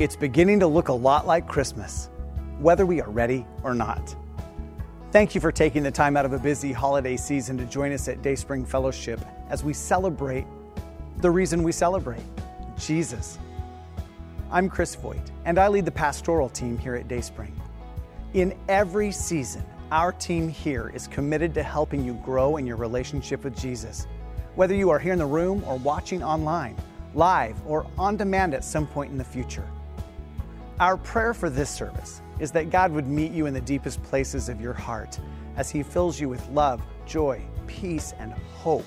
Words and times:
It's 0.00 0.16
beginning 0.16 0.60
to 0.60 0.66
look 0.66 0.88
a 0.88 0.94
lot 0.94 1.26
like 1.26 1.46
Christmas, 1.46 2.08
whether 2.58 2.86
we 2.86 3.02
are 3.02 3.10
ready 3.10 3.46
or 3.62 3.74
not. 3.74 4.16
Thank 5.12 5.34
you 5.34 5.42
for 5.42 5.52
taking 5.52 5.82
the 5.82 5.90
time 5.90 6.16
out 6.16 6.24
of 6.24 6.32
a 6.32 6.38
busy 6.38 6.72
holiday 6.72 7.18
season 7.18 7.58
to 7.58 7.66
join 7.66 7.92
us 7.92 8.08
at 8.08 8.22
Dayspring 8.22 8.64
Fellowship 8.64 9.20
as 9.50 9.62
we 9.62 9.74
celebrate 9.74 10.46
the 11.18 11.30
reason 11.30 11.62
we 11.62 11.70
celebrate 11.70 12.22
Jesus. 12.78 13.38
I'm 14.50 14.70
Chris 14.70 14.94
Voigt, 14.94 15.32
and 15.44 15.58
I 15.58 15.68
lead 15.68 15.84
the 15.84 15.90
pastoral 15.90 16.48
team 16.48 16.78
here 16.78 16.94
at 16.94 17.06
Dayspring. 17.06 17.54
In 18.32 18.58
every 18.70 19.12
season, 19.12 19.66
our 19.92 20.12
team 20.12 20.48
here 20.48 20.90
is 20.94 21.08
committed 21.08 21.52
to 21.52 21.62
helping 21.62 22.02
you 22.02 22.14
grow 22.24 22.56
in 22.56 22.66
your 22.66 22.78
relationship 22.78 23.44
with 23.44 23.54
Jesus. 23.54 24.06
Whether 24.54 24.74
you 24.74 24.88
are 24.88 24.98
here 24.98 25.12
in 25.12 25.18
the 25.18 25.26
room 25.26 25.62
or 25.66 25.76
watching 25.76 26.22
online, 26.22 26.74
live 27.12 27.60
or 27.66 27.86
on 27.98 28.16
demand 28.16 28.54
at 28.54 28.64
some 28.64 28.86
point 28.86 29.12
in 29.12 29.18
the 29.18 29.24
future. 29.24 29.68
Our 30.80 30.96
prayer 30.96 31.34
for 31.34 31.50
this 31.50 31.68
service 31.68 32.22
is 32.38 32.52
that 32.52 32.70
God 32.70 32.90
would 32.92 33.06
meet 33.06 33.32
you 33.32 33.44
in 33.44 33.52
the 33.52 33.60
deepest 33.60 34.02
places 34.02 34.48
of 34.48 34.62
your 34.62 34.72
heart 34.72 35.20
as 35.56 35.68
He 35.68 35.82
fills 35.82 36.18
you 36.18 36.26
with 36.26 36.48
love, 36.48 36.80
joy, 37.04 37.42
peace, 37.66 38.14
and 38.18 38.32
hope 38.32 38.86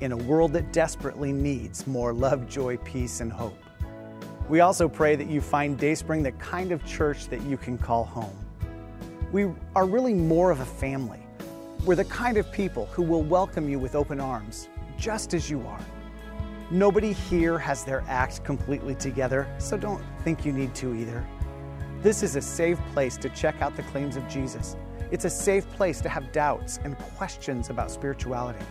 in 0.00 0.12
a 0.12 0.16
world 0.16 0.52
that 0.52 0.72
desperately 0.72 1.32
needs 1.32 1.84
more 1.84 2.12
love, 2.12 2.48
joy, 2.48 2.76
peace, 2.84 3.18
and 3.18 3.32
hope. 3.32 3.60
We 4.48 4.60
also 4.60 4.88
pray 4.88 5.16
that 5.16 5.28
you 5.28 5.40
find 5.40 5.76
Dayspring 5.76 6.22
the 6.22 6.30
kind 6.30 6.70
of 6.70 6.86
church 6.86 7.26
that 7.26 7.42
you 7.42 7.56
can 7.56 7.76
call 7.76 8.04
home. 8.04 8.36
We 9.32 9.48
are 9.74 9.84
really 9.84 10.14
more 10.14 10.52
of 10.52 10.60
a 10.60 10.64
family. 10.64 11.26
We're 11.84 11.96
the 11.96 12.04
kind 12.04 12.36
of 12.36 12.52
people 12.52 12.86
who 12.92 13.02
will 13.02 13.24
welcome 13.24 13.68
you 13.68 13.80
with 13.80 13.96
open 13.96 14.20
arms, 14.20 14.68
just 14.96 15.34
as 15.34 15.50
you 15.50 15.66
are. 15.66 15.84
Nobody 16.72 17.12
here 17.12 17.58
has 17.58 17.84
their 17.84 18.02
act 18.08 18.44
completely 18.44 18.94
together, 18.94 19.46
so 19.58 19.76
don't 19.76 20.02
think 20.24 20.46
you 20.46 20.54
need 20.54 20.74
to 20.76 20.94
either. 20.94 21.22
This 22.00 22.22
is 22.22 22.34
a 22.34 22.40
safe 22.40 22.80
place 22.94 23.18
to 23.18 23.28
check 23.28 23.60
out 23.60 23.76
the 23.76 23.82
claims 23.82 24.16
of 24.16 24.26
Jesus. 24.26 24.74
It's 25.10 25.26
a 25.26 25.30
safe 25.30 25.68
place 25.72 26.00
to 26.00 26.08
have 26.08 26.32
doubts 26.32 26.80
and 26.82 26.96
questions 26.96 27.68
about 27.68 27.90
spirituality. 27.90 28.64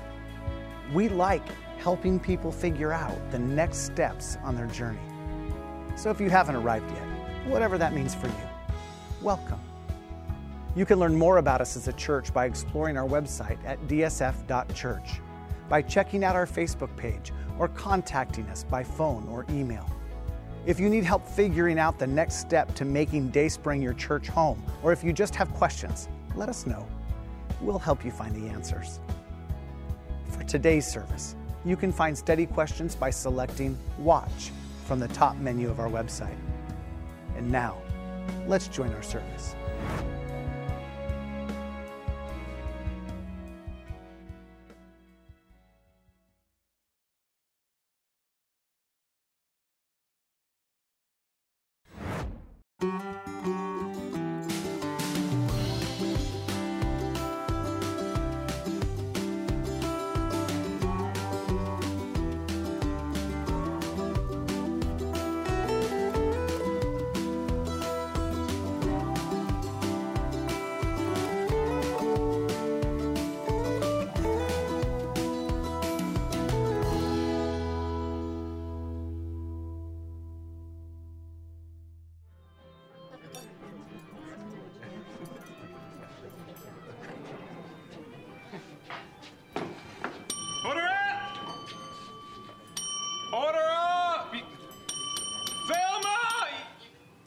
We 0.91 1.09
like 1.09 1.47
helping 1.77 2.19
people 2.19 2.51
figure 2.51 2.91
out 2.91 3.19
the 3.29 3.37
next 3.37 3.85
steps 3.85 4.35
on 4.43 4.55
their 4.55 4.65
journey. 4.65 4.97
So 5.95 6.09
if 6.09 6.19
you 6.19 6.31
haven't 6.31 6.55
arrived 6.55 6.89
yet, 6.89 7.05
whatever 7.45 7.77
that 7.77 7.93
means 7.93 8.15
for 8.15 8.25
you, 8.25 8.49
welcome. 9.21 9.61
You 10.75 10.87
can 10.87 10.97
learn 10.97 11.13
more 11.13 11.37
about 11.37 11.61
us 11.61 11.77
as 11.77 11.87
a 11.87 11.93
church 11.93 12.33
by 12.33 12.47
exploring 12.47 12.97
our 12.97 13.07
website 13.07 13.63
at 13.63 13.79
dsf.church, 13.87 15.21
by 15.71 15.81
checking 15.81 16.21
out 16.25 16.35
our 16.35 16.45
Facebook 16.45 16.93
page, 16.97 17.31
or 17.57 17.69
contacting 17.69 18.45
us 18.47 18.65
by 18.65 18.83
phone 18.83 19.25
or 19.29 19.45
email. 19.49 19.89
If 20.65 20.81
you 20.81 20.89
need 20.89 21.05
help 21.05 21.25
figuring 21.25 21.79
out 21.79 21.97
the 21.97 22.05
next 22.05 22.41
step 22.41 22.75
to 22.75 22.83
making 22.83 23.29
Dayspring 23.29 23.81
your 23.81 23.93
church 23.93 24.27
home, 24.27 24.61
or 24.83 24.91
if 24.91 25.01
you 25.01 25.13
just 25.13 25.33
have 25.35 25.49
questions, 25.53 26.09
let 26.35 26.49
us 26.49 26.67
know. 26.67 26.85
We'll 27.61 27.79
help 27.79 28.03
you 28.03 28.11
find 28.11 28.35
the 28.35 28.49
answers. 28.49 28.99
For 30.29 30.43
today's 30.43 30.85
service, 30.85 31.37
you 31.63 31.77
can 31.77 31.93
find 31.93 32.17
study 32.17 32.47
questions 32.47 32.93
by 32.93 33.09
selecting 33.09 33.77
Watch 33.97 34.51
from 34.85 34.99
the 34.99 35.07
top 35.07 35.37
menu 35.37 35.69
of 35.69 35.79
our 35.79 35.89
website. 35.89 36.37
And 37.37 37.49
now, 37.49 37.77
let's 38.45 38.67
join 38.67 38.91
our 38.93 39.03
service. 39.03 39.55
Order 93.33 93.59
up! 93.59 94.33
Velma! 95.65 96.47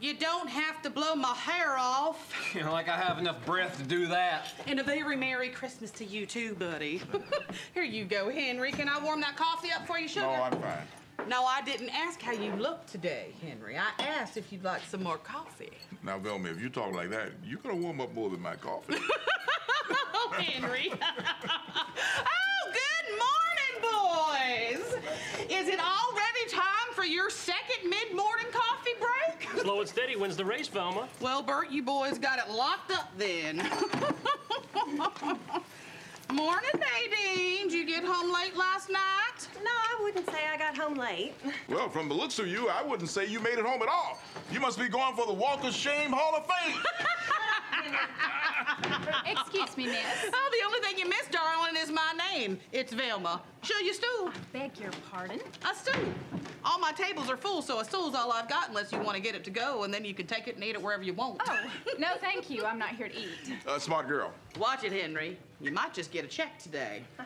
You 0.01 0.13
don't 0.13 0.51
have 0.51 0.83
to 0.83 0.91
blow 0.91 1.15
my 1.15 1.33
hair 1.33 1.79
off. 1.79 2.31
You 2.55 2.61
know, 2.63 2.73
like 2.73 2.91
I 2.91 2.97
have 2.99 3.19
enough 3.19 3.45
breath 3.47 3.79
to 3.79 3.85
do 3.85 4.07
that. 4.09 4.53
And 4.67 4.79
a 4.79 4.83
very 4.83 5.17
Merry 5.17 5.49
Christmas 5.49 5.91
to 5.93 6.05
you 6.05 6.27
too, 6.27 6.57
buddy. 6.57 7.01
Here 7.75 7.85
you 7.85 8.05
go, 8.05 8.31
Henry. 8.31 8.71
Can 8.71 8.87
I 8.87 9.03
warm 9.03 9.23
that 9.23 9.37
coffee 9.37 9.71
up 9.73 9.87
for 9.87 9.99
you, 9.99 10.07
sugar? 10.07 10.27
No, 10.27 10.33
I'm 10.33 10.53
fine. 10.61 11.27
No, 11.27 11.45
I 11.47 11.63
didn't 11.63 11.89
ask 11.89 12.21
how 12.21 12.33
you 12.33 12.53
look 12.57 12.85
today, 12.85 13.33
Henry. 13.41 13.79
I 13.79 13.89
asked 13.99 14.37
if 14.37 14.53
you'd 14.53 14.63
like 14.63 14.83
some 14.83 15.03
more 15.03 15.17
coffee. 15.17 15.73
Now, 16.03 16.19
Velma, 16.19 16.51
if 16.51 16.61
you 16.61 16.69
talk 16.69 16.93
like 16.93 17.09
that, 17.11 17.31
you're 17.43 17.61
gonna 17.61 17.77
warm 17.77 18.03
up 18.03 18.13
more 18.13 18.29
than 18.29 18.41
my 18.43 18.57
coffee. 18.57 18.97
Oh, 20.17 20.33
Henry. 20.39 20.91
Ah, 21.07 22.44
Is 25.51 25.69
it 25.69 25.79
already 25.79 26.51
time 26.51 26.95
for 26.95 27.05
your 27.05 27.29
second 27.29 27.91
mid-morning 27.91 28.47
coffee 28.51 28.91
break? 28.99 29.49
Slow 29.63 29.81
and 29.81 29.89
steady 29.89 30.17
wins 30.17 30.37
the 30.39 30.45
race, 30.45 30.69
Velma. 30.69 31.07
Well, 31.21 31.43
Bert, 31.43 31.71
you 31.71 31.83
boys 31.83 32.19
got 32.19 32.39
it 32.39 32.51
locked 32.51 32.91
up 32.91 33.11
then. 33.19 33.57
Morning, 36.33 36.71
Nadine. 36.75 37.69
Did 37.69 37.73
you 37.73 37.87
get 37.87 38.05
home 38.05 38.33
late 38.33 38.57
last 38.57 38.89
night? 38.89 39.49
No, 39.63 39.71
I 39.71 40.03
wouldn't 40.03 40.27
say 40.31 40.39
I 40.53 40.57
got 40.57 40.77
home 40.77 40.95
late. 40.95 41.35
well, 41.69 41.91
from 41.91 42.09
the 42.09 42.15
looks 42.15 42.39
of 42.39 42.47
you, 42.47 42.69
I 42.71 42.83
wouldn't 42.83 43.11
say 43.11 43.27
you 43.27 43.39
made 43.41 43.59
it 43.59 43.67
home 43.67 43.83
at 43.83 43.89
all. 43.89 44.19
You 44.51 44.61
must 44.61 44.79
be 44.79 44.89
going 44.89 45.15
for 45.15 45.27
the 45.27 45.33
Walk 45.33 45.63
of 45.63 45.75
Shame 45.75 46.11
Hall 46.13 46.35
of 46.37 46.47
Fame. 46.47 46.83
Excuse 49.27 49.77
me, 49.77 49.87
miss. 49.87 50.05
Oh, 50.33 50.51
the 50.53 50.67
only 50.67 50.81
thing 50.81 50.99
you 50.99 51.09
missed, 51.09 51.31
darling, 51.31 51.77
is 51.77 51.91
my 51.91 52.13
name. 52.33 52.59
It's 52.73 52.93
Velma. 52.93 53.43
Show 53.63 53.79
you 53.79 53.91
a 53.91 53.95
stool. 53.95 54.31
Beg 54.53 54.79
your 54.79 54.91
pardon? 55.11 55.41
A 55.71 55.75
stool. 55.75 56.03
All 56.65 56.79
my 56.79 56.93
tables 56.93 57.31
are 57.31 57.37
full, 57.37 57.61
so 57.63 57.81
a 57.81 57.85
stool's 57.85 58.15
all 58.15 58.33
I've 58.33 58.49
got 58.49 58.69
unless 58.69 58.91
you 58.93 58.99
want 58.99 59.17
to 59.17 59.23
get 59.23 59.35
it 59.35 59.45
to 59.45 59.51
go, 59.51 59.85
and 59.85 59.93
then 59.93 60.05
you 60.05 60.15
can 60.15 60.27
take 60.27 60.49
it 60.49 60.55
and 60.55 60.65
eat 60.65 60.75
it 60.75 60.83
wherever 60.83 61.03
you 61.03 61.13
want. 61.15 61.41
Oh, 61.47 61.59
no, 61.99 62.09
thank 62.21 62.49
you. 62.49 62.65
I'm 62.65 62.79
not 62.79 62.91
here 62.91 63.09
to 63.09 63.17
eat. 63.17 63.29
uh, 63.67 63.79
smart 63.79 64.09
girl. 64.09 64.33
Watch 64.59 64.85
it, 64.85 64.93
Henry. 64.93 65.39
You 65.61 65.73
might 65.73 65.93
just 65.95 66.11
get 66.11 66.25
a 66.25 66.29
check 66.29 66.59
today. 66.59 67.03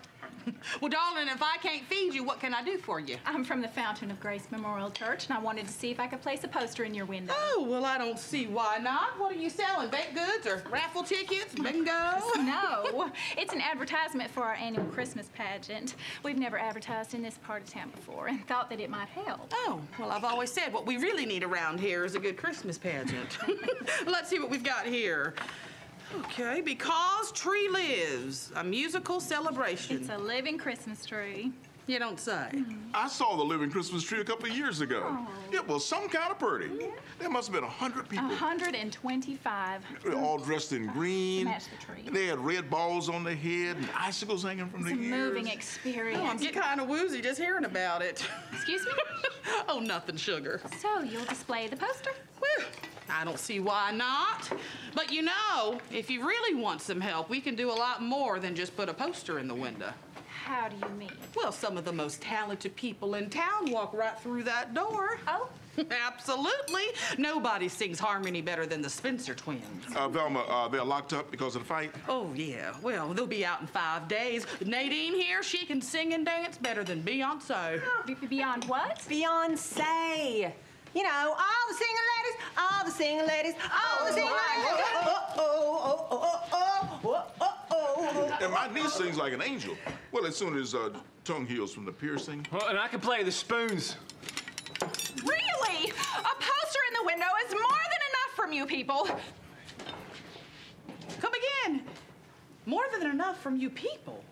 well, 0.80 0.90
darling, 0.90 1.28
if 1.28 1.42
I 1.42 1.56
can't 1.58 1.84
feed 1.84 2.14
you, 2.14 2.24
what 2.24 2.40
can 2.40 2.54
I 2.54 2.62
do 2.62 2.78
for 2.78 3.00
you? 3.00 3.16
I'm 3.26 3.44
from 3.44 3.60
the 3.60 3.68
Fountain 3.68 4.10
of 4.10 4.20
Grace 4.20 4.46
Memorial 4.50 4.90
Church, 4.90 5.26
and 5.28 5.36
I 5.36 5.40
wanted 5.40 5.66
to 5.66 5.72
see 5.72 5.90
if 5.90 6.00
I 6.00 6.06
could 6.06 6.22
place 6.22 6.44
a 6.44 6.48
poster 6.48 6.84
in 6.84 6.94
your 6.94 7.06
window. 7.06 7.34
Oh, 7.36 7.66
well, 7.68 7.84
I 7.84 7.98
don't 7.98 8.18
see 8.18 8.46
why 8.46 8.78
not. 8.78 9.18
What 9.18 9.32
are 9.34 9.38
you 9.38 9.50
selling? 9.50 9.90
Baked 9.90 10.14
goods 10.14 10.46
or 10.46 10.62
raffle 10.70 11.02
tickets? 11.02 11.54
Bingo? 11.54 11.92
No, 12.48 13.10
it's 13.36 13.52
an 13.52 13.60
advertisement 13.60 14.30
for 14.30 14.42
our 14.42 14.54
annual 14.54 14.84
Christmas 14.86 15.28
pageant. 15.34 15.96
We've 16.22 16.38
never 16.38 16.58
advertised 16.58 17.12
in 17.12 17.22
this 17.22 17.36
part 17.38 17.62
of 17.62 17.70
town 17.70 17.90
before 17.90 18.28
and 18.28 18.46
thought 18.46 18.70
that 18.70 18.80
it 18.80 18.88
might 18.88 19.08
help. 19.08 19.52
Oh, 19.52 19.80
well, 19.98 20.10
I've 20.10 20.24
always 20.24 20.50
said 20.50 20.72
what 20.72 20.86
we 20.86 20.96
really 20.96 21.26
need 21.26 21.44
around 21.44 21.78
here 21.78 22.04
is 22.04 22.14
a 22.14 22.18
good 22.18 22.36
Christmas 22.38 22.78
pageant. 22.78 23.38
Let's 24.06 24.30
see 24.30 24.38
what 24.38 24.50
we've 24.50 24.64
got 24.64 24.86
here. 24.86 25.34
Okay, 26.14 26.60
Because 26.60 27.32
Tree 27.32 27.68
Lives, 27.68 28.50
a 28.56 28.64
musical 28.64 29.20
celebration. 29.20 29.96
It's 29.96 30.08
a 30.08 30.18
living 30.18 30.58
Christmas 30.58 31.04
tree. 31.04 31.52
You 31.86 31.98
don't 31.98 32.20
say. 32.20 32.50
I 32.92 33.08
saw 33.08 33.34
the 33.36 33.42
living 33.42 33.70
Christmas 33.70 34.02
tree 34.02 34.20
a 34.20 34.24
couple 34.24 34.50
of 34.50 34.54
years 34.54 34.82
ago. 34.82 35.02
Oh. 35.06 35.26
It 35.50 35.66
was 35.66 35.86
some 35.86 36.06
kind 36.10 36.30
of 36.30 36.38
pretty. 36.38 36.68
There 37.18 37.30
must 37.30 37.48
have 37.48 37.54
been 37.54 37.64
a 37.64 37.66
hundred 37.66 38.10
people. 38.10 38.26
125. 38.28 39.82
All 40.14 40.36
dressed 40.36 40.72
in 40.74 40.86
green. 40.88 41.44
match 41.46 41.64
the 41.70 41.82
tree. 41.82 42.02
They 42.12 42.26
had 42.26 42.38
red 42.40 42.68
balls 42.68 43.08
on 43.08 43.24
their 43.24 43.34
head 43.34 43.78
and 43.78 43.88
icicles 43.96 44.42
hanging 44.42 44.68
from 44.68 44.80
It's 44.80 44.90
their 44.90 44.98
a 44.98 45.02
ears. 45.02 45.10
moving 45.10 45.48
Oh, 46.16 46.26
I'm 46.26 46.36
getting 46.36 46.60
kind 46.60 46.78
of 46.78 46.88
woozy 46.88 47.22
just 47.22 47.40
hearing 47.40 47.64
about 47.64 48.02
it. 48.02 48.22
Excuse 48.52 48.84
me? 48.84 48.92
oh, 49.70 49.80
nothing, 49.80 50.16
sugar. 50.16 50.60
So, 50.80 51.00
you'll 51.00 51.24
display 51.24 51.68
the 51.68 51.76
poster? 51.76 52.12
Well, 52.38 52.66
I 53.10 53.24
don't 53.24 53.38
see 53.38 53.60
why 53.60 53.90
not. 53.92 54.50
But 54.94 55.12
you 55.12 55.22
know, 55.22 55.80
if 55.92 56.10
you 56.10 56.26
really 56.26 56.54
want 56.60 56.80
some 56.82 57.00
help, 57.00 57.28
we 57.30 57.40
can 57.40 57.54
do 57.54 57.70
a 57.70 57.74
lot 57.74 58.02
more 58.02 58.38
than 58.38 58.54
just 58.54 58.76
put 58.76 58.88
a 58.88 58.94
poster 58.94 59.38
in 59.38 59.48
the 59.48 59.54
window. 59.54 59.90
How 60.44 60.68
do 60.68 60.76
you 60.76 60.94
mean? 60.94 61.10
Well, 61.36 61.52
some 61.52 61.76
of 61.76 61.84
the 61.84 61.92
most 61.92 62.22
talented 62.22 62.74
people 62.76 63.14
in 63.16 63.28
town 63.28 63.70
walk 63.70 63.92
right 63.92 64.18
through 64.20 64.44
that 64.44 64.72
door. 64.74 65.18
Oh, 65.26 65.48
Absolutely. 65.90 66.84
Nobody 67.18 67.68
sings 67.68 68.00
harmony 68.00 68.40
better 68.40 68.66
than 68.66 68.82
the 68.82 68.90
Spencer 68.90 69.34
twins. 69.34 69.62
Uh, 69.94 70.08
Velma, 70.08 70.40
uh, 70.40 70.66
they're 70.68 70.82
locked 70.82 71.12
up 71.12 71.30
because 71.30 71.54
of 71.54 71.62
the 71.62 71.68
fight? 71.68 71.94
Oh, 72.08 72.32
yeah. 72.34 72.74
Well, 72.82 73.12
they'll 73.14 73.26
be 73.28 73.44
out 73.46 73.60
in 73.60 73.66
five 73.68 74.08
days. 74.08 74.44
Nadine 74.64 75.14
here, 75.14 75.42
she 75.42 75.64
can 75.66 75.80
sing 75.80 76.14
and 76.14 76.24
dance 76.26 76.58
better 76.58 76.82
than 76.82 77.02
Beyonce. 77.02 77.80
be- 78.06 78.14
be- 78.14 78.26
beyond 78.26 78.64
what? 78.64 78.98
Beyonce. 79.08 80.52
You 80.94 81.02
know, 81.02 81.34
all 81.36 81.64
the 81.68 81.74
single 81.74 82.04
ladies, 82.16 82.40
all 82.58 82.84
the 82.84 82.90
single 82.90 83.26
ladies, 83.26 83.54
all 83.70 84.06
the 84.06 84.12
single 84.12 84.32
ladies. 84.32 84.84
Oh, 84.94 85.24
oh, 85.36 85.80
oh, 85.84 86.08
oh, 86.10 86.42
oh, 86.52 87.00
oh, 87.04 87.26
oh, 87.40 87.54
oh. 87.70 88.38
And 88.40 88.52
my 88.52 88.68
niece 88.72 88.94
sings 88.94 89.16
like 89.16 89.32
an 89.32 89.42
angel. 89.42 89.76
Well, 90.12 90.26
as 90.26 90.36
soon 90.36 90.56
as 90.56 90.74
uh, 90.74 90.90
tongue 91.24 91.46
heals 91.46 91.72
from 91.74 91.84
the 91.84 91.92
piercing. 91.92 92.46
Well, 92.50 92.68
and 92.68 92.78
I 92.78 92.88
can 92.88 93.00
play 93.00 93.22
the 93.22 93.32
spoons. 93.32 93.96
Really? 94.80 95.90
A 95.90 96.34
poster 96.40 96.82
in 96.88 96.94
the 97.00 97.04
window 97.04 97.26
is 97.46 97.52
more 97.52 97.82
than 97.92 98.02
enough 98.10 98.34
from 98.34 98.52
you 98.52 98.64
people. 98.66 99.08
Come 101.20 101.32
again. 101.66 101.82
More 102.66 102.84
than 102.98 103.10
enough 103.10 103.40
from 103.42 103.56
you 103.56 103.70
people. 103.70 104.24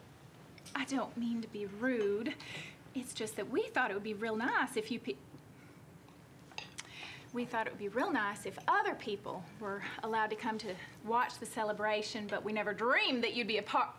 I 0.75 0.85
don't 0.85 1.14
mean 1.17 1.43
to 1.43 1.49
be 1.49 1.67
rude. 1.81 2.35
It's 2.94 3.12
just 3.12 3.37
that 3.37 3.50
we 3.50 3.62
thought 3.64 3.91
it 3.91 3.94
would 3.94 4.03
be 4.03 4.14
real 4.14 4.37
nice 4.37 4.76
if 4.76 4.91
you 4.91 4.99
pe- 4.99 5.17
we 7.37 7.44
thought 7.44 7.67
it 7.67 7.73
would 7.73 7.79
be 7.79 7.88
real 7.88 8.11
nice 8.11 8.47
if 8.47 8.59
other 8.67 8.94
people 8.94 9.44
were 9.61 9.83
allowed 10.03 10.31
to 10.31 10.37
come 10.37 10.56
to 10.56 10.73
watch 11.05 11.38
the 11.38 11.44
celebration, 11.44 12.27
but 12.31 12.43
we 12.43 12.50
never 12.50 12.73
dreamed 12.73 13.23
that 13.23 13.35
you'd 13.35 13.47
be 13.47 13.59
a 13.59 13.62
part. 13.62 13.91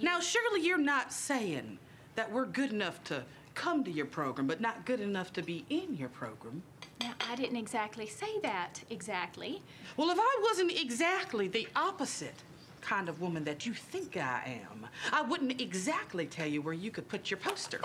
Now, 0.00 0.20
surely 0.20 0.64
you're 0.64 0.78
not 0.78 1.12
saying 1.12 1.80
that 2.14 2.30
we're 2.30 2.46
good 2.46 2.72
enough 2.72 3.02
to 3.04 3.24
come 3.56 3.82
to 3.82 3.90
your 3.90 4.06
program, 4.06 4.46
but 4.46 4.60
not 4.60 4.86
good 4.86 5.00
enough 5.00 5.32
to 5.32 5.42
be 5.42 5.64
in 5.68 5.96
your 5.96 6.10
program. 6.10 6.62
now, 7.00 7.12
I 7.28 7.34
didn't 7.34 7.56
exactly 7.56 8.06
say 8.06 8.38
that 8.42 8.80
exactly. 8.88 9.60
Well, 9.96 10.10
if 10.10 10.18
I 10.20 10.40
wasn't 10.44 10.70
exactly 10.80 11.48
the 11.48 11.66
opposite 11.74 12.44
kind 12.82 13.08
of 13.08 13.20
woman 13.20 13.44
that 13.44 13.64
you 13.64 13.72
think 13.72 14.16
I 14.16 14.60
am, 14.72 14.86
I 15.12 15.22
wouldn't 15.22 15.60
exactly 15.60 16.26
tell 16.26 16.46
you 16.46 16.60
where 16.60 16.74
you 16.74 16.90
could 16.90 17.08
put 17.08 17.30
your 17.30 17.38
poster. 17.38 17.80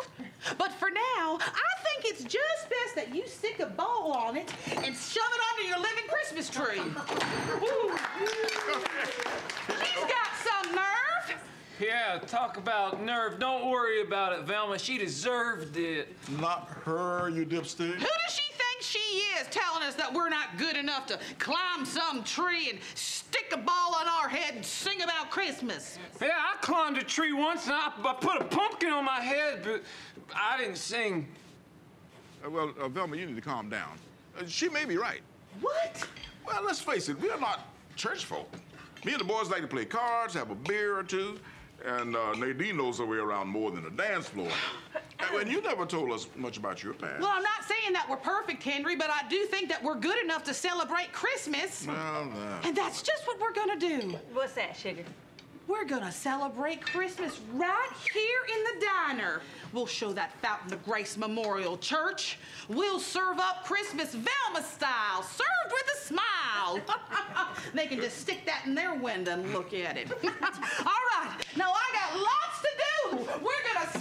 But 0.57 0.73
for 0.73 0.89
now, 0.89 1.38
I 1.39 1.83
think 1.83 2.05
it's 2.05 2.23
just 2.23 2.69
best 2.69 2.95
that 2.95 3.15
you 3.15 3.27
stick 3.27 3.59
a 3.59 3.67
bow 3.67 4.11
on 4.11 4.35
it 4.35 4.51
and 4.67 4.95
shove 4.95 5.23
it 5.31 5.41
under 5.51 5.63
your 5.69 5.79
living 5.79 6.07
Christmas 6.09 6.49
tree. 6.49 6.81
She's 9.85 10.03
got 10.03 10.31
some 10.44 10.75
nerve. 10.75 11.41
Yeah, 11.79 12.19
talk 12.25 12.57
about 12.57 13.03
nerve. 13.03 13.39
Don't 13.39 13.69
worry 13.69 14.01
about 14.01 14.33
it, 14.33 14.45
Velma. 14.45 14.79
She 14.79 14.97
deserved 14.97 15.77
it. 15.77 16.15
Not 16.39 16.69
her, 16.85 17.29
you 17.29 17.45
dipstick. 17.45 17.94
Who 17.94 17.99
does 17.99 18.33
she 18.33 18.41
think 18.53 18.67
she 18.88 19.00
is 19.39 19.48
telling 19.50 19.84
us 19.84 19.95
that 19.95 20.13
we're 20.13 20.30
not 20.30 20.57
good 20.57 20.78
enough 20.78 21.06
to 21.07 21.19
climb 21.39 21.86
some 21.86 22.24
tree 22.24 22.69
and 22.69 22.80
stick 22.95 23.51
a 23.54 23.57
ball 23.57 23.95
on 23.95 24.07
our 24.07 24.30
head 24.30 24.56
and 24.56 24.66
sing 24.66 25.01
about 25.01 25.30
Christmas? 25.30 25.98
Yeah, 26.22 26.30
I 26.34 26.56
climbed 26.62 26.98
a 26.98 27.04
tree 27.04 27.34
once 27.34 27.66
and 27.66 27.74
I, 27.74 27.92
I 28.04 28.13
put 28.19 28.42
a 28.42 28.45
pumpkin 28.45 28.89
on 28.89 29.06
my 29.06 29.19
head, 29.19 29.62
but 29.63 29.84
I 30.36 30.57
didn't 30.57 30.78
sing. 30.78 31.28
Uh, 32.45 32.50
well, 32.50 32.74
uh, 32.80 32.88
Velma, 32.88 33.18
you 33.18 33.25
need 33.25 33.36
to 33.36 33.42
calm 33.42 33.69
down. 33.69 33.98
Uh, 34.39 34.45
she 34.48 34.69
may 34.69 34.86
be 34.86 34.98
right. 34.98 35.22
What? 35.62 36.07
Well, 36.45 36.63
let's 36.63 36.80
face 36.80 37.10
it, 37.10 37.19
we're 37.19 37.40
not 37.40 37.68
church 37.95 38.25
folk. 38.25 38.50
Me 39.06 39.13
and 39.13 39.22
the 39.22 39.25
boys 39.25 39.50
like 39.50 39.62
to 39.62 39.68
play 39.68 39.86
cards, 39.86 40.33
have 40.33 40.50
a 40.50 40.56
beer 40.56 40.98
or 40.98 41.04
two, 41.04 41.40
and 41.86 42.16
uh, 42.16 42.33
Nadine 42.33 42.78
knows 42.78 43.00
her 43.00 43.06
way 43.06 43.18
around 43.18 43.48
more 43.48 43.72
than 43.72 43.83
the 43.83 43.92
dance 43.92 44.28
floor. 44.28 44.50
and, 45.19 45.42
and 45.42 45.52
you 45.52 45.62
never 45.62 45.86
told 45.86 46.12
us 46.12 46.28
much 46.36 46.58
about 46.58 46.84
your 46.84 46.94
past. 46.94 47.22
Well, 47.22 47.31
I'm 47.34 47.44
not 47.44 47.64
saying 47.64 47.94
that 47.94 48.08
we're 48.10 48.18
perfect, 48.18 48.64
Henry, 48.64 48.96
but 48.96 49.10
I 49.10 49.28
do 49.30 49.46
think 49.46 49.69
that 49.69 49.84
we're 49.84 49.96
good 49.96 50.24
enough 50.24 50.44
to 50.46 50.54
celebrate 50.54 51.12
Christmas. 51.12 51.86
Well, 51.88 52.25
no. 52.25 52.60
And 52.64 52.75
that's 52.75 53.02
just 53.02 53.25
what 53.28 53.40
we're 53.40 53.54
gonna 53.54 53.80
do. 53.80 54.18
What's 54.34 54.54
that, 54.54 54.75
sugar? 54.75 55.04
We're 55.68 55.86
gonna 55.86 56.14
celebrate 56.14 56.81
Christmas 56.81 57.42
right 57.54 57.90
here 58.14 58.58
in 58.58 58.64
the 58.64 58.86
diner. 58.86 59.42
We'll 59.74 59.86
show 59.86 60.14
that 60.14 60.31
Fountain 60.42 60.74
of 60.74 60.86
Grace 60.86 61.18
Memorial 61.18 61.78
Church. 61.78 62.40
We'll 62.69 63.02
serve 63.02 63.38
up 63.40 63.66
Christmas 63.66 64.14
Velma 64.14 64.66
style, 64.66 65.24
served 65.24 65.72
with 65.74 65.84
a 65.94 66.06
smile. 66.06 66.80
they 67.74 67.86
can 67.88 68.00
just 68.00 68.19
stick 68.19 68.46
that 68.46 68.64
in 68.66 68.75
their 68.75 68.96
window 68.96 69.34
and 69.34 69.54
look 69.54 69.74
at 69.74 69.98
it. 69.98 70.10
All 70.24 71.04
right, 71.19 71.36
now 71.58 71.74
I 71.74 71.92
got 71.92 72.18
lots 72.18 72.62
to 72.62 72.69
do. 72.78 73.44
We're 73.44 73.74
gonna 73.74 74.00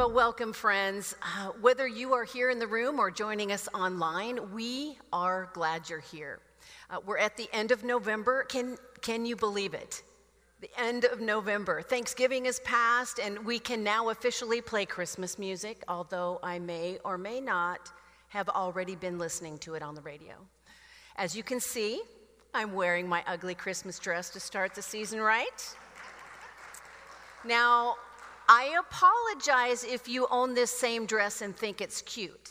Well, 0.00 0.12
welcome, 0.12 0.54
friends. 0.54 1.14
Uh, 1.20 1.48
whether 1.60 1.86
you 1.86 2.14
are 2.14 2.24
here 2.24 2.48
in 2.48 2.58
the 2.58 2.66
room 2.66 2.98
or 2.98 3.10
joining 3.10 3.52
us 3.52 3.68
online, 3.74 4.50
we 4.50 4.96
are 5.12 5.50
glad 5.52 5.90
you're 5.90 6.00
here. 6.00 6.38
Uh, 6.88 7.00
we're 7.04 7.18
at 7.18 7.36
the 7.36 7.50
end 7.52 7.70
of 7.70 7.84
November. 7.84 8.44
Can, 8.44 8.78
can 9.02 9.26
you 9.26 9.36
believe 9.36 9.74
it? 9.74 10.02
The 10.62 10.70
end 10.80 11.04
of 11.04 11.20
November. 11.20 11.82
Thanksgiving 11.82 12.46
is 12.46 12.60
past, 12.60 13.18
and 13.18 13.44
we 13.44 13.58
can 13.58 13.84
now 13.84 14.08
officially 14.08 14.62
play 14.62 14.86
Christmas 14.86 15.38
music, 15.38 15.84
although 15.86 16.40
I 16.42 16.58
may 16.58 16.96
or 17.04 17.18
may 17.18 17.38
not 17.38 17.92
have 18.28 18.48
already 18.48 18.96
been 18.96 19.18
listening 19.18 19.58
to 19.58 19.74
it 19.74 19.82
on 19.82 19.94
the 19.94 20.00
radio. 20.00 20.36
As 21.16 21.36
you 21.36 21.42
can 21.42 21.60
see, 21.60 22.00
I'm 22.54 22.72
wearing 22.72 23.06
my 23.06 23.22
ugly 23.26 23.54
Christmas 23.54 23.98
dress 23.98 24.30
to 24.30 24.40
start 24.40 24.74
the 24.74 24.80
season 24.80 25.20
right. 25.20 25.76
Now, 27.44 27.96
I 28.52 28.74
apologize 28.80 29.84
if 29.84 30.08
you 30.08 30.26
own 30.28 30.54
this 30.54 30.72
same 30.72 31.06
dress 31.06 31.40
and 31.40 31.56
think 31.56 31.80
it's 31.80 32.02
cute. 32.02 32.50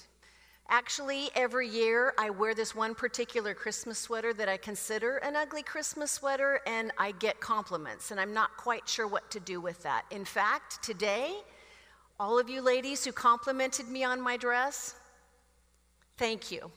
Actually, 0.69 1.29
every 1.35 1.67
year 1.67 2.13
I 2.17 2.29
wear 2.29 2.55
this 2.55 2.73
one 2.73 2.95
particular 2.95 3.53
Christmas 3.53 3.99
sweater 3.99 4.33
that 4.35 4.47
I 4.47 4.55
consider 4.55 5.17
an 5.17 5.35
ugly 5.35 5.61
Christmas 5.61 6.09
sweater, 6.09 6.61
and 6.65 6.93
I 6.97 7.11
get 7.11 7.41
compliments, 7.41 8.11
and 8.11 8.19
I'm 8.19 8.33
not 8.33 8.55
quite 8.55 8.87
sure 8.87 9.07
what 9.07 9.29
to 9.31 9.41
do 9.41 9.59
with 9.59 9.83
that. 9.83 10.05
In 10.09 10.23
fact, 10.23 10.81
today, 10.81 11.33
all 12.17 12.39
of 12.39 12.49
you 12.49 12.61
ladies 12.61 13.03
who 13.03 13.11
complimented 13.11 13.89
me 13.89 14.05
on 14.05 14.21
my 14.21 14.37
dress, 14.37 14.95
thank 16.15 16.49
you. 16.49 16.71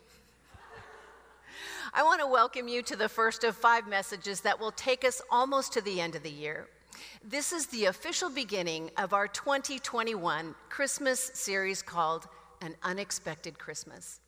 I 1.94 2.02
want 2.02 2.20
to 2.22 2.26
welcome 2.26 2.66
you 2.66 2.82
to 2.82 2.96
the 2.96 3.08
first 3.08 3.44
of 3.44 3.54
five 3.54 3.86
messages 3.86 4.40
that 4.40 4.58
will 4.58 4.72
take 4.72 5.04
us 5.04 5.22
almost 5.30 5.72
to 5.74 5.80
the 5.80 6.00
end 6.00 6.16
of 6.16 6.24
the 6.24 6.30
year. 6.30 6.66
This 7.24 7.52
is 7.52 7.66
the 7.66 7.86
official 7.86 8.30
beginning 8.30 8.90
of 8.96 9.12
our 9.12 9.28
2021 9.28 10.54
Christmas 10.68 11.30
series 11.34 11.82
called 11.82 12.26
An 12.60 12.74
Unexpected 12.82 13.58
Christmas. 13.58 14.20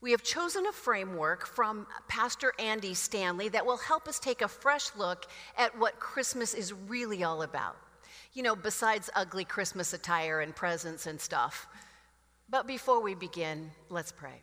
We 0.00 0.12
have 0.12 0.22
chosen 0.22 0.66
a 0.66 0.72
framework 0.72 1.46
from 1.46 1.86
Pastor 2.08 2.54
Andy 2.58 2.94
Stanley 2.94 3.50
that 3.50 3.66
will 3.66 3.76
help 3.76 4.08
us 4.08 4.18
take 4.18 4.40
a 4.40 4.48
fresh 4.48 4.90
look 4.96 5.26
at 5.58 5.78
what 5.78 6.00
Christmas 6.00 6.54
is 6.54 6.72
really 6.72 7.22
all 7.22 7.42
about. 7.42 7.76
You 8.32 8.42
know, 8.42 8.56
besides 8.56 9.10
ugly 9.14 9.44
Christmas 9.44 9.92
attire 9.92 10.40
and 10.40 10.56
presents 10.56 11.06
and 11.06 11.20
stuff. 11.20 11.66
But 12.48 12.66
before 12.66 13.02
we 13.02 13.14
begin, 13.14 13.70
let's 13.90 14.12
pray. 14.12 14.40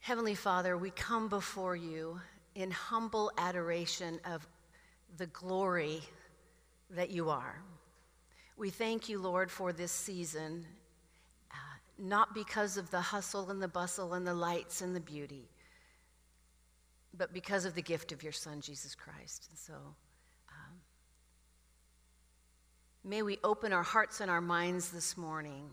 Heavenly 0.00 0.34
Father, 0.34 0.76
we 0.76 0.90
come 0.90 1.28
before 1.28 1.76
you 1.76 2.20
in 2.54 2.70
humble 2.70 3.32
adoration 3.38 4.20
of 4.24 4.46
the 5.16 5.26
glory 5.26 6.00
that 6.90 7.10
you 7.10 7.30
are. 7.30 7.62
We 8.56 8.70
thank 8.70 9.08
you, 9.08 9.18
Lord, 9.18 9.50
for 9.50 9.72
this 9.72 9.92
season, 9.92 10.66
uh, 11.50 11.54
not 11.98 12.34
because 12.34 12.76
of 12.76 12.90
the 12.90 13.00
hustle 13.00 13.50
and 13.50 13.62
the 13.62 13.68
bustle 13.68 14.14
and 14.14 14.26
the 14.26 14.34
lights 14.34 14.82
and 14.82 14.94
the 14.94 15.00
beauty, 15.00 15.48
but 17.16 17.32
because 17.32 17.64
of 17.64 17.74
the 17.74 17.82
gift 17.82 18.12
of 18.12 18.22
your 18.22 18.32
Son, 18.32 18.60
Jesus 18.60 18.94
Christ. 18.94 19.48
And 19.50 19.58
so, 19.58 19.74
um, 19.74 20.80
may 23.04 23.22
we 23.22 23.38
open 23.42 23.72
our 23.72 23.82
hearts 23.82 24.20
and 24.20 24.30
our 24.30 24.40
minds 24.40 24.90
this 24.90 25.16
morning 25.16 25.70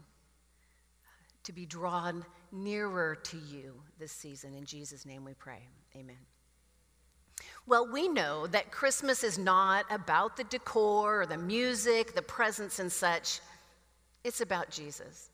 to 1.44 1.54
be 1.54 1.66
drawn 1.66 2.26
nearer 2.52 3.16
to 3.16 3.38
you 3.38 3.74
this 4.00 4.12
season. 4.12 4.54
In 4.54 4.66
Jesus' 4.66 5.06
name 5.06 5.24
we 5.24 5.34
pray. 5.34 5.68
Amen. 5.96 6.18
Well, 7.70 7.88
we 7.88 8.08
know 8.08 8.48
that 8.48 8.72
Christmas 8.72 9.24
is 9.24 9.38
not 9.38 9.86
about 9.92 10.36
the 10.36 10.44
decor 10.46 11.22
or 11.22 11.26
the 11.28 11.38
music, 11.38 12.16
the 12.16 12.22
presents 12.24 12.80
and 12.80 12.92
such. 12.92 13.42
It's 14.24 14.42
about 14.42 14.72
Jesus. 14.72 15.30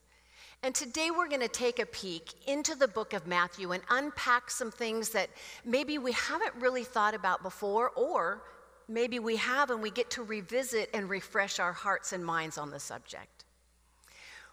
And 0.62 0.76
today 0.76 1.12
we're 1.12 1.30
going 1.30 1.40
to 1.40 1.48
take 1.48 1.80
a 1.80 1.86
peek 1.86 2.34
into 2.46 2.76
the 2.76 2.90
book 2.90 3.14
of 3.14 3.26
Matthew 3.26 3.72
and 3.72 3.82
unpack 3.90 4.52
some 4.52 4.70
things 4.70 5.12
that 5.12 5.30
maybe 5.64 5.98
we 5.98 6.12
haven't 6.12 6.54
really 6.60 6.84
thought 6.84 7.14
about 7.14 7.42
before, 7.42 7.92
or 7.92 8.42
maybe 8.90 9.18
we 9.18 9.38
have 9.38 9.70
and 9.70 9.82
we 9.82 9.90
get 9.90 10.10
to 10.10 10.22
revisit 10.22 10.90
and 10.94 11.10
refresh 11.10 11.58
our 11.62 11.72
hearts 11.72 12.12
and 12.12 12.26
minds 12.26 12.58
on 12.58 12.70
the 12.70 12.82
subject. 12.82 13.46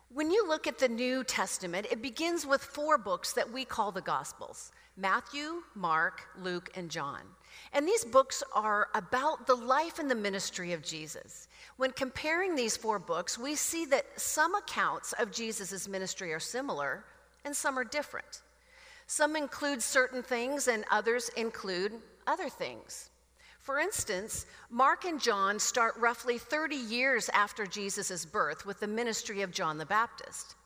When 0.09 0.31
you 0.31 0.47
look 0.47 0.69
at 0.69 0.79
the 0.79 0.89
New 0.89 1.25
Testament, 1.25 1.89
it 1.91 2.01
begins 2.01 2.47
with 2.47 2.63
four 2.63 2.97
books 2.97 3.33
that 3.33 3.51
we 3.51 3.65
call 3.65 3.91
the 3.91 4.03
Gospels 4.03 4.71
Matthew, 4.97 5.65
Mark, 5.75 6.23
Luke, 6.41 6.71
and 6.77 6.89
John. 6.89 7.23
And 7.73 7.87
these 7.87 8.05
books 8.05 8.43
are 8.55 8.89
about 8.95 9.47
the 9.47 9.55
life 9.55 9.99
and 9.99 10.11
the 10.11 10.15
ministry 10.15 10.73
of 10.73 10.83
Jesus. 10.83 11.49
When 11.77 11.91
comparing 11.93 12.55
these 12.55 12.77
four 12.77 12.99
books, 12.99 13.39
we 13.39 13.55
see 13.55 13.87
that 13.87 14.07
some 14.21 14.55
accounts 14.55 15.13
of 15.15 15.33
Jesus' 15.33 15.89
ministry 15.89 16.33
are 16.33 16.41
similar 16.41 17.05
and 17.45 17.55
some 17.57 17.79
are 17.79 17.85
different. 17.85 18.43
Some 19.07 19.37
include 19.37 19.83
certain 19.83 20.23
things 20.23 20.69
and 20.69 20.85
others 20.91 21.31
include 21.37 21.93
other 22.27 22.49
things. 22.49 23.11
For 23.61 23.79
instance, 23.79 24.47
Mark 24.71 25.05
and 25.05 25.21
John 25.21 25.59
start 25.59 25.97
roughly 25.97 26.37
30 26.37 26.75
years 26.75 27.29
after 27.33 27.65
Jesus' 27.65 28.25
birth 28.25 28.67
with 28.67 28.81
the 28.81 28.89
ministry 28.89 29.43
of 29.43 29.53
John 29.53 29.79
the 29.79 29.87
Baptist. 29.87 30.57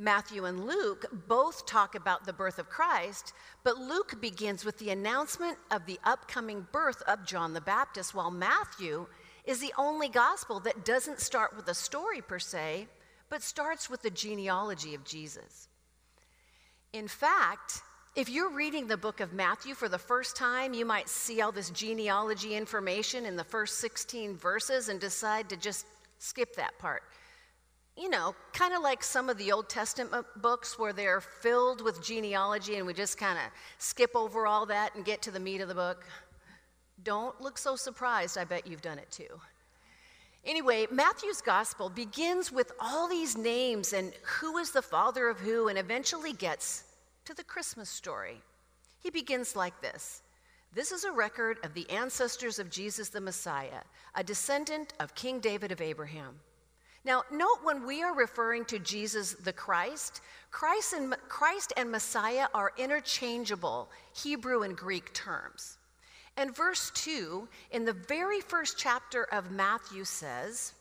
Matthew 0.00 0.44
and 0.44 0.64
Luke 0.64 1.06
both 1.26 1.66
talk 1.66 1.96
about 1.96 2.24
the 2.24 2.32
birth 2.32 2.60
of 2.60 2.68
Christ, 2.68 3.32
but 3.64 3.78
Luke 3.78 4.20
begins 4.20 4.64
with 4.64 4.78
the 4.78 4.90
announcement 4.90 5.58
of 5.72 5.86
the 5.86 5.98
upcoming 6.04 6.68
birth 6.70 7.02
of 7.08 7.26
John 7.26 7.52
the 7.52 7.60
Baptist, 7.60 8.14
while 8.14 8.30
Matthew 8.30 9.06
is 9.44 9.58
the 9.58 9.74
only 9.76 10.08
gospel 10.08 10.60
that 10.60 10.84
doesn't 10.84 11.20
start 11.20 11.56
with 11.56 11.66
a 11.66 11.74
story 11.74 12.20
per 12.20 12.38
se, 12.38 12.86
but 13.28 13.42
starts 13.42 13.90
with 13.90 14.02
the 14.02 14.10
genealogy 14.10 14.94
of 14.94 15.04
Jesus. 15.04 15.68
In 16.92 17.08
fact, 17.08 17.82
if 18.14 18.28
you're 18.28 18.50
reading 18.50 18.86
the 18.86 18.96
book 18.96 19.20
of 19.20 19.32
Matthew 19.32 19.74
for 19.74 19.88
the 19.88 19.98
first 19.98 20.36
time, 20.36 20.74
you 20.74 20.84
might 20.84 21.08
see 21.08 21.40
all 21.40 21.52
this 21.52 21.70
genealogy 21.70 22.54
information 22.54 23.26
in 23.26 23.36
the 23.36 23.44
first 23.44 23.78
16 23.78 24.36
verses 24.36 24.88
and 24.88 25.00
decide 25.00 25.48
to 25.48 25.56
just 25.56 25.86
skip 26.18 26.54
that 26.56 26.78
part. 26.78 27.02
You 27.98 28.08
know, 28.08 28.36
kind 28.52 28.74
of 28.74 28.82
like 28.82 29.02
some 29.02 29.28
of 29.28 29.38
the 29.38 29.50
Old 29.50 29.68
Testament 29.68 30.24
books 30.36 30.78
where 30.78 30.92
they're 30.92 31.20
filled 31.20 31.82
with 31.82 32.00
genealogy 32.00 32.76
and 32.76 32.86
we 32.86 32.94
just 32.94 33.18
kind 33.18 33.36
of 33.36 33.44
skip 33.78 34.12
over 34.14 34.46
all 34.46 34.66
that 34.66 34.94
and 34.94 35.04
get 35.04 35.20
to 35.22 35.32
the 35.32 35.40
meat 35.40 35.60
of 35.60 35.66
the 35.66 35.74
book. 35.74 36.04
Don't 37.02 37.40
look 37.40 37.58
so 37.58 37.74
surprised, 37.74 38.38
I 38.38 38.44
bet 38.44 38.68
you've 38.68 38.82
done 38.82 39.00
it 39.00 39.10
too. 39.10 39.40
Anyway, 40.44 40.86
Matthew's 40.92 41.40
gospel 41.40 41.90
begins 41.90 42.52
with 42.52 42.70
all 42.78 43.08
these 43.08 43.36
names 43.36 43.92
and 43.92 44.12
who 44.22 44.58
is 44.58 44.70
the 44.70 44.80
father 44.80 45.28
of 45.28 45.40
who, 45.40 45.66
and 45.66 45.76
eventually 45.76 46.32
gets 46.32 46.84
to 47.24 47.34
the 47.34 47.42
Christmas 47.42 47.90
story. 47.90 48.40
He 49.00 49.10
begins 49.10 49.56
like 49.56 49.80
this 49.82 50.22
This 50.72 50.92
is 50.92 51.02
a 51.02 51.10
record 51.10 51.58
of 51.64 51.74
the 51.74 51.90
ancestors 51.90 52.60
of 52.60 52.70
Jesus 52.70 53.08
the 53.08 53.20
Messiah, 53.20 53.82
a 54.14 54.22
descendant 54.22 54.94
of 55.00 55.16
King 55.16 55.40
David 55.40 55.72
of 55.72 55.80
Abraham. 55.80 56.36
Now, 57.08 57.24
note 57.30 57.60
when 57.62 57.86
we 57.86 58.02
are 58.02 58.14
referring 58.14 58.66
to 58.66 58.78
Jesus 58.78 59.32
the 59.32 59.52
Christ, 59.54 60.20
Christ 60.50 60.92
and, 60.92 61.16
Christ 61.26 61.72
and 61.78 61.90
Messiah 61.90 62.48
are 62.52 62.74
interchangeable 62.76 63.88
Hebrew 64.12 64.60
and 64.60 64.76
Greek 64.76 65.14
terms. 65.14 65.78
And 66.36 66.54
verse 66.54 66.92
2 66.94 67.48
in 67.70 67.86
the 67.86 67.94
very 67.94 68.42
first 68.42 68.76
chapter 68.76 69.24
of 69.32 69.50
Matthew 69.50 70.04
says, 70.04 70.74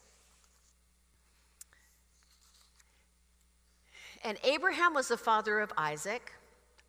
And 4.22 4.38
Abraham 4.43 4.93
was 4.93 5.07
the 5.07 5.15
father 5.15 5.62
of 5.62 5.72
Isaac. 5.77 6.34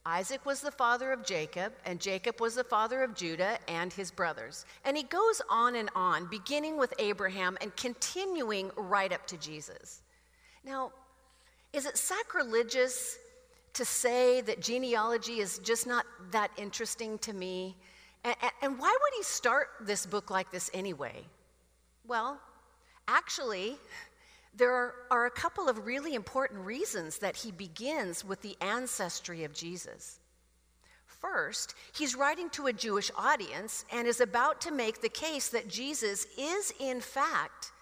Isaac 0.08 0.46
was 0.46 0.62
the 0.62 0.70
father 0.70 1.12
of 1.12 1.22
Jacob, 1.22 1.74
and 1.84 2.00
Jacob 2.00 2.40
was 2.40 2.54
the 2.54 2.64
father 2.64 3.02
of 3.02 3.14
Judah 3.14 3.58
and 3.68 3.92
his 3.92 4.10
brothers. 4.10 4.64
And 4.86 4.96
he 4.96 5.02
goes 5.02 5.42
on 5.50 5.76
and 5.76 5.90
on, 5.94 6.30
beginning 6.30 6.78
with 6.78 6.94
Abraham 6.98 7.58
and 7.60 7.76
continuing 7.76 8.70
right 8.74 9.12
up 9.12 9.26
to 9.26 9.36
Jesus. 9.36 10.00
Now, 10.64 10.92
is 11.74 11.84
it 11.84 11.98
sacrilegious 11.98 13.18
to 13.74 13.84
say 13.84 14.40
that 14.40 14.62
genealogy 14.62 15.40
is 15.40 15.58
just 15.58 15.86
not 15.86 16.06
that 16.30 16.52
interesting 16.56 17.18
to 17.18 17.34
me? 17.34 17.76
And, 18.24 18.34
and 18.62 18.78
why 18.78 18.96
would 18.98 19.12
he 19.14 19.22
start 19.22 19.68
this 19.82 20.06
book 20.06 20.30
like 20.30 20.50
this 20.50 20.70
anyway? 20.72 21.22
Well, 22.06 22.40
actually, 23.08 23.76
there 24.54 24.94
are, 25.10 25.26
a 25.26 25.30
couple 25.30 25.68
of 25.68 25.86
really 25.86 26.14
important 26.14 26.64
reasons 26.64 27.18
that 27.18 27.36
he 27.36 27.52
begins 27.52 28.24
with 28.24 28.42
the 28.42 28.56
ancestry 28.60 29.44
of 29.44 29.52
Jesus. 29.52 30.18
First, 31.06 31.74
he's 31.96 32.14
writing 32.14 32.48
to 32.50 32.66
a 32.66 32.72
Jewish 32.72 33.10
audience 33.16 33.84
and 33.92 34.06
is 34.06 34.20
about 34.20 34.60
to 34.62 34.72
make 34.72 35.00
the 35.00 35.08
case 35.08 35.48
that 35.48 35.68
Jesus 35.68 36.26
is, 36.36 36.72
in 36.80 37.00
fact, 37.00 37.72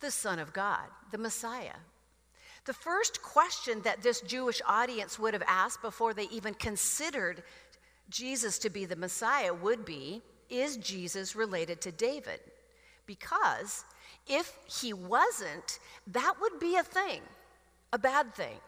the 0.00 0.10
Son 0.10 0.38
of 0.38 0.52
God, 0.52 0.84
the 1.10 1.18
Messiah. 1.18 1.76
The 2.64 2.72
first 2.74 3.22
question 3.22 3.80
that 3.82 4.02
this 4.02 4.20
Jewish 4.20 4.60
audience 4.66 5.18
would 5.18 5.34
have 5.34 5.42
asked 5.46 5.82
before 5.82 6.14
they 6.14 6.28
even 6.30 6.54
considered 6.54 7.42
Jesus 8.10 8.58
to 8.58 8.70
be 8.70 8.84
the 8.84 8.96
Messiah 8.96 9.54
would 9.54 9.84
be 9.84 10.22
Is 10.50 10.76
Jesus 10.78 11.36
related 11.36 11.80
to 11.82 11.92
David? 11.92 12.40
Because 13.06 13.84
if 14.28 14.56
he 14.66 14.92
wasn't, 14.92 15.78
that 16.08 16.34
would 16.40 16.60
be 16.60 16.76
a 16.76 16.82
thing, 16.82 17.20
a 17.92 17.98
bad 17.98 18.34
thing. 18.34 18.58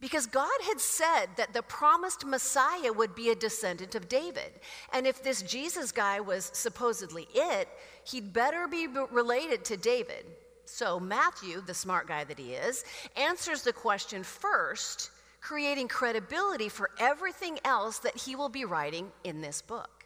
Because 0.00 0.26
God 0.26 0.60
had 0.62 0.80
said 0.80 1.26
that 1.36 1.52
the 1.52 1.62
promised 1.62 2.24
Messiah 2.24 2.92
would 2.92 3.16
be 3.16 3.30
a 3.30 3.34
descendant 3.34 3.96
of 3.96 4.08
David. 4.08 4.52
And 4.92 5.06
if 5.06 5.22
this 5.22 5.42
Jesus 5.42 5.90
guy 5.90 6.20
was 6.20 6.50
supposedly 6.54 7.26
it, 7.34 7.68
he'd 8.04 8.32
better 8.32 8.68
be 8.68 8.86
related 8.86 9.64
to 9.66 9.76
David. 9.76 10.24
So 10.66 11.00
Matthew, 11.00 11.62
the 11.62 11.74
smart 11.74 12.06
guy 12.06 12.24
that 12.24 12.38
he 12.38 12.52
is, 12.52 12.84
answers 13.16 13.62
the 13.62 13.72
question 13.72 14.22
first 14.22 15.10
creating 15.40 15.88
credibility 15.88 16.68
for 16.68 16.90
everything 17.00 17.58
else 17.64 17.98
that 18.00 18.16
he 18.16 18.36
will 18.36 18.48
be 18.48 18.64
writing 18.64 19.10
in 19.24 19.40
this 19.40 19.62
book. 19.62 19.97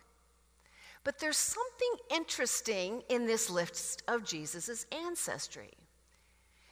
But 1.04 1.18
there's 1.18 1.36
something 1.36 1.94
interesting 2.14 3.02
in 3.08 3.26
this 3.26 3.50
list 3.50 4.02
of 4.06 4.24
Jesus' 4.24 4.86
ancestry. 4.92 5.70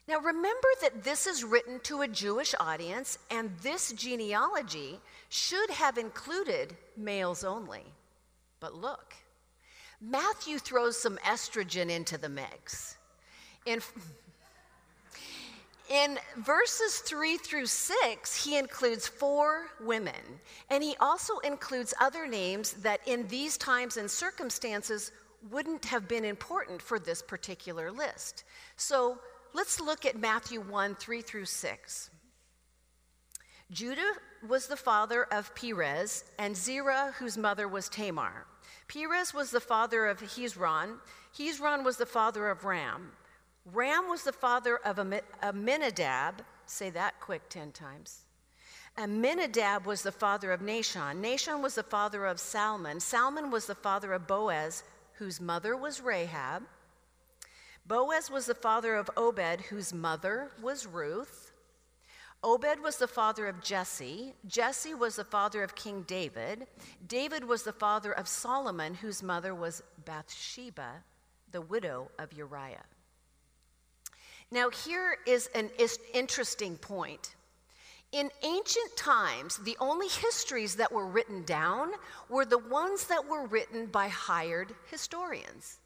Now, 0.06 0.18
remember 0.18 0.68
that 0.82 1.04
this 1.04 1.26
is 1.26 1.44
written 1.44 1.80
to 1.80 2.02
a 2.02 2.08
Jewish 2.08 2.54
audience, 2.58 3.18
and 3.30 3.56
this 3.62 3.92
genealogy 3.92 4.98
should 5.28 5.70
have 5.70 5.98
included 5.98 6.76
males 6.96 7.44
only. 7.44 7.84
But 8.58 8.74
look, 8.74 9.14
Matthew 10.00 10.58
throws 10.58 11.00
some 11.00 11.18
estrogen 11.18 11.90
into 11.90 12.18
the 12.18 12.28
mix. 12.28 12.96
In, 13.66 13.80
in 15.90 16.18
verses 16.36 16.98
three 16.98 17.36
through 17.36 17.66
six, 17.66 18.44
he 18.44 18.56
includes 18.56 19.08
four 19.08 19.66
women, 19.80 20.14
and 20.70 20.84
he 20.84 20.94
also 21.00 21.38
includes 21.38 21.92
other 22.00 22.28
names 22.28 22.74
that 22.74 23.00
in 23.06 23.26
these 23.26 23.56
times 23.56 23.96
and 23.96 24.08
circumstances 24.08 25.10
wouldn't 25.50 25.84
have 25.84 26.06
been 26.06 26.24
important 26.24 26.80
for 26.80 26.98
this 27.00 27.20
particular 27.20 27.90
list. 27.90 28.44
So 28.76 29.18
let's 29.52 29.80
look 29.80 30.06
at 30.06 30.18
Matthew 30.18 30.60
1 30.60 30.94
3 30.94 31.22
through 31.22 31.46
6. 31.46 32.10
Judah 33.72 34.12
was 34.48 34.68
the 34.68 34.76
father 34.76 35.24
of 35.32 35.54
Perez, 35.56 36.24
and 36.38 36.56
Zerah, 36.56 37.14
whose 37.18 37.36
mother 37.36 37.66
was 37.66 37.88
Tamar. 37.88 38.46
Perez 38.88 39.34
was 39.34 39.50
the 39.50 39.60
father 39.60 40.06
of 40.06 40.20
Hezron. 40.20 40.98
Hezron 41.36 41.84
was 41.84 41.96
the 41.96 42.06
father 42.06 42.48
of 42.48 42.64
Ram. 42.64 43.12
Ram 43.66 44.08
was 44.08 44.24
the 44.24 44.32
father 44.32 44.76
of 44.78 44.98
Amminadab. 45.42 46.42
Say 46.66 46.90
that 46.90 47.20
quick 47.20 47.48
10 47.48 47.72
times. 47.72 48.22
Amminadab 48.98 49.86
was 49.86 50.02
the 50.02 50.12
father 50.12 50.52
of 50.52 50.60
Nahshon. 50.60 51.20
Nahshon 51.22 51.62
was 51.62 51.74
the 51.74 51.82
father 51.82 52.26
of 52.26 52.40
Salmon. 52.40 53.00
Salmon 53.00 53.50
was 53.50 53.66
the 53.66 53.74
father 53.74 54.12
of 54.12 54.26
Boaz, 54.26 54.82
whose 55.14 55.40
mother 55.40 55.76
was 55.76 56.00
Rahab. 56.00 56.62
Boaz 57.86 58.30
was 58.30 58.46
the 58.46 58.54
father 58.54 58.96
of 58.96 59.10
Obed, 59.16 59.62
whose 59.62 59.92
mother 59.92 60.50
was 60.60 60.86
Ruth. 60.86 61.52
Obed 62.42 62.80
was 62.82 62.96
the 62.96 63.08
father 63.08 63.46
of 63.46 63.62
Jesse. 63.62 64.34
Jesse 64.46 64.94
was 64.94 65.16
the 65.16 65.24
father 65.24 65.62
of 65.62 65.74
King 65.74 66.02
David. 66.02 66.66
David 67.06 67.44
was 67.44 67.62
the 67.62 67.72
father 67.72 68.12
of 68.12 68.26
Solomon, 68.28 68.94
whose 68.94 69.22
mother 69.22 69.54
was 69.54 69.82
Bathsheba, 70.04 71.04
the 71.52 71.60
widow 71.60 72.10
of 72.18 72.32
Uriah. 72.32 72.84
Now, 74.50 74.70
here 74.70 75.16
is 75.26 75.48
an 75.54 75.70
interesting 76.12 76.76
point. 76.76 77.34
In 78.12 78.30
ancient 78.42 78.96
times, 78.96 79.58
the 79.58 79.76
only 79.78 80.08
histories 80.08 80.74
that 80.76 80.90
were 80.90 81.06
written 81.06 81.44
down 81.44 81.92
were 82.28 82.44
the 82.44 82.58
ones 82.58 83.04
that 83.06 83.28
were 83.28 83.46
written 83.46 83.86
by 83.86 84.08
hired 84.08 84.74
historians. 84.90 85.78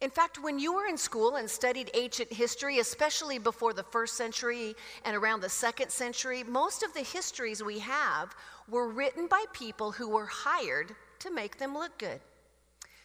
In 0.00 0.10
fact, 0.10 0.42
when 0.42 0.58
you 0.58 0.72
were 0.72 0.86
in 0.86 0.96
school 0.96 1.36
and 1.36 1.48
studied 1.48 1.90
ancient 1.94 2.32
history, 2.32 2.78
especially 2.78 3.38
before 3.38 3.74
the 3.74 3.82
first 3.82 4.16
century 4.16 4.74
and 5.04 5.14
around 5.14 5.40
the 5.40 5.48
second 5.48 5.90
century, 5.90 6.42
most 6.42 6.82
of 6.82 6.94
the 6.94 7.02
histories 7.02 7.62
we 7.62 7.78
have 7.80 8.34
were 8.66 8.88
written 8.88 9.26
by 9.26 9.44
people 9.52 9.92
who 9.92 10.08
were 10.08 10.26
hired 10.26 10.96
to 11.18 11.30
make 11.30 11.58
them 11.58 11.74
look 11.74 11.96
good. 11.98 12.20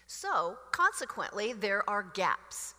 So, 0.07 0.57
consequently, 0.71 1.51
there 1.51 1.87
are 1.89 2.03
gaps. 2.13 2.74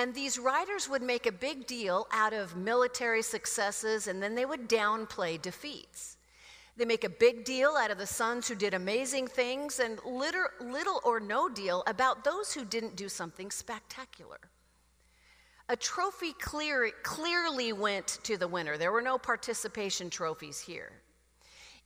And 0.00 0.14
these 0.14 0.38
writers 0.38 0.88
would 0.88 1.02
make 1.02 1.26
a 1.26 1.32
big 1.32 1.66
deal 1.66 2.06
out 2.10 2.32
of 2.32 2.56
military 2.56 3.20
successes 3.20 4.06
and 4.06 4.22
then 4.22 4.34
they 4.34 4.46
would 4.46 4.66
downplay 4.66 5.40
defeats. 5.42 6.16
They 6.78 6.86
make 6.86 7.04
a 7.04 7.10
big 7.10 7.44
deal 7.44 7.76
out 7.78 7.90
of 7.90 7.98
the 7.98 8.06
sons 8.06 8.48
who 8.48 8.54
did 8.54 8.72
amazing 8.72 9.26
things 9.26 9.78
and 9.78 10.02
little, 10.02 10.46
little 10.58 11.02
or 11.04 11.20
no 11.20 11.50
deal 11.50 11.82
about 11.86 12.24
those 12.24 12.50
who 12.50 12.64
didn't 12.64 12.96
do 12.96 13.10
something 13.10 13.50
spectacular. 13.50 14.38
A 15.68 15.76
trophy 15.76 16.32
clear, 16.40 16.90
clearly 17.02 17.74
went 17.74 18.20
to 18.22 18.38
the 18.38 18.48
winner. 18.48 18.78
There 18.78 18.92
were 18.92 19.02
no 19.02 19.18
participation 19.18 20.08
trophies 20.08 20.60
here. 20.60 20.92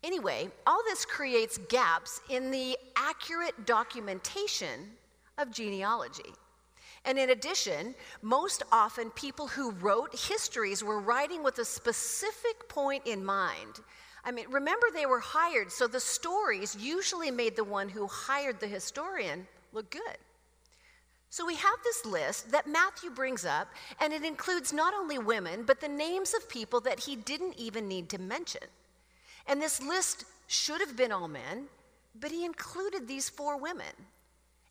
Anyway, 0.05 0.53
all 0.69 0.85
this 0.85 1.05
creates 1.05 1.59
gaps 1.69 2.21
in 2.31 2.53
the 2.53 2.79
accurate 2.95 3.67
documentation 3.67 4.93
of 5.37 5.51
genealogy. 5.51 6.33
And 7.05 7.19
in 7.19 7.31
addition, 7.31 7.95
most 8.23 8.63
often 8.73 9.11
people 9.11 9.47
who 9.47 9.73
wrote 9.73 10.19
histories 10.19 10.83
were 10.83 11.01
writing 11.01 11.43
with 11.43 11.59
a 11.59 11.65
specific 11.65 12.69
point 12.69 13.07
in 13.07 13.25
mind. 13.25 13.81
I 14.25 14.31
mean, 14.31 14.47
remember 14.51 14.87
they 14.93 15.05
were 15.05 15.21
hired, 15.21 15.71
so 15.71 15.87
the 15.87 16.01
stories 16.01 16.75
usually 16.81 17.31
made 17.31 17.57
the 17.57 17.65
one 17.65 17.91
who 17.91 18.07
hired 18.07 18.59
the 18.59 18.67
historian 18.67 19.47
look 19.73 19.91
good. 19.91 20.17
So 21.29 21.45
we 21.45 21.57
have 21.57 21.79
this 21.83 22.07
list 22.07 22.53
that 22.53 22.69
Matthew 22.69 23.11
brings 23.11 23.45
up, 23.45 23.69
and 24.01 24.13
it 24.13 24.25
includes 24.25 24.73
not 24.73 24.95
only 24.95 25.19
women, 25.19 25.65
but 25.65 25.81
the 25.81 25.89
names 25.89 26.33
of 26.33 26.49
people 26.49 26.81
that 26.83 27.01
he 27.01 27.17
didn't 27.17 27.59
even 27.59 27.89
need 27.89 28.09
to 28.11 28.19
mention. 28.19 28.63
And 29.47 29.61
this 29.61 29.83
list 29.83 30.25
should 30.47 30.81
have 30.81 30.97
been 30.97 31.13
all 31.13 31.29
men, 31.29 31.67
but 32.19 32.31
he 32.31 32.45
included 32.45 33.07
these 33.07 33.29
four 33.29 33.59
women. 33.59 33.93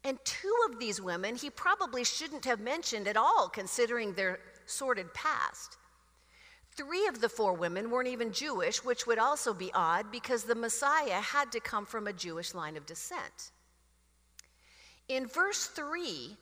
And 0.04 0.18
two 0.26 0.54
of 0.70 0.80
these 0.80 1.02
women 1.02 1.36
he 1.36 1.50
probably 1.50 2.04
shouldn't 2.04 2.46
have 2.46 2.60
mentioned 2.60 3.08
at 3.08 3.18
all, 3.18 3.50
considering 3.50 4.14
their 4.14 4.40
sordid 4.66 5.14
past. 5.14 5.78
Three 6.76 7.08
of 7.08 7.22
the 7.22 7.30
four 7.30 7.54
women 7.54 7.92
weren't 7.92 8.08
even 8.08 8.34
Jewish, 8.34 8.84
which 8.84 9.06
would 9.06 9.20
also 9.20 9.54
be 9.54 9.72
odd 9.74 10.12
because 10.12 10.44
the 10.44 10.56
Messiah 10.56 11.22
had 11.22 11.52
to 11.52 11.60
come 11.60 11.86
from 11.86 12.08
a 12.08 12.14
Jewish 12.14 12.54
line 12.54 12.76
of 12.76 12.86
descent. 12.86 13.52
In 15.08 15.28
verse 15.28 15.68
3, 15.68 16.36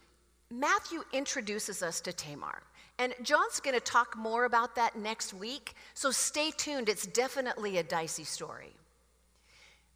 Matthew 0.50 1.04
introduces 1.12 1.84
us 1.84 2.00
to 2.02 2.14
Tamar. 2.14 2.64
And 2.98 3.14
John's 3.24 3.60
going 3.60 3.74
to 3.74 3.82
talk 3.82 4.16
more 4.16 4.46
about 4.46 4.76
that 4.76 4.96
next 4.96 5.34
week, 5.34 5.74
so 5.94 6.12
stay 6.12 6.52
tuned. 6.52 6.88
It's 6.88 7.08
definitely 7.08 7.78
a 7.78 7.84
dicey 7.84 8.24
story. 8.24 8.74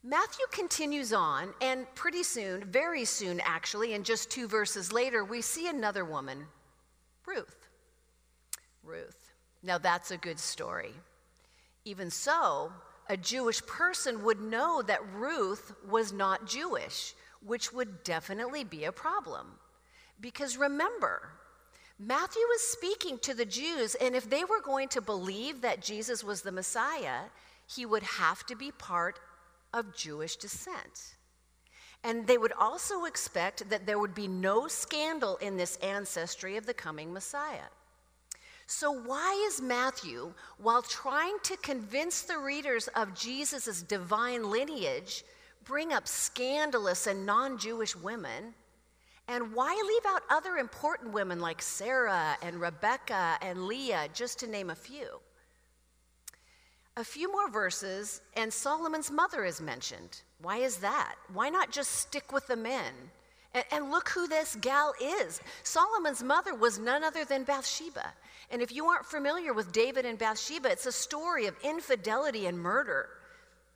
Matthew 0.08 0.46
continues 0.52 1.14
on, 1.14 1.52
and 1.62 1.88
pretty 1.96 2.22
soon, 2.22 2.64
very 2.66 3.06
soon 3.06 3.42
actually, 3.44 3.96
and 3.96 4.06
just 4.06 4.30
two 4.30 4.48
verses 4.48 4.94
later, 4.94 5.26
we 5.26 5.42
see 5.42 5.68
another 5.68 6.06
woman, 6.06 6.46
Ruth. 7.26 7.68
Ruth. 8.84 9.34
Now 9.64 9.80
that's 9.80 10.12
a 10.12 10.18
good 10.18 10.38
story. 10.38 10.94
Even 11.86 12.12
so, 12.12 12.72
a 13.10 13.18
Jewish 13.18 13.66
person 13.66 14.24
would 14.24 14.40
know 14.40 14.84
that 14.84 15.12
Ruth 15.16 15.74
was 15.90 16.14
not 16.14 16.46
Jewish, 16.46 17.16
which 17.44 17.74
would 17.74 18.04
definitely 18.04 18.64
be 18.64 18.84
a 18.84 18.92
problem. 18.92 19.54
Because 20.22 20.56
remember, 20.56 21.30
Matthew 21.98 22.44
is 22.54 22.62
speaking 22.62 23.18
to 23.20 23.34
the 23.34 23.46
Jews, 23.46 23.96
and 23.96 24.16
if 24.16 24.30
they 24.30 24.44
were 24.44 24.62
going 24.62 24.90
to 24.90 25.02
believe 25.02 25.62
that 25.62 25.82
Jesus 25.82 26.24
was 26.24 26.44
the 26.44 26.52
Messiah, 26.52 27.22
he 27.66 27.88
would 27.88 28.04
have 28.04 28.46
to 28.46 28.56
be 28.56 28.70
part 28.70 29.20
of 29.75 29.96
Jewish 29.96 30.38
descent. 30.38 31.15
And 32.03 32.25
they 32.25 32.38
would 32.38 32.53
also 32.53 33.05
expect 33.05 33.70
that 33.70 33.86
there 33.86 34.00
would 34.00 34.15
be 34.15 34.27
no 34.27 34.67
scandal 34.67 35.38
in 35.38 35.58
this 35.58 35.75
ancestry 35.77 36.56
of 36.56 36.65
the 36.65 36.73
coming 36.73 37.12
Messiah. 37.12 37.69
So, 38.67 38.91
why 38.91 39.45
is 39.47 39.62
Matthew, 39.62 40.34
while 40.58 40.82
trying 40.82 41.38
to 41.43 41.58
convince 41.58 42.23
the 42.23 42.39
readers 42.39 42.88
of 42.95 43.13
Jesus' 43.13 43.84
divine 43.84 44.50
lineage, 44.50 45.23
bring 45.65 45.93
up 45.93 46.08
scandalous 46.08 47.06
and 47.06 47.26
non 47.26 47.60
Jewish 47.60 47.95
women? 47.95 48.56
And 49.28 49.54
why 49.54 49.73
leave 49.88 50.06
out 50.08 50.23
other 50.30 50.58
important 50.58 51.12
women 51.12 51.39
like 51.39 51.62
Sarah 51.62 52.38
and 52.41 52.62
Rebecca 52.62 53.38
and 53.41 53.65
Leah, 53.65 54.08
just 54.13 54.39
to 54.39 54.47
name 54.47 54.69
a 54.69 54.76
few? 54.76 55.19
A 56.97 57.03
few 57.03 57.31
more 57.31 57.49
verses, 57.49 58.21
and 58.36 58.51
Solomon's 58.51 59.12
mother 59.12 59.43
is 59.43 59.60
mentioned. 59.60 60.21
Why 60.41 60.58
is 60.58 60.77
that? 60.77 61.15
Why 61.34 61.49
not 61.49 61.71
just 61.71 61.91
stick 61.91 62.31
with 62.31 62.47
the 62.47 62.55
men? 62.55 62.93
And, 63.53 63.65
and, 63.71 63.91
look 63.91 64.10
who 64.10 64.27
this 64.27 64.58
gal 64.60 64.93
is. 65.01 65.41
Solomon's 65.63 66.21
mother 66.21 66.53
was 66.55 66.77
none 66.77 67.03
other 67.03 67.23
than 67.23 67.43
Bathsheba. 67.43 68.13
And 68.51 68.62
if 68.62 68.71
you 68.71 68.86
aren't 68.86 69.05
familiar 69.05 69.53
with 69.53 69.71
David 69.71 70.05
and 70.05 70.17
Bathsheba, 70.17 70.69
it's 70.71 70.86
a 70.86 70.91
story 70.91 71.47
of 71.47 71.55
infidelity 71.63 72.47
and 72.47 72.60
murder 72.60 73.10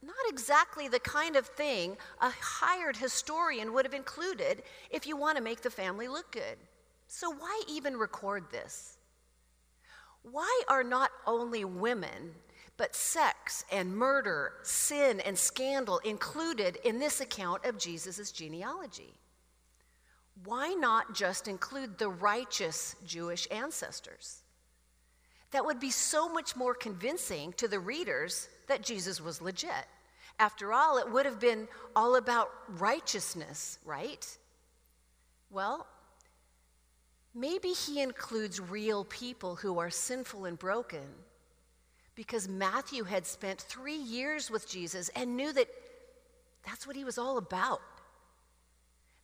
not 0.01 0.15
exactly 0.29 0.87
the 0.87 0.99
kind 0.99 1.35
of 1.35 1.45
thing 1.45 1.97
a 2.21 2.29
hired 2.29 2.95
historian 2.95 3.73
would 3.73 3.85
have 3.85 3.93
included 3.93 4.63
if 4.91 5.05
you 5.05 5.17
want 5.17 5.37
to 5.37 5.43
make 5.43 5.61
the 5.61 5.69
family 5.69 6.07
look 6.07 6.31
good. 6.31 6.57
So, 7.07 7.31
why 7.31 7.61
even 7.67 7.97
record 7.97 8.45
this? 8.51 8.97
Why 10.23 10.61
are 10.67 10.83
not 10.83 11.11
only 11.25 11.65
women, 11.65 12.33
but 12.79 12.95
sex 12.95 13.65
and 13.73 13.93
murder, 13.93 14.53
sin 14.63 15.19
and 15.19 15.37
scandal 15.37 15.97
included 15.99 16.77
in 16.85 16.97
this 16.97 17.19
account 17.19 17.65
of 17.65 17.77
Jesus' 17.77 18.31
genealogy? 18.31 19.13
Why 20.45 20.69
not 20.69 21.13
just 21.13 21.49
include 21.49 21.97
the 21.97 22.07
righteous 22.07 22.95
Jewish 23.05 23.49
ancestors? 23.51 24.43
That 25.51 25.65
would 25.65 25.81
be 25.81 25.91
so 25.91 26.29
much 26.29 26.55
more 26.55 26.73
convincing 26.73 27.51
to 27.57 27.67
the 27.67 27.79
readers 27.79 28.47
that 28.69 28.81
Jesus 28.81 29.19
was 29.19 29.41
legit. 29.41 29.85
After 30.39 30.71
all, 30.71 30.99
it 30.99 31.11
would 31.11 31.25
have 31.25 31.41
been 31.41 31.67
all 31.97 32.15
about 32.15 32.49
righteousness, 32.69 33.77
right? 33.83 34.25
Well, 35.49 35.85
maybe 37.35 37.71
he 37.71 38.01
includes 38.01 38.61
real 38.61 39.03
people 39.03 39.57
who 39.57 39.79
are 39.79 39.89
sinful 39.89 40.45
and 40.45 40.57
broken 40.57 41.03
because 42.19 42.49
Matthew 42.49 43.05
had 43.05 43.25
spent 43.25 43.61
three 43.61 43.95
years 43.95 44.51
with 44.51 44.69
Jesus 44.69 45.07
and 45.15 45.37
knew 45.37 45.53
that 45.53 45.69
that's 46.65 46.85
what 46.85 46.97
he 46.97 47.05
was 47.05 47.17
all 47.17 47.37
about. 47.37 47.79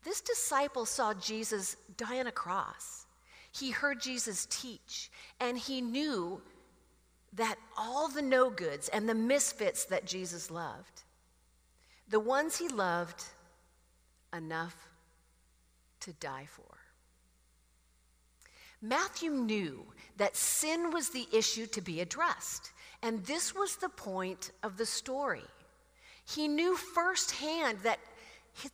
This 0.06 0.22
disciple 0.22 0.86
saw 0.86 1.14
Jesus 1.14 1.76
die 1.98 2.22
on 2.22 2.28
a 2.28 2.32
cross. 2.32 3.06
He 3.52 3.72
heard 3.72 4.00
Jesus 4.00 4.48
teach, 4.50 5.12
and 5.42 5.58
he 5.58 5.82
knew 5.82 6.42
that 7.34 7.58
all 7.78 8.08
the 8.08 8.22
no 8.22 8.50
goods 8.50 8.88
and 8.88 9.10
the 9.10 9.14
misfits 9.14 9.84
that 9.88 10.06
Jesus 10.06 10.50
loved, 10.50 11.04
the 12.08 12.22
ones 12.22 12.58
he 12.58 12.70
loved 12.70 13.26
enough 14.34 14.88
to 16.00 16.14
die 16.14 16.48
for. 16.48 16.78
Matthew 18.82 19.32
knew 19.32 19.84
that 20.16 20.38
sin 20.38 20.92
was 20.92 21.10
the 21.10 21.28
issue 21.34 21.66
to 21.68 21.82
be 21.82 22.00
addressed, 22.00 22.72
and 23.02 23.26
this 23.26 23.54
was 23.54 23.76
the 23.76 23.90
point 23.90 24.52
of 24.64 24.78
the 24.78 24.86
story. 24.86 25.44
He 26.26 26.48
knew 26.48 26.76
firsthand 26.76 27.80
that 27.84 28.00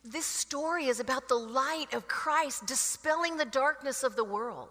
this 0.04 0.26
story 0.26 0.86
is 0.86 1.00
about 1.00 1.28
the 1.28 1.34
light 1.34 1.92
of 1.92 2.08
Christ 2.08 2.66
dispelling 2.66 3.36
the 3.36 3.44
darkness 3.44 4.02
of 4.02 4.16
the 4.16 4.24
world, 4.24 4.68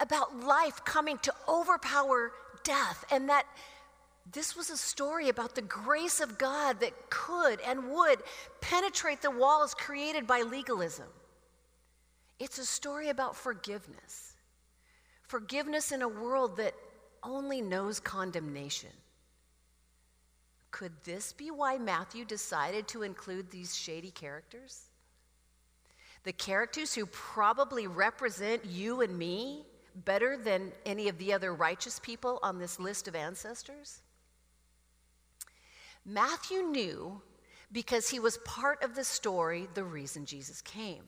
about 0.00 0.40
life 0.40 0.84
coming 0.84 1.18
to 1.18 1.32
overpower 1.48 2.32
death, 2.64 3.04
and 3.10 3.28
that 3.28 3.46
this 4.32 4.56
was 4.56 4.70
a 4.70 4.76
story 4.76 5.28
about 5.28 5.54
the 5.54 5.62
grace 5.62 6.20
of 6.20 6.38
God 6.38 6.80
that 6.80 7.10
could 7.10 7.60
and 7.60 7.90
would 7.90 8.18
penetrate 8.60 9.22
the 9.22 9.30
walls 9.30 9.74
created 9.74 10.26
by 10.26 10.42
legalism. 10.42 11.06
It's 12.40 12.58
a 12.58 12.64
story 12.64 13.10
about 13.10 13.36
forgiveness. 13.36 14.34
Forgiveness 15.22 15.92
in 15.92 16.02
a 16.02 16.08
world 16.08 16.56
that 16.56 16.74
only 17.24 17.60
knows 17.60 18.00
condemnation. 18.00 18.90
Could 20.70 20.92
this 21.04 21.32
be 21.32 21.50
why 21.50 21.78
Matthew 21.78 22.24
decided 22.24 22.88
to 22.88 23.02
include 23.02 23.50
these 23.50 23.76
shady 23.76 24.10
characters? 24.10 24.86
The 26.24 26.32
characters 26.32 26.94
who 26.94 27.06
probably 27.06 27.86
represent 27.86 28.64
you 28.64 29.00
and 29.00 29.16
me 29.16 29.66
better 30.04 30.36
than 30.36 30.72
any 30.84 31.08
of 31.08 31.18
the 31.18 31.32
other 31.32 31.54
righteous 31.54 31.98
people 32.00 32.40
on 32.42 32.58
this 32.58 32.80
list 32.80 33.06
of 33.06 33.14
ancestors? 33.14 34.00
Matthew 36.04 36.62
knew 36.62 37.22
because 37.72 38.08
he 38.08 38.20
was 38.20 38.38
part 38.38 38.82
of 38.82 38.94
the 38.94 39.04
story, 39.04 39.68
the 39.74 39.84
reason 39.84 40.26
Jesus 40.26 40.60
came. 40.60 41.04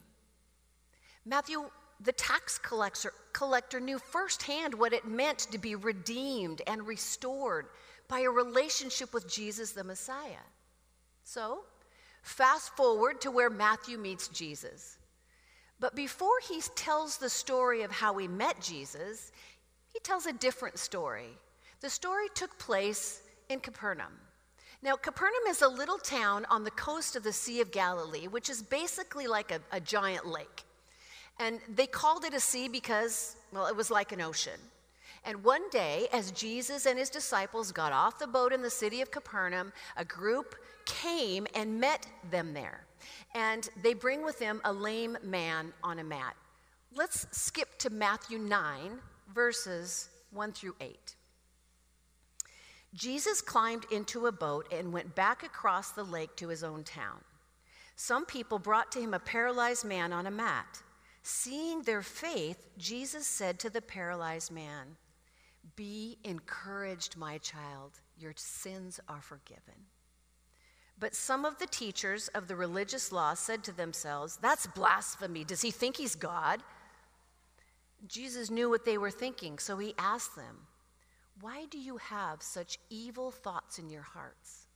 Matthew 1.25 1.69
the 2.01 2.11
tax 2.11 2.57
collector, 2.57 3.13
collector 3.33 3.79
knew 3.79 3.99
firsthand 3.99 4.73
what 4.73 4.93
it 4.93 5.07
meant 5.07 5.39
to 5.39 5.57
be 5.57 5.75
redeemed 5.75 6.61
and 6.67 6.85
restored 6.85 7.67
by 8.07 8.21
a 8.21 8.29
relationship 8.29 9.13
with 9.13 9.27
Jesus 9.31 9.71
the 9.71 9.83
Messiah. 9.83 10.45
So, 11.23 11.59
fast 12.21 12.75
forward 12.77 13.19
to 13.21 13.31
where 13.31 13.49
Matthew 13.49 13.97
meets 13.97 14.27
Jesus. 14.27 14.97
But 15.79 15.95
before 15.95 16.39
he 16.47 16.61
tells 16.75 17.17
the 17.17 17.29
story 17.29 17.83
of 17.83 17.91
how 17.91 18.17
he 18.17 18.27
met 18.27 18.61
Jesus, 18.61 19.31
he 19.93 19.99
tells 19.99 20.25
a 20.25 20.33
different 20.33 20.79
story. 20.79 21.29
The 21.81 21.89
story 21.89 22.27
took 22.33 22.57
place 22.57 23.21
in 23.49 23.59
Capernaum. 23.59 24.13
Now, 24.81 24.95
Capernaum 24.95 25.47
is 25.49 25.61
a 25.63 25.67
little 25.67 25.97
town 25.97 26.45
on 26.49 26.63
the 26.63 26.71
coast 26.71 27.15
of 27.15 27.23
the 27.23 27.33
Sea 27.33 27.61
of 27.61 27.71
Galilee, 27.71 28.27
which 28.27 28.49
is 28.49 28.61
basically 28.61 29.27
like 29.27 29.51
a, 29.51 29.59
a 29.71 29.79
giant 29.79 30.27
lake. 30.27 30.63
And 31.39 31.59
they 31.75 31.87
called 31.87 32.23
it 32.25 32.33
a 32.33 32.39
sea 32.39 32.67
because, 32.67 33.35
well, 33.51 33.67
it 33.67 33.75
was 33.75 33.91
like 33.91 34.11
an 34.11 34.21
ocean. 34.21 34.59
And 35.23 35.43
one 35.43 35.69
day, 35.69 36.07
as 36.13 36.31
Jesus 36.31 36.85
and 36.85 36.97
his 36.97 37.09
disciples 37.09 37.71
got 37.71 37.91
off 37.91 38.17
the 38.17 38.27
boat 38.27 38.53
in 38.53 38.61
the 38.61 38.69
city 38.69 39.01
of 39.01 39.11
Capernaum, 39.11 39.73
a 39.97 40.05
group 40.05 40.55
came 40.85 41.45
and 41.53 41.79
met 41.79 42.07
them 42.31 42.53
there. 42.53 42.85
And 43.35 43.69
they 43.83 43.93
bring 43.93 44.23
with 44.23 44.39
them 44.39 44.61
a 44.63 44.71
lame 44.71 45.17
man 45.23 45.73
on 45.83 45.99
a 45.99 46.03
mat. 46.03 46.35
Let's 46.95 47.27
skip 47.31 47.77
to 47.79 47.89
Matthew 47.89 48.39
9, 48.39 48.99
verses 49.33 50.09
1 50.31 50.53
through 50.53 50.75
8. 50.79 51.15
Jesus 52.93 53.41
climbed 53.41 53.85
into 53.91 54.27
a 54.27 54.31
boat 54.31 54.67
and 54.71 54.93
went 54.93 55.13
back 55.13 55.43
across 55.43 55.91
the 55.91 56.03
lake 56.03 56.35
to 56.37 56.47
his 56.47 56.63
own 56.63 56.83
town. 56.83 57.19
Some 57.95 58.25
people 58.25 58.59
brought 58.59 58.91
to 58.93 58.99
him 58.99 59.13
a 59.13 59.19
paralyzed 59.19 59.85
man 59.85 60.13
on 60.13 60.25
a 60.25 60.31
mat. 60.31 60.81
Seeing 61.29 61.81
their 61.81 62.03
faith, 62.03 62.69
Jesus 62.77 63.27
said 63.27 63.59
to 63.59 63.69
the 63.69 63.81
paralyzed 63.81 64.49
man, 64.49 64.95
Be 65.75 66.17
encouraged, 66.23 67.17
my 67.17 67.37
child, 67.39 67.99
your 68.17 68.31
sins 68.37 69.01
are 69.09 69.19
forgiven. 69.19 69.73
But 70.97 71.13
some 71.13 71.43
of 71.43 71.59
the 71.59 71.67
teachers 71.67 72.29
of 72.29 72.47
the 72.47 72.55
religious 72.55 73.11
law 73.11 73.33
said 73.33 73.61
to 73.65 73.73
themselves, 73.73 74.37
That's 74.41 74.67
blasphemy. 74.67 75.43
Does 75.43 75.61
he 75.61 75.69
think 75.69 75.97
he's 75.97 76.15
God? 76.15 76.63
Jesus 78.07 78.49
knew 78.49 78.69
what 78.69 78.85
they 78.85 78.97
were 78.97 79.11
thinking, 79.11 79.59
so 79.59 79.77
he 79.77 79.93
asked 79.97 80.37
them, 80.37 80.59
Why 81.41 81.65
do 81.69 81.77
you 81.77 81.97
have 81.97 82.41
such 82.41 82.79
evil 82.89 83.31
thoughts 83.31 83.79
in 83.79 83.89
your 83.89 84.03
hearts? 84.03 84.66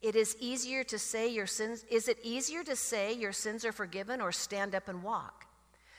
It 0.00 0.16
is 0.16 0.36
easier 0.40 0.82
to 0.84 0.98
say 0.98 1.28
your 1.28 1.46
sins, 1.46 1.84
is 1.90 2.08
it 2.08 2.18
easier 2.22 2.64
to 2.64 2.74
say 2.74 3.12
your 3.12 3.32
sins 3.32 3.64
are 3.64 3.72
forgiven 3.72 4.20
or 4.20 4.32
stand 4.32 4.74
up 4.74 4.88
and 4.88 5.02
walk? 5.02 5.46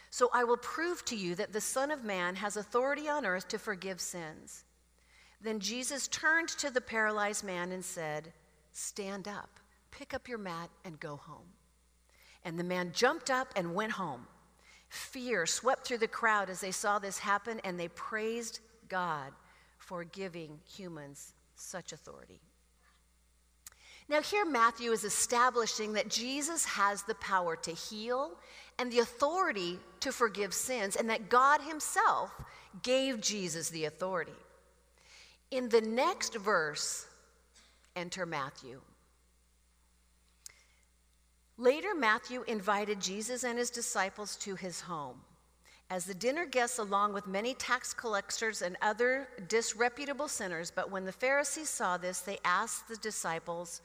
So 0.10 0.30
I 0.34 0.44
will 0.44 0.58
prove 0.58 1.06
to 1.06 1.16
you 1.16 1.36
that 1.36 1.54
the 1.54 1.62
Son 1.62 1.92
of 1.92 2.04
Man 2.04 2.36
has 2.36 2.58
authority 2.58 3.08
on 3.08 3.26
earth 3.26 3.48
to 3.50 3.60
forgive 3.60 4.02
sins. 4.02 4.66
Then 5.40 5.60
Jesus 5.60 6.08
turned 6.08 6.50
to 6.50 6.70
the 6.70 6.82
paralyzed 6.82 7.44
man 7.44 7.72
and 7.72 7.84
said, 7.84 8.34
Stand 8.74 9.28
up, 9.28 9.60
pick 9.92 10.14
up 10.14 10.28
your 10.28 10.38
mat, 10.38 10.70
and 10.84 11.00
go 11.00 11.16
home. 11.16 11.48
And 12.44 12.60
the 12.60 12.64
man 12.64 12.92
jumped 12.94 13.30
up 13.30 13.54
and 13.56 13.76
went 13.76 13.94
home. 13.94 14.28
Fear 14.90 15.46
swept 15.46 15.88
through 15.88 16.00
the 16.00 16.08
crowd 16.08 16.50
as 16.50 16.60
they 16.60 16.72
saw 16.72 17.00
this 17.00 17.20
happen, 17.20 17.62
and 17.64 17.80
they 17.80 17.88
praised 17.90 18.60
God 18.90 19.32
for 19.78 20.04
giving 20.04 20.60
humans 20.66 21.34
such 21.56 21.94
authority. 21.94 22.42
Now, 24.12 24.22
here 24.22 24.44
Matthew 24.44 24.92
is 24.92 25.06
establishing 25.06 25.94
that 25.94 26.10
Jesus 26.10 26.66
has 26.66 27.02
the 27.02 27.16
power 27.16 27.56
to 27.56 27.72
heal 27.72 28.32
and 28.78 28.92
the 28.92 29.00
authority 29.00 29.80
to 30.02 30.12
forgive 30.12 30.54
sins, 30.54 30.98
and 30.98 31.10
that 31.10 31.30
God 31.30 31.62
Himself 31.62 32.30
gave 32.84 33.22
Jesus 33.22 33.70
the 33.70 33.86
authority. 33.86 34.34
In 35.50 35.70
the 35.70 35.80
next 35.80 36.36
verse, 36.36 37.06
enter 37.96 38.26
Matthew. 38.26 38.82
Later, 41.58 41.96
Matthew 41.96 42.44
invited 42.48 43.00
Jesus 43.00 43.46
and 43.46 43.58
his 43.58 43.70
disciples 43.70 44.36
to 44.38 44.56
his 44.56 44.82
home. 44.82 45.22
As 45.90 46.06
the 46.06 46.14
dinner 46.14 46.46
guests, 46.46 46.80
along 46.80 47.14
with 47.14 47.28
many 47.28 47.54
tax 47.54 47.94
collectors 47.94 48.62
and 48.62 48.76
other 48.82 49.30
disreputable 49.48 50.28
sinners, 50.28 50.70
but 50.70 50.92
when 50.92 51.06
the 51.06 51.12
Pharisees 51.14 51.70
saw 51.70 51.98
this, 51.98 52.20
they 52.20 52.40
asked 52.44 52.88
the 52.88 52.98
disciples, 52.98 53.82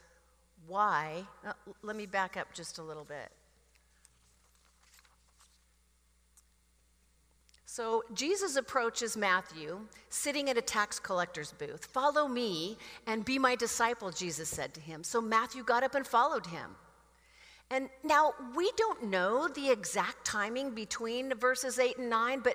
Why? 0.66 1.24
Uh, 1.46 1.52
let 1.82 1.96
me 1.96 2.06
back 2.06 2.36
up 2.36 2.52
just 2.52 2.78
a 2.78 2.82
little 2.82 3.04
bit. 3.04 3.30
So 7.76 8.04
Jesus 8.14 8.56
approaches 8.56 9.16
Matthew 9.16 9.80
sitting 10.08 10.48
at 10.48 10.56
a 10.56 10.62
tax 10.62 10.98
collector's 10.98 11.52
booth. 11.52 11.84
Follow 11.84 12.26
me 12.26 12.78
and 13.06 13.22
be 13.22 13.38
my 13.38 13.54
disciple, 13.54 14.10
Jesus 14.10 14.48
said 14.48 14.72
to 14.74 14.80
him. 14.80 15.04
So 15.04 15.20
Matthew 15.20 15.62
got 15.62 15.82
up 15.82 15.94
and 15.94 16.06
followed 16.06 16.46
him. 16.46 16.70
And 17.70 17.90
now 18.02 18.32
we 18.54 18.70
don't 18.76 19.10
know 19.10 19.48
the 19.48 19.70
exact 19.70 20.24
timing 20.24 20.70
between 20.70 21.34
verses 21.34 21.78
8 21.78 21.98
and 21.98 22.08
9, 22.08 22.40
but 22.40 22.54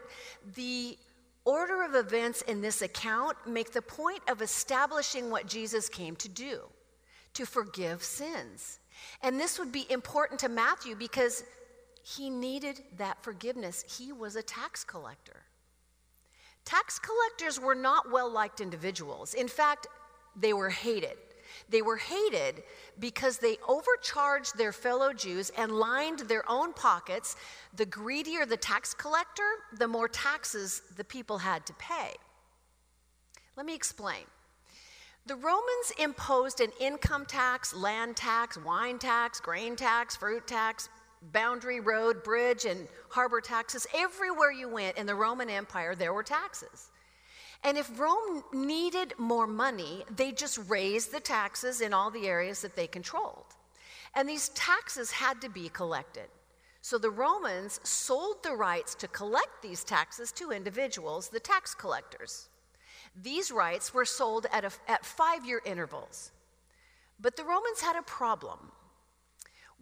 the 0.56 0.98
order 1.46 1.84
of 1.84 1.94
events 1.94 2.42
in 2.44 2.62
this 2.62 2.82
account 2.82 3.38
make 3.46 3.72
the 3.72 3.82
point 3.82 4.22
of 4.28 4.42
establishing 4.42 5.30
what 5.30 5.46
Jesus 5.46 5.88
came 5.88 6.16
to 6.16 6.30
do 6.30 6.62
to 7.34 7.46
forgive 7.46 8.04
sins. 8.04 8.80
And 9.22 9.40
this 9.40 9.58
would 9.58 9.72
be 9.72 9.86
important 9.90 10.40
to 10.42 10.50
Matthew 10.50 10.96
because 10.96 11.44
he 12.04 12.30
needed 12.30 12.82
that 12.98 13.24
forgiveness. 13.24 13.84
He 13.98 14.12
was 14.12 14.36
a 14.36 14.44
tax 14.44 14.84
collector. 14.84 15.44
Tax 16.66 17.00
collectors 17.00 17.60
were 17.60 17.76
not 17.76 18.12
well 18.12 18.30
liked 18.30 18.62
individuals. 18.62 19.34
In 19.34 19.48
fact, 19.48 19.88
they 20.36 20.54
were 20.54 20.70
hated. 20.70 21.18
They 21.70 21.82
were 21.82 21.98
hated 21.98 22.64
because 23.00 23.38
they 23.38 23.58
overcharged 23.68 24.58
their 24.58 24.72
fellow 24.72 25.12
Jews 25.14 25.52
and 25.58 25.72
lined 25.72 26.20
their 26.20 26.50
own 26.50 26.74
pockets. 26.74 27.36
The 27.76 27.86
greedier 27.86 28.46
the 28.46 28.58
tax 28.58 28.94
collector, 28.94 29.50
the 29.78 29.88
more 29.88 30.08
taxes 30.08 30.82
the 30.96 31.04
people 31.04 31.38
had 31.38 31.66
to 31.66 31.74
pay. 31.74 32.14
Let 33.58 33.66
me 33.66 33.76
explain. 33.76 34.24
The 35.28 35.36
Romans 35.36 35.94
imposed 36.00 36.62
an 36.62 36.72
income 36.80 37.26
tax, 37.26 37.76
land 37.76 38.18
tax, 38.18 38.58
wine 38.58 38.98
tax, 38.98 39.40
grain 39.40 39.76
tax, 39.76 40.16
fruit 40.16 40.48
tax, 40.48 40.90
boundary 41.32 41.80
road, 41.80 42.24
bridge, 42.24 42.66
and 42.66 42.88
harbor 43.10 43.40
taxes. 43.40 43.86
Everywhere 43.94 44.52
you 44.52 44.68
went 44.68 44.98
in 44.98 45.06
the 45.06 45.14
Roman 45.14 45.50
Empire, 45.50 45.94
there 45.94 46.14
were 46.14 46.24
taxes. 46.24 46.90
And 47.64 47.78
if 47.78 48.00
Rome 48.00 48.44
needed 48.52 49.14
more 49.20 49.46
money, 49.46 50.04
they 50.16 50.32
just 50.32 50.58
raised 50.68 51.12
the 51.12 51.20
taxes 51.20 51.82
in 51.82 51.94
all 51.94 52.10
the 52.10 52.28
areas 52.28 52.64
that 52.64 52.76
they 52.76 52.88
controlled. 52.88 53.46
And 54.16 54.28
these 54.28 54.50
taxes 54.50 55.12
had 55.12 55.40
to 55.42 55.50
be 55.50 55.70
collected. 55.70 56.28
So 56.82 56.98
the 56.98 57.12
Romans 57.12 57.80
sold 57.84 58.42
the 58.42 58.56
rights 58.56 58.96
to 58.96 59.08
collect 59.08 59.62
these 59.62 59.84
taxes 59.84 60.32
to 60.34 60.50
individuals, 60.50 61.30
the 61.30 61.40
tax 61.40 61.76
collectors. 61.76 62.50
These 63.16 63.52
rights 63.52 63.94
were 63.94 64.06
sold 64.06 64.46
at, 64.52 64.64
a, 64.64 64.72
at 64.88 65.06
five 65.06 65.46
year 65.46 65.62
intervals. 65.66 66.32
But 67.20 67.36
the 67.36 67.44
Romans 67.44 67.82
had 67.82 67.96
a 67.96 68.02
problem 68.02 68.72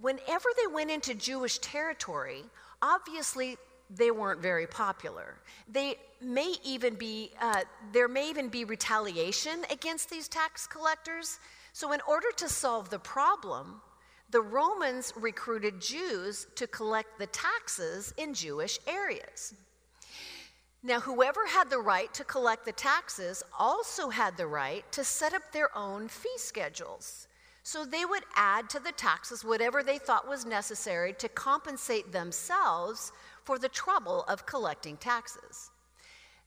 whenever 0.02 0.50
they 0.58 0.68
went 0.74 0.92
into 0.92 1.14
Jewish 1.14 1.60
territory, 1.60 2.44
obviously 2.82 3.58
they 3.90 4.12
weren't 4.12 4.42
very 4.42 4.68
popular. 4.68 5.36
They 5.68 5.96
may 6.22 6.56
even 6.64 6.96
be, 6.96 7.32
uh, 7.42 7.62
there 7.92 8.08
may 8.08 8.30
even 8.30 8.50
be 8.50 8.66
retaliation 8.66 9.66
against 9.72 10.10
these 10.10 10.28
tax 10.28 10.68
collectors. 10.68 11.40
So, 11.74 11.92
in 11.92 12.02
order 12.08 12.28
to 12.38 12.50
solve 12.50 12.90
the 12.90 13.00
problem, 13.00 13.82
the 14.30 14.42
Romans 14.42 15.12
recruited 15.16 15.82
Jews 15.82 16.46
to 16.56 16.68
collect 16.68 17.18
the 17.18 17.28
taxes 17.28 18.14
in 18.18 18.34
Jewish 18.34 18.80
areas. 18.86 19.56
Now, 20.82 21.02
whoever 21.02 21.46
had 21.46 21.70
the 21.70 21.80
right 21.80 22.14
to 22.14 22.24
collect 22.24 22.64
the 22.64 22.72
taxes 22.72 23.44
also 23.58 24.10
had 24.10 24.38
the 24.38 24.48
right 24.48 24.90
to 24.94 25.04
set 25.04 25.34
up 25.34 25.52
their 25.52 25.76
own 25.78 26.08
fee 26.08 26.38
schedules. 26.38 27.28
So 27.64 27.84
they 27.84 28.06
would 28.06 28.24
add 28.36 28.70
to 28.70 28.80
the 28.80 28.94
taxes 28.94 29.44
whatever 29.44 29.84
they 29.84 29.98
thought 29.98 30.28
was 30.28 30.46
necessary 30.46 31.14
to 31.14 31.28
compensate 31.28 32.12
themselves 32.12 33.12
for 33.44 33.60
the 33.60 33.68
trouble 33.70 34.24
of 34.30 34.46
collecting 34.46 34.96
taxes. 34.96 35.70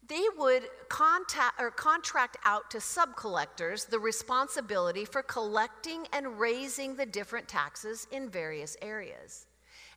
They 0.08 0.24
would 0.36 0.64
contact, 0.88 1.60
or 1.60 1.70
contract 1.70 2.38
out 2.44 2.70
to 2.70 2.78
subcollectors 2.78 3.88
the 3.88 4.00
responsibility 4.00 5.04
for 5.04 5.22
collecting 5.22 6.08
and 6.12 6.40
raising 6.40 6.96
the 6.96 7.06
different 7.06 7.48
taxes 7.48 8.06
in 8.10 8.28
various 8.30 8.76
areas. 8.82 9.46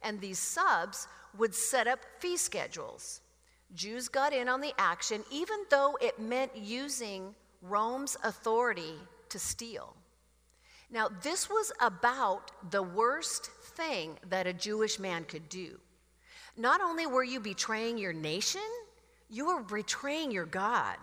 And 0.03 0.19
these 0.19 0.39
subs 0.39 1.07
would 1.37 1.55
set 1.55 1.87
up 1.87 1.99
fee 2.19 2.37
schedules. 2.37 3.21
Jews 3.75 4.07
got 4.07 4.33
in 4.33 4.49
on 4.49 4.61
the 4.61 4.73
action, 4.77 5.23
even 5.31 5.57
though 5.69 5.97
it 6.01 6.19
meant 6.19 6.55
using 6.55 7.35
Rome's 7.61 8.17
authority 8.23 8.95
to 9.29 9.39
steal. 9.39 9.95
Now, 10.91 11.09
this 11.23 11.49
was 11.49 11.71
about 11.81 12.51
the 12.71 12.83
worst 12.83 13.47
thing 13.47 14.17
that 14.29 14.47
a 14.47 14.53
Jewish 14.53 14.99
man 14.99 15.25
could 15.25 15.49
do. 15.49 15.79
Not 16.57 16.79
only 16.79 17.05
were 17.05 17.23
you 17.23 17.39
betraying 17.39 17.97
your 17.97 18.13
nation, 18.13 18.61
you 19.29 19.47
were 19.47 19.61
betraying 19.61 20.31
your 20.31 20.45
God. 20.45 20.97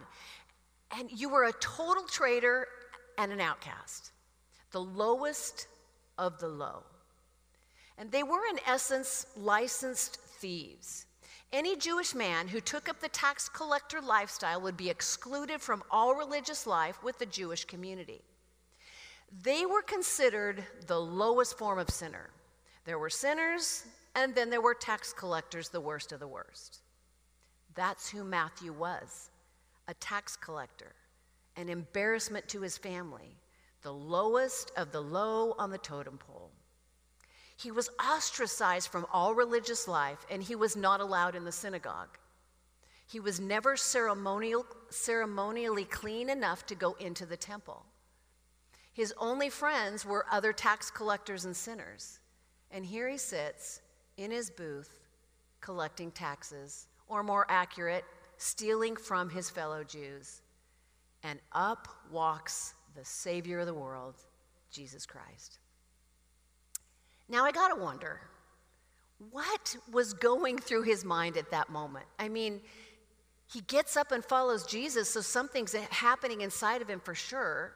And 0.96 1.10
you 1.10 1.28
were 1.28 1.44
a 1.44 1.52
total 1.54 2.04
traitor 2.04 2.68
and 3.18 3.32
an 3.32 3.40
outcast, 3.40 4.12
the 4.70 4.80
lowest 4.80 5.66
of 6.18 6.38
the 6.38 6.48
low. 6.48 6.84
And 7.98 8.10
they 8.10 8.22
were, 8.22 8.46
in 8.50 8.58
essence, 8.66 9.26
licensed 9.36 10.16
thieves. 10.16 11.06
Any 11.52 11.76
Jewish 11.76 12.14
man 12.14 12.48
who 12.48 12.60
took 12.60 12.88
up 12.88 13.00
the 13.00 13.10
tax 13.10 13.48
collector 13.48 14.00
lifestyle 14.00 14.60
would 14.62 14.76
be 14.76 14.88
excluded 14.88 15.60
from 15.60 15.82
all 15.90 16.14
religious 16.14 16.66
life 16.66 17.02
with 17.02 17.18
the 17.18 17.26
Jewish 17.26 17.66
community. 17.66 18.22
They 19.42 19.66
were 19.66 19.82
considered 19.82 20.64
the 20.86 20.98
lowest 21.00 21.58
form 21.58 21.78
of 21.78 21.90
sinner. 21.90 22.30
There 22.86 22.98
were 22.98 23.10
sinners, 23.10 23.84
and 24.14 24.34
then 24.34 24.48
there 24.48 24.62
were 24.62 24.74
tax 24.74 25.12
collectors, 25.12 25.68
the 25.68 25.80
worst 25.80 26.12
of 26.12 26.20
the 26.20 26.28
worst. 26.28 26.80
That's 27.74 28.08
who 28.08 28.24
Matthew 28.24 28.72
was 28.72 29.30
a 29.88 29.94
tax 29.94 30.36
collector, 30.36 30.94
an 31.56 31.68
embarrassment 31.68 32.46
to 32.48 32.60
his 32.60 32.78
family, 32.78 33.36
the 33.82 33.92
lowest 33.92 34.70
of 34.76 34.92
the 34.92 35.02
low 35.02 35.54
on 35.58 35.70
the 35.70 35.78
totem 35.78 36.16
pole. 36.16 36.51
He 37.62 37.70
was 37.70 37.90
ostracized 38.00 38.88
from 38.88 39.06
all 39.12 39.34
religious 39.34 39.86
life, 39.86 40.26
and 40.28 40.42
he 40.42 40.56
was 40.56 40.74
not 40.74 41.00
allowed 41.00 41.36
in 41.36 41.44
the 41.44 41.52
synagogue. 41.52 42.18
He 43.06 43.20
was 43.20 43.38
never 43.38 43.76
ceremonial, 43.76 44.66
ceremonially 44.90 45.84
clean 45.84 46.28
enough 46.28 46.66
to 46.66 46.74
go 46.74 46.94
into 46.94 47.24
the 47.24 47.36
temple. 47.36 47.84
His 48.92 49.14
only 49.16 49.48
friends 49.48 50.04
were 50.04 50.26
other 50.30 50.52
tax 50.52 50.90
collectors 50.90 51.44
and 51.44 51.56
sinners. 51.56 52.18
And 52.72 52.84
here 52.84 53.08
he 53.08 53.18
sits 53.18 53.80
in 54.16 54.30
his 54.30 54.50
booth 54.50 55.06
collecting 55.60 56.10
taxes, 56.10 56.88
or 57.06 57.22
more 57.22 57.46
accurate, 57.48 58.04
stealing 58.38 58.96
from 58.96 59.30
his 59.30 59.48
fellow 59.48 59.84
Jews. 59.84 60.42
And 61.22 61.38
up 61.52 61.86
walks 62.10 62.74
the 62.96 63.04
Savior 63.04 63.60
of 63.60 63.66
the 63.66 63.74
world, 63.74 64.16
Jesus 64.72 65.06
Christ. 65.06 65.58
Now 67.32 67.46
I 67.46 67.50
gotta 67.50 67.74
wonder, 67.74 68.20
what 69.30 69.74
was 69.90 70.12
going 70.12 70.58
through 70.58 70.82
his 70.82 71.02
mind 71.02 71.38
at 71.38 71.50
that 71.50 71.70
moment? 71.70 72.04
I 72.18 72.28
mean, 72.28 72.60
he 73.50 73.62
gets 73.62 73.96
up 73.96 74.12
and 74.12 74.22
follows 74.22 74.66
Jesus, 74.66 75.08
so 75.08 75.22
something's 75.22 75.72
happening 75.72 76.42
inside 76.42 76.82
of 76.82 76.88
him 76.88 77.00
for 77.00 77.14
sure. 77.14 77.72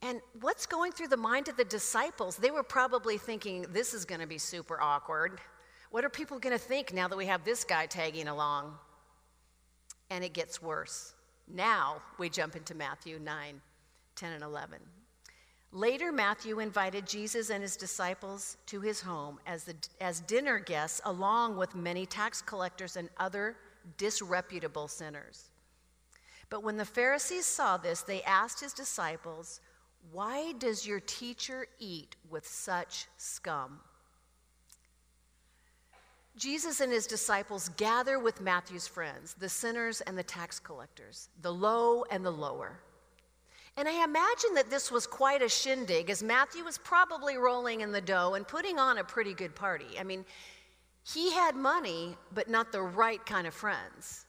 And 0.00 0.22
what's 0.40 0.64
going 0.64 0.92
through 0.92 1.08
the 1.08 1.16
mind 1.18 1.48
of 1.48 1.58
the 1.58 1.64
disciples? 1.64 2.36
They 2.36 2.50
were 2.50 2.62
probably 2.62 3.18
thinking, 3.18 3.66
this 3.68 3.92
is 3.92 4.06
to 4.20 4.26
be 4.26 4.38
super 4.38 4.80
awkward. 4.80 5.40
What 5.90 6.02
are 6.02 6.08
people 6.08 6.38
to 6.54 6.58
think 6.58 6.94
now 6.94 7.06
that 7.06 7.18
we 7.18 7.26
have 7.26 7.44
this 7.44 7.64
guy 7.64 7.84
tagging 7.84 8.28
along? 8.28 8.78
And 10.08 10.24
it 10.24 10.32
gets 10.32 10.62
worse. 10.62 11.12
Now 11.46 12.00
we 12.18 12.30
jump 12.30 12.56
into 12.56 12.74
Matthew 12.74 13.18
9, 13.18 13.60
10, 14.16 14.32
and 14.32 14.42
11. 14.42 14.78
Later, 15.72 16.10
Matthew 16.10 16.58
invited 16.58 17.06
Jesus 17.06 17.50
and 17.50 17.62
his 17.62 17.76
disciples 17.76 18.56
to 18.66 18.80
his 18.80 19.00
home 19.00 19.38
as, 19.46 19.64
the, 19.64 19.76
as 20.00 20.20
dinner 20.20 20.58
guests, 20.58 21.00
along 21.04 21.56
with 21.56 21.76
many 21.76 22.06
tax 22.06 22.42
collectors 22.42 22.96
and 22.96 23.08
other 23.18 23.56
disreputable 23.96 24.88
sinners. 24.88 25.50
But 26.48 26.64
when 26.64 26.76
the 26.76 26.84
Pharisees 26.84 27.46
saw 27.46 27.76
this, 27.76 28.02
they 28.02 28.22
asked 28.24 28.60
his 28.60 28.72
disciples, 28.72 29.60
why 30.10 30.52
does 30.58 30.86
your 30.86 30.98
teacher 30.98 31.68
eat 31.78 32.16
with 32.28 32.46
such 32.46 33.06
scum? 33.16 33.78
Jesus 36.36 36.80
and 36.80 36.90
his 36.90 37.06
disciples 37.06 37.68
gather 37.76 38.18
with 38.18 38.40
Matthew's 38.40 38.88
friends, 38.88 39.34
the 39.34 39.48
sinners 39.48 40.00
and 40.00 40.18
the 40.18 40.22
tax 40.22 40.58
collectors, 40.58 41.28
the 41.42 41.52
low 41.52 42.04
and 42.10 42.24
the 42.24 42.30
lower. 42.30 42.80
And 43.76 43.88
I 43.88 44.04
imagine 44.04 44.54
that 44.54 44.68
this 44.68 44.90
was 44.90 45.06
quite 45.06 45.42
a 45.42 45.48
shindig, 45.48 46.10
as 46.10 46.22
Matthew 46.22 46.64
was 46.64 46.78
probably 46.78 47.36
rolling 47.36 47.80
in 47.80 47.92
the 47.92 48.00
dough 48.00 48.34
and 48.34 48.46
putting 48.46 48.78
on 48.78 48.98
a 48.98 49.04
pretty 49.04 49.32
good 49.32 49.54
party. 49.54 49.98
I 49.98 50.04
mean, 50.04 50.24
he 51.04 51.32
had 51.32 51.56
money, 51.56 52.16
but 52.34 52.48
not 52.48 52.72
the 52.72 52.82
right 52.82 53.24
kind 53.24 53.46
of 53.46 53.54
friends. 53.54 54.26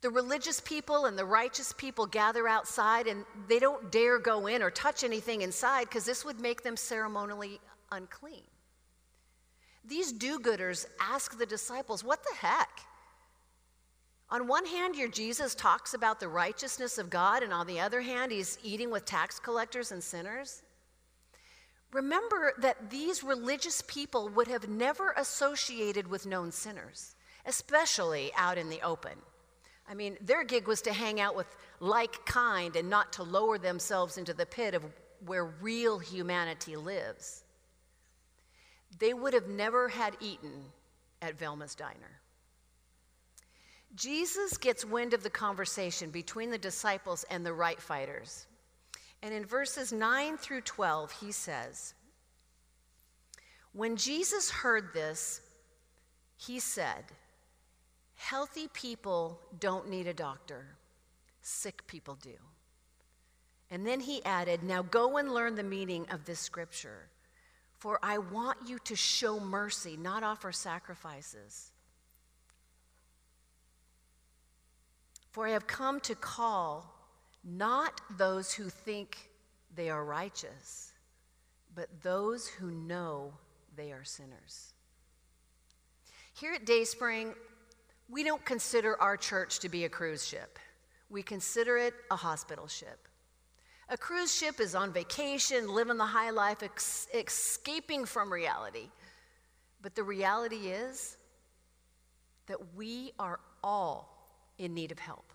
The 0.00 0.10
religious 0.10 0.60
people 0.60 1.06
and 1.06 1.18
the 1.18 1.24
righteous 1.24 1.72
people 1.76 2.06
gather 2.06 2.46
outside 2.46 3.08
and 3.08 3.24
they 3.48 3.58
don't 3.58 3.90
dare 3.90 4.18
go 4.18 4.46
in 4.46 4.62
or 4.62 4.70
touch 4.70 5.02
anything 5.02 5.42
inside 5.42 5.84
because 5.84 6.04
this 6.04 6.24
would 6.24 6.40
make 6.40 6.62
them 6.62 6.76
ceremonially 6.76 7.60
unclean. 7.90 8.44
These 9.84 10.12
do 10.12 10.38
gooders 10.38 10.86
ask 11.00 11.36
the 11.36 11.46
disciples, 11.46 12.04
What 12.04 12.22
the 12.22 12.34
heck? 12.36 12.80
On 14.30 14.46
one 14.46 14.66
hand, 14.66 14.94
your 14.94 15.08
Jesus 15.08 15.54
talks 15.54 15.94
about 15.94 16.20
the 16.20 16.28
righteousness 16.28 16.98
of 16.98 17.08
God, 17.08 17.42
and 17.42 17.52
on 17.52 17.66
the 17.66 17.80
other 17.80 18.02
hand, 18.02 18.30
he's 18.30 18.58
eating 18.62 18.90
with 18.90 19.06
tax 19.06 19.38
collectors 19.38 19.90
and 19.90 20.04
sinners. 20.04 20.62
Remember 21.92 22.52
that 22.58 22.90
these 22.90 23.24
religious 23.24 23.82
people 23.86 24.28
would 24.28 24.46
have 24.48 24.68
never 24.68 25.14
associated 25.16 26.06
with 26.06 26.26
known 26.26 26.52
sinners, 26.52 27.14
especially 27.46 28.30
out 28.36 28.58
in 28.58 28.68
the 28.68 28.82
open. 28.82 29.14
I 29.88 29.94
mean, 29.94 30.18
their 30.20 30.44
gig 30.44 30.66
was 30.66 30.82
to 30.82 30.92
hang 30.92 31.18
out 31.18 31.34
with 31.34 31.46
like 31.80 32.26
kind 32.26 32.76
and 32.76 32.90
not 32.90 33.14
to 33.14 33.22
lower 33.22 33.56
themselves 33.56 34.18
into 34.18 34.34
the 34.34 34.44
pit 34.44 34.74
of 34.74 34.84
where 35.24 35.46
real 35.46 35.98
humanity 35.98 36.76
lives. 36.76 37.44
They 38.98 39.14
would 39.14 39.32
have 39.32 39.48
never 39.48 39.88
had 39.88 40.18
eaten 40.20 40.64
at 41.22 41.38
Velma's 41.38 41.74
diner. 41.74 42.20
Jesus 43.94 44.56
gets 44.56 44.84
wind 44.84 45.14
of 45.14 45.22
the 45.22 45.30
conversation 45.30 46.10
between 46.10 46.50
the 46.50 46.58
disciples 46.58 47.24
and 47.30 47.44
the 47.44 47.52
right 47.52 47.80
fighters. 47.80 48.46
And 49.22 49.34
in 49.34 49.44
verses 49.44 49.92
9 49.92 50.36
through 50.36 50.60
12, 50.60 51.12
he 51.20 51.32
says, 51.32 51.94
When 53.72 53.96
Jesus 53.96 54.50
heard 54.50 54.92
this, 54.92 55.40
he 56.36 56.60
said, 56.60 57.04
Healthy 58.14 58.68
people 58.72 59.40
don't 59.58 59.88
need 59.88 60.06
a 60.06 60.14
doctor, 60.14 60.66
sick 61.40 61.86
people 61.86 62.16
do. 62.16 62.34
And 63.70 63.86
then 63.86 64.00
he 64.00 64.24
added, 64.24 64.62
Now 64.62 64.82
go 64.82 65.16
and 65.18 65.32
learn 65.32 65.54
the 65.54 65.62
meaning 65.62 66.06
of 66.10 66.24
this 66.24 66.40
scripture. 66.40 67.08
For 67.76 67.98
I 68.02 68.18
want 68.18 68.58
you 68.66 68.78
to 68.80 68.96
show 68.96 69.38
mercy, 69.38 69.96
not 69.96 70.22
offer 70.22 70.50
sacrifices. 70.52 71.72
For 75.38 75.46
I 75.46 75.50
have 75.50 75.68
come 75.68 76.00
to 76.00 76.16
call 76.16 76.92
not 77.44 78.00
those 78.16 78.52
who 78.52 78.68
think 78.68 79.30
they 79.72 79.88
are 79.88 80.04
righteous, 80.04 80.92
but 81.76 81.86
those 82.02 82.48
who 82.48 82.72
know 82.72 83.32
they 83.76 83.92
are 83.92 84.02
sinners. 84.02 84.72
Here 86.34 86.54
at 86.54 86.66
Dayspring, 86.66 87.34
we 88.08 88.24
don't 88.24 88.44
consider 88.44 89.00
our 89.00 89.16
church 89.16 89.60
to 89.60 89.68
be 89.68 89.84
a 89.84 89.88
cruise 89.88 90.26
ship. 90.26 90.58
We 91.08 91.22
consider 91.22 91.78
it 91.78 91.94
a 92.10 92.16
hospital 92.16 92.66
ship. 92.66 93.06
A 93.90 93.96
cruise 93.96 94.34
ship 94.34 94.58
is 94.58 94.74
on 94.74 94.92
vacation, 94.92 95.68
living 95.68 95.98
the 95.98 96.04
high 96.04 96.30
life, 96.30 96.64
ex- 96.64 97.06
escaping 97.14 98.06
from 98.06 98.32
reality. 98.32 98.88
But 99.82 99.94
the 99.94 100.02
reality 100.02 100.72
is 100.72 101.16
that 102.48 102.74
we 102.74 103.12
are 103.20 103.38
all 103.62 104.16
in 104.58 104.74
need 104.74 104.90
of 104.90 104.98
help. 104.98 105.27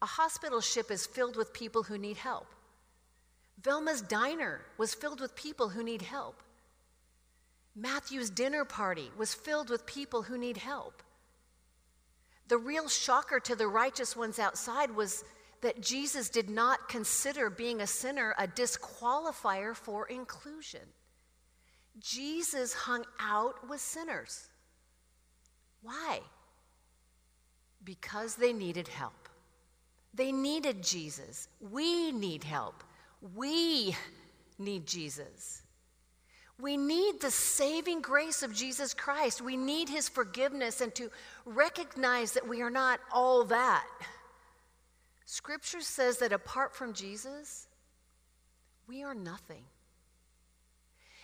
A 0.00 0.06
hospital 0.06 0.60
ship 0.60 0.90
is 0.90 1.06
filled 1.06 1.36
with 1.36 1.52
people 1.52 1.82
who 1.82 1.98
need 1.98 2.16
help. 2.16 2.46
Velma's 3.62 4.00
diner 4.02 4.60
was 4.76 4.94
filled 4.94 5.20
with 5.20 5.34
people 5.34 5.68
who 5.68 5.82
need 5.82 6.02
help. 6.02 6.42
Matthew's 7.74 8.30
dinner 8.30 8.64
party 8.64 9.10
was 9.16 9.34
filled 9.34 9.70
with 9.70 9.86
people 9.86 10.22
who 10.22 10.38
need 10.38 10.56
help. 10.56 11.02
The 12.48 12.58
real 12.58 12.88
shocker 12.88 13.40
to 13.40 13.54
the 13.56 13.68
righteous 13.68 14.16
ones 14.16 14.38
outside 14.38 14.94
was 14.94 15.24
that 15.60 15.80
Jesus 15.80 16.28
did 16.28 16.48
not 16.48 16.88
consider 16.88 17.50
being 17.50 17.80
a 17.80 17.86
sinner 17.86 18.34
a 18.38 18.46
disqualifier 18.46 19.74
for 19.74 20.06
inclusion. 20.06 20.80
Jesus 22.00 22.72
hung 22.72 23.04
out 23.20 23.68
with 23.68 23.80
sinners. 23.80 24.48
Why? 25.82 26.20
Because 27.84 28.36
they 28.36 28.52
needed 28.52 28.88
help. 28.88 29.27
They 30.18 30.32
needed 30.32 30.82
Jesus. 30.82 31.46
We 31.60 32.10
need 32.10 32.42
help. 32.42 32.82
We 33.36 33.96
need 34.58 34.84
Jesus. 34.84 35.62
We 36.60 36.76
need 36.76 37.20
the 37.20 37.30
saving 37.30 38.00
grace 38.00 38.42
of 38.42 38.52
Jesus 38.52 38.94
Christ. 38.94 39.40
We 39.40 39.56
need 39.56 39.88
his 39.88 40.08
forgiveness 40.08 40.80
and 40.80 40.92
to 40.96 41.08
recognize 41.46 42.32
that 42.32 42.48
we 42.48 42.62
are 42.62 42.70
not 42.70 42.98
all 43.12 43.44
that. 43.44 43.86
Scripture 45.24 45.82
says 45.82 46.18
that 46.18 46.32
apart 46.32 46.74
from 46.74 46.94
Jesus, 46.94 47.68
we 48.88 49.04
are 49.04 49.14
nothing. 49.14 49.62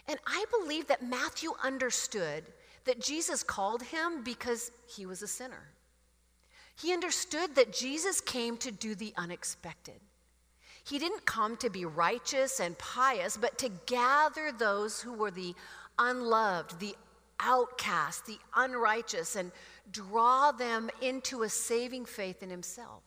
And 0.07 0.21
I 0.25 0.45
believe 0.61 0.87
that 0.87 1.03
Matthew 1.03 1.51
understood 1.65 2.45
that 2.85 3.01
Jesus 3.01 3.43
called 3.43 3.83
him 3.83 4.23
because 4.23 4.71
he 4.87 5.05
was 5.05 5.21
a 5.21 5.27
sinner. 5.27 5.74
He 6.77 6.93
understood 6.93 7.55
that 7.55 7.73
Jesus 7.73 8.21
came 8.21 8.57
to 8.59 8.71
do 8.71 8.95
the 8.95 9.13
unexpected. 9.17 10.01
He 10.85 10.99
didn't 10.99 11.25
come 11.25 11.57
to 11.59 11.71
be 11.71 11.85
righteous 11.85 12.61
and 12.61 12.77
pious, 12.77 13.37
but 13.37 13.57
to 13.59 13.71
gather 13.87 14.53
those 14.53 15.01
who 15.01 15.15
were 15.15 15.31
the 15.31 15.55
unloved, 15.99 16.79
the 16.79 16.95
outcast, 17.41 18.27
the 18.27 18.39
unrighteous, 18.55 19.37
and 19.37 19.51
draw 19.91 20.53
them 20.53 20.91
into 21.01 21.43
a 21.43 21.49
saving 21.49 22.05
faith 22.05 22.43
in 22.43 22.51
himself. 22.51 23.03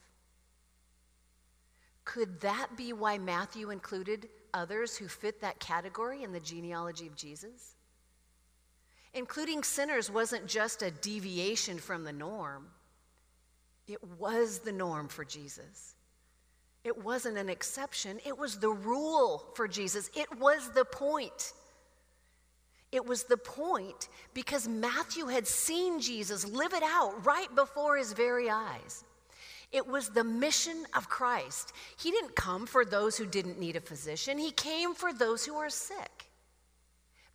Could 2.03 2.39
that 2.41 2.77
be 2.77 2.93
why 2.93 3.17
Matthew 3.17 3.69
included 3.69 4.29
others 4.53 4.95
who 4.95 5.07
fit 5.07 5.41
that 5.41 5.59
category 5.59 6.23
in 6.23 6.31
the 6.31 6.39
genealogy 6.39 7.05
of 7.05 7.15
Jesus? 7.15 7.75
Including 9.13 9.63
sinners 9.63 10.09
wasn't 10.09 10.47
just 10.47 10.81
a 10.81 10.91
deviation 10.91 11.77
from 11.77 12.05
the 12.05 12.13
norm, 12.13 12.67
it 13.87 14.03
was 14.19 14.59
the 14.59 14.71
norm 14.71 15.07
for 15.07 15.23
Jesus. 15.23 15.95
It 16.83 17.03
wasn't 17.03 17.37
an 17.37 17.49
exception, 17.49 18.19
it 18.25 18.37
was 18.37 18.59
the 18.59 18.69
rule 18.69 19.45
for 19.55 19.67
Jesus. 19.67 20.09
It 20.15 20.39
was 20.39 20.71
the 20.71 20.85
point. 20.85 21.53
It 22.91 23.05
was 23.05 23.23
the 23.23 23.37
point 23.37 24.07
because 24.33 24.67
Matthew 24.67 25.25
had 25.25 25.45
seen 25.45 25.99
Jesus 25.99 26.47
live 26.47 26.73
it 26.73 26.83
out 26.83 27.25
right 27.25 27.53
before 27.53 27.97
his 27.97 28.13
very 28.13 28.49
eyes. 28.49 29.03
It 29.73 29.85
was 29.85 30.09
the 30.09 30.23
mission 30.23 30.85
of 30.95 31.09
Christ. 31.09 31.73
He 31.99 32.11
didn't 32.11 32.37
come 32.37 32.65
for 32.65 32.85
those 32.85 33.17
who 33.17 33.25
didn't 33.25 33.59
need 33.59 33.75
a 33.75 33.81
physician, 33.81 34.37
he 34.37 34.51
came 34.51 34.93
for 34.93 35.11
those 35.11 35.45
who 35.45 35.55
are 35.55 35.69
sick. 35.69 36.29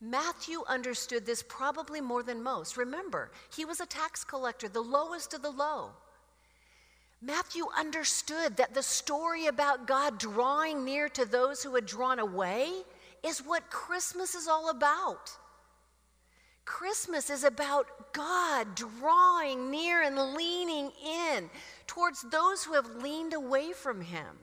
Matthew 0.01 0.65
understood 0.67 1.25
this 1.25 1.45
probably 1.47 2.01
more 2.01 2.25
than 2.25 2.43
most. 2.43 2.77
Remember, 2.77 3.31
he 3.55 3.65
was 3.65 3.81
a 3.81 3.87
tax 3.87 4.25
collector, 4.25 4.69
the 4.69 4.81
lowest 4.81 5.33
of 5.33 5.43
the 5.43 5.51
low. 5.51 5.91
Matthew 7.25 7.67
understood 7.79 8.57
that 8.57 8.75
the 8.75 8.83
story 8.83 9.47
about 9.47 9.87
God 9.87 10.19
drawing 10.19 10.85
near 10.85 11.09
to 11.11 11.25
those 11.25 11.63
who 11.63 11.75
had 11.77 11.87
drawn 11.87 12.19
away 12.19 12.73
is 13.23 13.39
what 13.39 13.71
Christmas 13.71 14.35
is 14.35 14.49
all 14.49 14.71
about. 14.71 15.31
Christmas 16.65 17.31
is 17.31 17.45
about 17.45 18.13
God 18.13 18.75
drawing 18.75 19.71
near 19.71 20.03
and 20.03 20.35
leaning 20.35 20.91
in 21.05 21.49
towards 21.87 22.23
those 22.23 22.65
who 22.65 22.75
have 22.75 23.03
leaned 23.03 23.35
away 23.35 23.73
from 23.73 24.01
Him. 24.01 24.39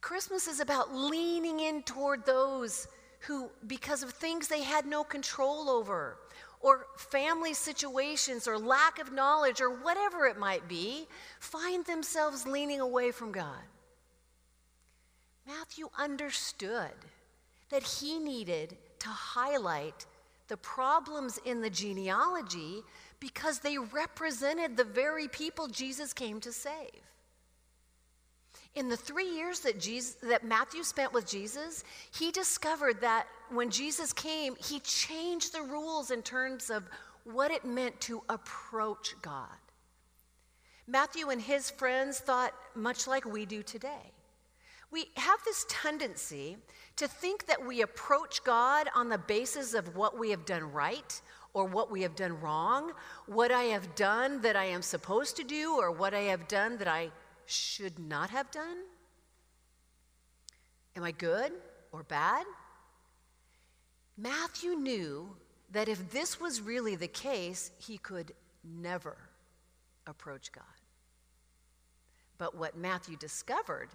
Christmas 0.00 0.46
is 0.46 0.60
about 0.60 0.94
leaning 0.94 1.58
in 1.58 1.82
toward 1.82 2.24
those 2.24 2.86
who, 3.20 3.50
because 3.66 4.02
of 4.04 4.10
things 4.10 4.46
they 4.46 4.62
had 4.62 4.86
no 4.86 5.04
control 5.04 5.68
over, 5.68 6.18
or 6.60 6.86
family 6.96 7.54
situations 7.54 8.46
or 8.46 8.58
lack 8.58 8.98
of 8.98 9.12
knowledge 9.12 9.60
or 9.60 9.70
whatever 9.70 10.26
it 10.26 10.38
might 10.38 10.68
be, 10.68 11.06
find 11.38 11.84
themselves 11.86 12.46
leaning 12.46 12.80
away 12.80 13.10
from 13.10 13.32
God. 13.32 13.62
Matthew 15.46 15.88
understood 15.98 16.92
that 17.70 17.82
he 17.82 18.18
needed 18.18 18.76
to 18.98 19.08
highlight 19.08 20.06
the 20.48 20.56
problems 20.58 21.38
in 21.44 21.62
the 21.62 21.70
genealogy 21.70 22.82
because 23.20 23.60
they 23.60 23.78
represented 23.78 24.76
the 24.76 24.84
very 24.84 25.28
people 25.28 25.66
Jesus 25.66 26.12
came 26.12 26.40
to 26.40 26.52
save. 26.52 27.09
In 28.74 28.88
the 28.88 28.96
three 28.96 29.28
years 29.28 29.60
that, 29.60 29.80
Jesus, 29.80 30.14
that 30.22 30.44
Matthew 30.44 30.84
spent 30.84 31.12
with 31.12 31.26
Jesus, 31.26 31.82
he 32.16 32.30
discovered 32.30 33.00
that 33.00 33.26
when 33.50 33.70
Jesus 33.70 34.12
came, 34.12 34.54
he 34.56 34.78
changed 34.80 35.52
the 35.52 35.62
rules 35.62 36.10
in 36.12 36.22
terms 36.22 36.70
of 36.70 36.84
what 37.24 37.50
it 37.50 37.64
meant 37.64 38.00
to 38.02 38.22
approach 38.28 39.14
God. 39.22 39.48
Matthew 40.86 41.30
and 41.30 41.40
his 41.40 41.70
friends 41.70 42.18
thought 42.18 42.52
much 42.74 43.06
like 43.06 43.24
we 43.24 43.44
do 43.44 43.62
today. 43.62 44.12
We 44.92 45.06
have 45.16 45.38
this 45.44 45.64
tendency 45.68 46.56
to 46.96 47.06
think 47.06 47.46
that 47.46 47.64
we 47.64 47.82
approach 47.82 48.42
God 48.42 48.88
on 48.94 49.08
the 49.08 49.18
basis 49.18 49.74
of 49.74 49.96
what 49.96 50.18
we 50.18 50.30
have 50.30 50.44
done 50.44 50.72
right 50.72 51.20
or 51.54 51.64
what 51.64 51.90
we 51.90 52.02
have 52.02 52.16
done 52.16 52.40
wrong, 52.40 52.92
what 53.26 53.52
I 53.52 53.64
have 53.64 53.94
done 53.94 54.40
that 54.42 54.56
I 54.56 54.64
am 54.64 54.82
supposed 54.82 55.36
to 55.36 55.44
do, 55.44 55.76
or 55.76 55.90
what 55.90 56.14
I 56.14 56.20
have 56.20 56.46
done 56.48 56.76
that 56.78 56.88
I 56.88 57.10
should 57.50 57.98
not 57.98 58.30
have 58.30 58.50
done? 58.50 58.76
Am 60.96 61.02
I 61.02 61.12
good 61.12 61.52
or 61.92 62.02
bad? 62.02 62.44
Matthew 64.16 64.74
knew 64.74 65.34
that 65.72 65.88
if 65.88 66.10
this 66.10 66.40
was 66.40 66.60
really 66.60 66.96
the 66.96 67.08
case, 67.08 67.70
he 67.78 67.98
could 67.98 68.32
never 68.64 69.16
approach 70.06 70.52
God. 70.52 70.64
But 72.38 72.56
what 72.56 72.76
Matthew 72.76 73.16
discovered 73.16 73.88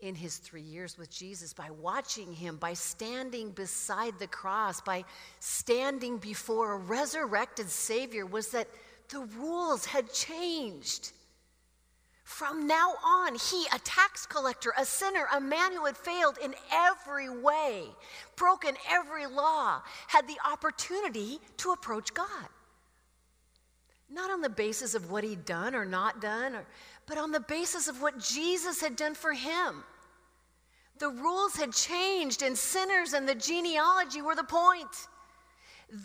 in 0.00 0.14
his 0.14 0.36
three 0.36 0.62
years 0.62 0.98
with 0.98 1.10
Jesus 1.10 1.52
by 1.52 1.70
watching 1.70 2.32
him, 2.32 2.56
by 2.56 2.74
standing 2.74 3.50
beside 3.50 4.18
the 4.18 4.26
cross, 4.26 4.80
by 4.80 5.04
standing 5.40 6.18
before 6.18 6.72
a 6.72 6.78
resurrected 6.78 7.70
Savior 7.70 8.26
was 8.26 8.48
that 8.48 8.68
the 9.08 9.20
rules 9.38 9.86
had 9.86 10.12
changed. 10.12 11.12
From 12.24 12.66
now 12.66 12.94
on, 13.04 13.34
he, 13.34 13.66
a 13.72 13.78
tax 13.80 14.24
collector, 14.24 14.72
a 14.78 14.84
sinner, 14.84 15.26
a 15.32 15.40
man 15.40 15.72
who 15.72 15.84
had 15.84 15.96
failed 15.96 16.38
in 16.42 16.54
every 16.72 17.28
way, 17.28 17.84
broken 18.34 18.74
every 18.90 19.26
law, 19.26 19.82
had 20.08 20.26
the 20.26 20.38
opportunity 20.44 21.38
to 21.58 21.72
approach 21.72 22.14
God. 22.14 22.48
Not 24.10 24.30
on 24.30 24.40
the 24.40 24.48
basis 24.48 24.94
of 24.94 25.10
what 25.10 25.22
he'd 25.22 25.44
done 25.44 25.74
or 25.74 25.84
not 25.84 26.22
done, 26.22 26.54
or, 26.54 26.64
but 27.06 27.18
on 27.18 27.30
the 27.30 27.40
basis 27.40 27.88
of 27.88 28.00
what 28.00 28.18
Jesus 28.18 28.80
had 28.80 28.96
done 28.96 29.14
for 29.14 29.32
him. 29.32 29.84
The 30.98 31.10
rules 31.10 31.56
had 31.56 31.72
changed, 31.72 32.42
and 32.42 32.56
sinners 32.56 33.12
and 33.12 33.28
the 33.28 33.34
genealogy 33.34 34.22
were 34.22 34.36
the 34.36 34.44
point. 34.44 35.08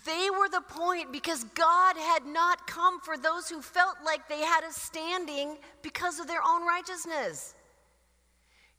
They 0.05 0.29
were 0.29 0.49
the 0.49 0.61
point 0.61 1.11
because 1.11 1.43
God 1.55 1.95
had 1.97 2.25
not 2.25 2.67
come 2.67 2.99
for 2.99 3.17
those 3.17 3.49
who 3.49 3.61
felt 3.61 3.95
like 4.05 4.27
they 4.27 4.41
had 4.41 4.63
a 4.63 4.73
standing 4.73 5.57
because 5.81 6.19
of 6.19 6.27
their 6.27 6.43
own 6.45 6.65
righteousness. 6.65 7.55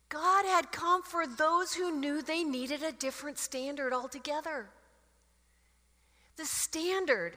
God 0.09 0.45
had 0.45 0.73
come 0.73 1.03
for 1.03 1.27
those 1.27 1.73
who 1.73 1.97
knew 1.97 2.21
they 2.21 2.45
needed 2.45 2.83
a 2.83 2.93
different 2.93 3.39
standard 3.39 3.93
altogether. 3.93 4.69
The 6.37 6.45
standard 6.45 7.37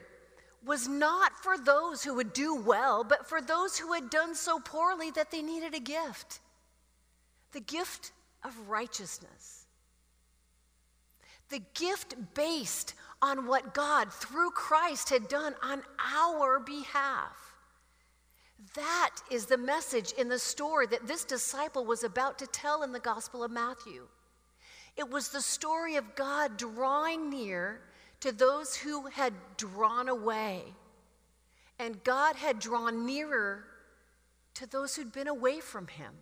was 0.64 0.88
not 0.88 1.32
for 1.42 1.58
those 1.58 2.02
who 2.02 2.14
would 2.14 2.32
do 2.32 2.54
well, 2.54 3.04
but 3.04 3.28
for 3.28 3.40
those 3.40 3.78
who 3.78 3.92
had 3.92 4.10
done 4.10 4.34
so 4.34 4.58
poorly 4.58 5.10
that 5.12 5.30
they 5.30 5.42
needed 5.42 5.74
a 5.74 5.80
gift 5.80 6.40
the 7.52 7.60
gift 7.60 8.10
of 8.42 8.68
righteousness. 8.68 9.63
The 11.54 11.62
gift 11.74 12.16
based 12.34 12.94
on 13.22 13.46
what 13.46 13.74
God, 13.74 14.12
through 14.12 14.50
Christ, 14.50 15.10
had 15.10 15.28
done 15.28 15.54
on 15.62 15.82
our 16.04 16.58
behalf. 16.58 17.54
That 18.74 19.10
is 19.30 19.46
the 19.46 19.56
message 19.56 20.10
in 20.18 20.28
the 20.28 20.40
story 20.40 20.88
that 20.88 21.06
this 21.06 21.24
disciple 21.24 21.84
was 21.84 22.02
about 22.02 22.40
to 22.40 22.48
tell 22.48 22.82
in 22.82 22.90
the 22.90 22.98
Gospel 22.98 23.44
of 23.44 23.52
Matthew. 23.52 24.08
It 24.96 25.08
was 25.08 25.28
the 25.28 25.40
story 25.40 25.94
of 25.94 26.16
God 26.16 26.56
drawing 26.56 27.30
near 27.30 27.82
to 28.18 28.32
those 28.32 28.74
who 28.74 29.06
had 29.06 29.32
drawn 29.56 30.08
away. 30.08 30.64
And 31.78 32.02
God 32.02 32.34
had 32.34 32.58
drawn 32.58 33.06
nearer 33.06 33.64
to 34.54 34.66
those 34.66 34.96
who'd 34.96 35.12
been 35.12 35.28
away 35.28 35.60
from 35.60 35.86
him. 35.86 36.14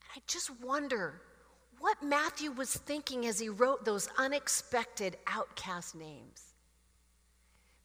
And 0.00 0.10
I 0.16 0.20
just 0.26 0.50
wonder 0.60 1.22
what 1.80 2.02
Matthew 2.02 2.52
was 2.52 2.74
thinking 2.74 3.26
as 3.26 3.38
he 3.38 3.48
wrote 3.48 3.84
those 3.84 4.08
unexpected 4.18 5.16
outcast 5.26 5.94
names. 5.94 6.52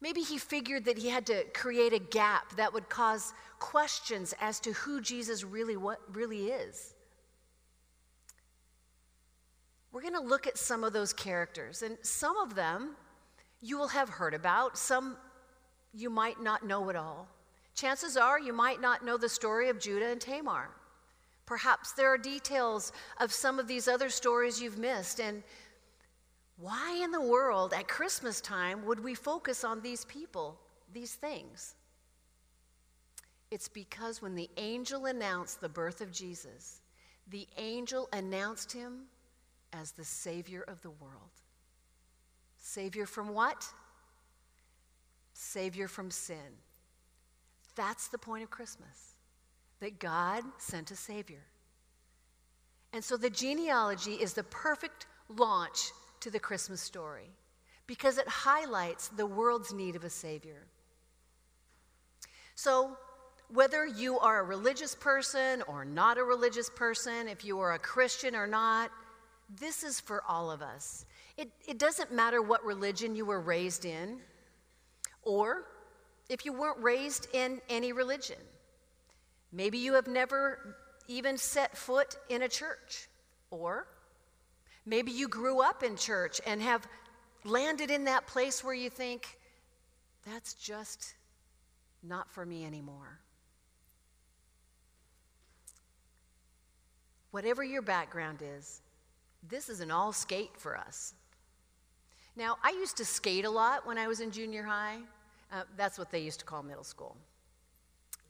Maybe 0.01 0.21
he 0.21 0.37
figured 0.37 0.83
that 0.85 0.97
he 0.97 1.07
had 1.07 1.25
to 1.27 1.45
create 1.53 1.93
a 1.93 1.99
gap 1.99 2.57
that 2.57 2.73
would 2.73 2.89
cause 2.89 3.33
questions 3.57 4.33
as 4.41 4.59
to 4.59 4.73
who 4.73 4.99
Jesus 4.99 5.45
really 5.45 5.77
what 5.77 5.99
really 6.13 6.47
is. 6.47 6.93
We're 9.93 10.01
going 10.01 10.13
to 10.13 10.19
look 10.19 10.45
at 10.45 10.57
some 10.57 10.83
of 10.83 10.91
those 10.91 11.13
characters 11.13 11.81
and 11.81 11.97
some 12.01 12.35
of 12.37 12.53
them 12.53 12.97
you 13.61 13.77
will 13.77 13.87
have 13.87 14.09
heard 14.09 14.33
about, 14.33 14.77
some 14.77 15.15
you 15.93 16.09
might 16.09 16.41
not 16.41 16.65
know 16.65 16.89
at 16.89 16.97
all. 16.97 17.29
Chances 17.73 18.17
are 18.17 18.39
you 18.39 18.51
might 18.51 18.81
not 18.81 19.05
know 19.05 19.17
the 19.17 19.29
story 19.29 19.69
of 19.69 19.79
Judah 19.79 20.07
and 20.07 20.19
Tamar. 20.19 20.69
Perhaps 21.45 21.91
there 21.93 22.11
are 22.11 22.17
details 22.17 22.91
of 23.19 23.31
some 23.31 23.59
of 23.59 23.67
these 23.67 23.87
other 23.87 24.09
stories 24.09 24.61
you've 24.61 24.77
missed. 24.77 25.19
And 25.19 25.43
why 26.57 26.99
in 27.03 27.11
the 27.11 27.21
world 27.21 27.73
at 27.73 27.87
Christmas 27.87 28.41
time 28.41 28.85
would 28.85 29.03
we 29.03 29.13
focus 29.13 29.63
on 29.63 29.81
these 29.81 30.05
people, 30.05 30.59
these 30.93 31.13
things? 31.13 31.75
It's 33.51 33.67
because 33.67 34.21
when 34.21 34.35
the 34.35 34.49
angel 34.57 35.05
announced 35.05 35.61
the 35.61 35.69
birth 35.69 36.01
of 36.01 36.11
Jesus, 36.11 36.81
the 37.29 37.47
angel 37.57 38.09
announced 38.11 38.71
him 38.71 39.03
as 39.73 39.91
the 39.91 40.03
Savior 40.03 40.63
of 40.67 40.81
the 40.81 40.89
world. 40.89 41.31
Savior 42.57 43.05
from 43.05 43.33
what? 43.33 43.65
Savior 45.33 45.87
from 45.87 46.09
sin. 46.09 46.59
That's 47.75 48.07
the 48.07 48.17
point 48.17 48.43
of 48.43 48.49
Christmas, 48.49 49.14
that 49.79 49.99
God 49.99 50.43
sent 50.57 50.91
a 50.91 50.95
Savior. 50.95 51.43
And 52.93 53.03
so 53.03 53.17
the 53.17 53.29
genealogy 53.29 54.13
is 54.13 54.33
the 54.33 54.43
perfect 54.43 55.05
launch 55.29 55.91
to 56.21 56.29
the 56.29 56.39
Christmas 56.39 56.81
story 56.81 57.29
because 57.87 58.17
it 58.17 58.27
highlights 58.27 59.09
the 59.09 59.25
world's 59.25 59.73
need 59.73 59.95
of 59.95 60.03
a 60.03 60.09
Savior. 60.09 60.65
So, 62.55 62.97
whether 63.49 63.85
you 63.85 64.17
are 64.17 64.39
a 64.39 64.43
religious 64.43 64.95
person 64.95 65.61
or 65.67 65.85
not 65.85 66.17
a 66.17 66.23
religious 66.23 66.69
person, 66.69 67.27
if 67.27 67.45
you 67.45 67.59
are 67.59 67.73
a 67.73 67.79
Christian 67.79 68.35
or 68.35 68.47
not, 68.47 68.89
this 69.59 69.83
is 69.83 69.99
for 69.99 70.23
all 70.27 70.49
of 70.49 70.61
us. 70.63 71.05
It, 71.37 71.51
it 71.67 71.77
doesn't 71.77 72.11
matter 72.11 72.41
what 72.41 72.65
religion 72.65 73.15
you 73.15 73.25
were 73.25 73.41
raised 73.41 73.85
in, 73.85 74.17
or 75.21 75.65
if 76.29 76.45
you 76.45 76.53
weren't 76.53 76.81
raised 76.81 77.27
in 77.33 77.61
any 77.69 77.91
religion. 77.91 78.37
Maybe 79.55 79.77
you 79.77 79.93
have 79.93 80.07
never 80.07 80.75
even 81.07 81.37
set 81.37 81.77
foot 81.77 82.17
in 82.27 82.41
a 82.41 82.49
church. 82.49 83.07
Or 83.51 83.87
maybe 84.85 85.13
you 85.13 85.29
grew 85.29 85.61
up 85.61 85.81
in 85.81 85.95
church 85.95 86.41
and 86.45 86.61
have 86.61 86.85
landed 87.45 87.89
in 87.89 88.03
that 88.03 88.27
place 88.27 88.65
where 88.65 88.73
you 88.73 88.89
think, 88.89 89.39
that's 90.25 90.55
just 90.55 91.13
not 92.03 92.29
for 92.29 92.45
me 92.45 92.65
anymore. 92.65 93.21
Whatever 97.31 97.63
your 97.63 97.81
background 97.81 98.39
is, 98.41 98.81
this 99.47 99.69
is 99.69 99.79
an 99.79 99.89
all 99.89 100.11
skate 100.11 100.57
for 100.57 100.77
us. 100.77 101.13
Now, 102.35 102.57
I 102.61 102.71
used 102.71 102.97
to 102.97 103.05
skate 103.05 103.45
a 103.45 103.49
lot 103.49 103.87
when 103.87 103.97
I 103.97 104.07
was 104.07 104.19
in 104.19 104.31
junior 104.31 104.63
high. 104.63 104.97
Uh, 105.49 105.63
that's 105.77 105.97
what 105.97 106.11
they 106.11 106.19
used 106.19 106.39
to 106.39 106.45
call 106.45 106.61
middle 106.61 106.83
school. 106.83 107.15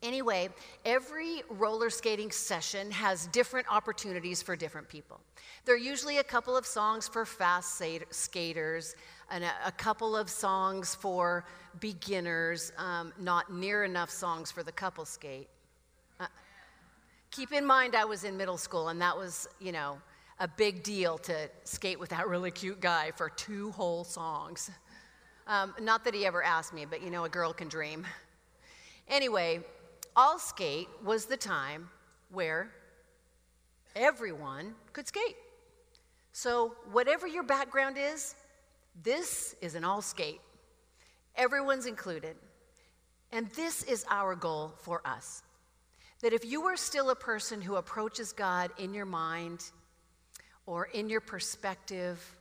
Anyway, 0.02 0.50
every 0.84 1.42
roller 1.48 1.88
skating 1.88 2.30
session 2.30 2.90
has 2.90 3.26
different 3.28 3.66
opportunities 3.72 4.42
for 4.42 4.54
different 4.54 4.88
people. 4.88 5.20
There 5.64 5.74
are 5.74 5.78
usually 5.78 6.18
a 6.18 6.24
couple 6.24 6.56
of 6.56 6.66
songs 6.66 7.08
for 7.08 7.24
fast 7.24 7.82
skaters 8.10 8.94
and 9.30 9.42
a, 9.42 9.72
couple 9.72 10.16
of 10.16 10.28
songs 10.28 10.94
for 10.94 11.44
beginners, 11.80 12.72
um, 12.78 13.12
not 13.18 13.52
near 13.52 13.84
enough 13.84 14.10
songs 14.10 14.52
for 14.52 14.62
the 14.62 14.70
couple 14.70 15.04
skate. 15.04 15.48
Uh, 16.20 16.26
keep 17.30 17.52
in 17.52 17.66
mind, 17.66 17.96
I 17.96 18.04
was 18.04 18.24
in 18.24 18.36
middle 18.36 18.58
school, 18.58 18.88
and 18.88 19.00
that 19.00 19.16
was, 19.16 19.48
you 19.60 19.72
know, 19.72 19.98
a 20.38 20.46
big 20.46 20.82
deal 20.82 21.16
to 21.18 21.48
skate 21.64 21.98
with 21.98 22.10
that 22.10 22.28
really 22.28 22.50
cute 22.50 22.80
guy 22.80 23.10
for 23.16 23.30
two 23.30 23.70
whole 23.72 24.04
songs. 24.04 24.70
Um, 25.46 25.74
not 25.80 26.04
that 26.04 26.14
he 26.14 26.26
ever 26.26 26.42
asked 26.42 26.74
me, 26.74 26.84
but 26.84 27.02
you 27.02 27.10
know, 27.10 27.24
a 27.24 27.28
girl 27.28 27.52
can 27.52 27.68
dream. 27.68 28.06
Anyway, 29.08 29.60
all 30.16 30.38
skate 30.38 30.88
was 31.04 31.26
the 31.26 31.36
time 31.36 31.90
where 32.30 32.70
everyone 33.94 34.74
could 34.92 35.06
skate. 35.06 35.36
So, 36.32 36.74
whatever 36.90 37.26
your 37.26 37.42
background 37.42 37.96
is, 37.98 38.34
this 39.02 39.54
is 39.60 39.74
an 39.74 39.84
all 39.84 40.02
skate. 40.02 40.40
Everyone's 41.36 41.86
included. 41.86 42.36
And 43.32 43.48
this 43.50 43.82
is 43.82 44.04
our 44.10 44.34
goal 44.34 44.72
for 44.78 45.02
us. 45.04 45.42
That 46.22 46.32
if 46.32 46.44
you 46.44 46.62
are 46.64 46.76
still 46.76 47.10
a 47.10 47.14
person 47.14 47.60
who 47.60 47.76
approaches 47.76 48.32
God 48.32 48.70
in 48.78 48.94
your 48.94 49.04
mind, 49.04 49.70
or 50.64 50.86
in 50.86 51.08
your 51.08 51.20
perspective, 51.20 52.36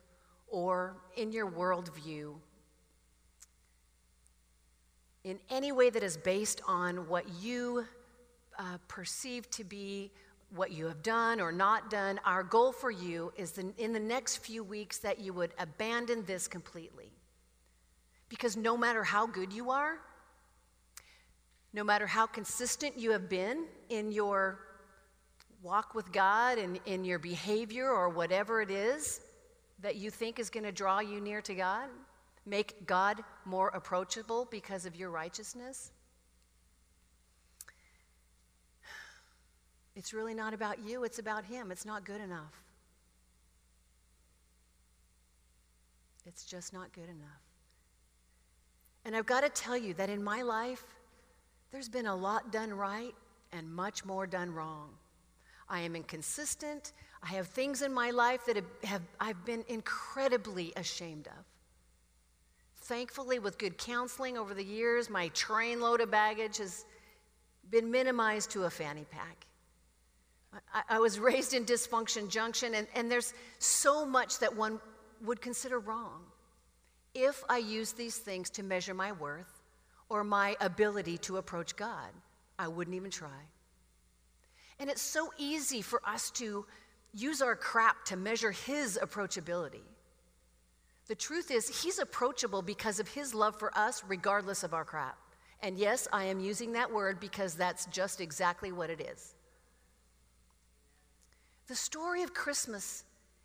or 0.47 0.95
in 1.15 1.31
your 1.31 1.49
worldview, 1.49 2.35
in 5.25 5.39
any 5.49 5.71
way 5.71 5.89
that 5.89 6.03
is 6.03 6.15
based 6.15 6.61
on 6.67 7.09
what 7.09 7.25
you 7.41 7.83
uh, 8.59 8.77
perceive 8.87 9.49
to 9.49 9.63
be 9.63 10.11
what 10.55 10.71
you 10.71 10.85
have 10.85 11.01
done 11.01 11.41
or 11.41 11.51
not 11.51 11.89
done, 11.89 12.19
our 12.23 12.43
goal 12.43 12.71
for 12.71 12.91
you 12.91 13.33
is 13.35 13.51
the, 13.51 13.73
in 13.79 13.91
the 13.91 13.99
next 13.99 14.37
few 14.37 14.63
weeks 14.63 14.99
that 14.99 15.19
you 15.19 15.33
would 15.33 15.51
abandon 15.57 16.23
this 16.25 16.47
completely. 16.47 17.11
Because 18.29 18.55
no 18.55 18.77
matter 18.77 19.03
how 19.03 19.25
good 19.25 19.51
you 19.51 19.71
are, 19.71 19.97
no 21.73 21.83
matter 21.83 22.05
how 22.05 22.27
consistent 22.27 22.97
you 22.97 23.11
have 23.11 23.27
been 23.27 23.65
in 23.89 24.11
your 24.11 24.59
walk 25.63 25.95
with 25.95 26.11
God 26.11 26.59
and 26.59 26.79
in 26.85 27.03
your 27.03 27.17
behavior 27.17 27.89
or 27.89 28.09
whatever 28.09 28.61
it 28.61 28.69
is 28.69 29.21
that 29.81 29.95
you 29.95 30.11
think 30.11 30.37
is 30.39 30.51
going 30.51 30.63
to 30.63 30.71
draw 30.71 30.99
you 30.99 31.19
near 31.19 31.41
to 31.41 31.55
God, 31.55 31.89
make 32.45 32.85
God 32.85 33.23
more 33.45 33.69
approachable 33.69 34.47
because 34.49 34.85
of 34.85 34.95
your 34.95 35.09
righteousness? 35.09 35.91
It's 39.95 40.13
really 40.13 40.33
not 40.33 40.53
about 40.53 40.83
you, 40.83 41.03
it's 41.03 41.19
about 41.19 41.45
Him. 41.45 41.71
It's 41.71 41.85
not 41.85 42.05
good 42.05 42.21
enough. 42.21 42.61
It's 46.25 46.43
just 46.45 46.73
not 46.73 46.91
good 46.91 47.09
enough. 47.09 47.41
And 49.05 49.15
I've 49.15 49.27
got 49.27 49.41
to 49.41 49.49
tell 49.49 49.77
you 49.77 49.93
that 49.93 50.09
in 50.09 50.23
my 50.23 50.41
life, 50.41 50.83
there's 51.71 51.89
been 51.89 52.07
a 52.07 52.15
lot 52.15 52.51
done 52.51 52.73
right 52.73 53.13
and 53.51 53.71
much 53.73 54.03
more 54.03 54.25
done 54.25 54.51
wrong. 54.51 54.89
I 55.69 55.81
am 55.81 55.95
inconsistent. 55.95 56.91
I 57.23 57.27
have 57.27 57.47
things 57.47 57.81
in 57.81 57.93
my 57.93 58.11
life 58.11 58.45
that 58.47 58.55
have, 58.55 58.65
have 58.83 59.01
I've 59.19 59.45
been 59.45 59.63
incredibly 59.67 60.73
ashamed 60.75 61.27
of. 61.27 61.54
Thankfully, 62.85 63.39
with 63.39 63.57
good 63.57 63.79
counseling 63.79 64.37
over 64.37 64.53
the 64.53 64.63
years, 64.63 65.09
my 65.09 65.29
trainload 65.29 66.01
of 66.01 66.11
baggage 66.11 66.57
has 66.57 66.85
been 67.71 67.89
minimized 67.89 68.51
to 68.51 68.65
a 68.65 68.69
fanny 68.69 69.05
pack. 69.09 69.47
I, 70.71 70.83
I 70.89 70.99
was 70.99 71.17
raised 71.31 71.55
in 71.55 71.65
dysfunction 71.65 72.29
junction, 72.29 72.75
and, 72.75 72.85
and 72.93 73.11
there's 73.11 73.33
so 73.57 74.05
much 74.05 74.37
that 74.37 74.55
one 74.55 74.79
would 75.23 75.41
consider 75.41 75.79
wrong 75.79 76.25
if 77.15 77.43
I 77.49 77.57
use 77.57 77.93
these 77.93 78.17
things 78.17 78.51
to 78.51 78.61
measure 78.61 78.93
my 78.93 79.13
worth 79.13 79.63
or 80.07 80.23
my 80.23 80.55
ability 80.61 81.17
to 81.19 81.37
approach 81.37 81.75
God. 81.75 82.11
I 82.59 82.67
wouldn't 82.67 82.95
even 82.95 83.09
try. 83.09 83.41
And 84.79 84.91
it's 84.91 85.01
so 85.01 85.33
easy 85.39 85.81
for 85.81 86.01
us 86.07 86.29
to 86.31 86.67
use 87.15 87.41
our 87.41 87.55
crap 87.55 88.05
to 88.05 88.15
measure 88.15 88.51
His 88.51 88.99
approachability. 89.01 89.81
The 91.07 91.15
truth 91.15 91.51
is, 91.51 91.83
he's 91.83 91.99
approachable 91.99 92.61
because 92.61 92.99
of 92.99 93.07
his 93.07 93.33
love 93.33 93.57
for 93.59 93.75
us, 93.77 94.03
regardless 94.07 94.63
of 94.63 94.73
our 94.73 94.85
crap. 94.85 95.17
And 95.61 95.77
yes, 95.77 96.07
I 96.11 96.25
am 96.25 96.39
using 96.39 96.73
that 96.73 96.91
word 96.91 97.19
because 97.19 97.55
that's 97.55 97.85
just 97.87 98.21
exactly 98.21 98.71
what 98.71 98.89
it 98.89 99.01
is. 99.01 99.35
The 101.67 101.75
story 101.75 102.23
of 102.23 102.33
Christmas 102.33 103.03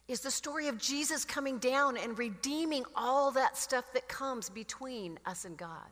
is 0.09 0.21
the 0.21 0.31
story 0.31 0.69
of 0.69 0.79
Jesus 0.79 1.25
coming 1.25 1.59
down 1.59 1.97
and 1.97 2.19
redeeming 2.19 2.85
all 2.97 3.31
that 3.31 3.57
stuff 3.57 3.85
that 3.95 4.09
comes 4.09 4.51
between 4.51 5.19
us 5.25 5.45
and 5.45 5.57
God. 5.57 5.89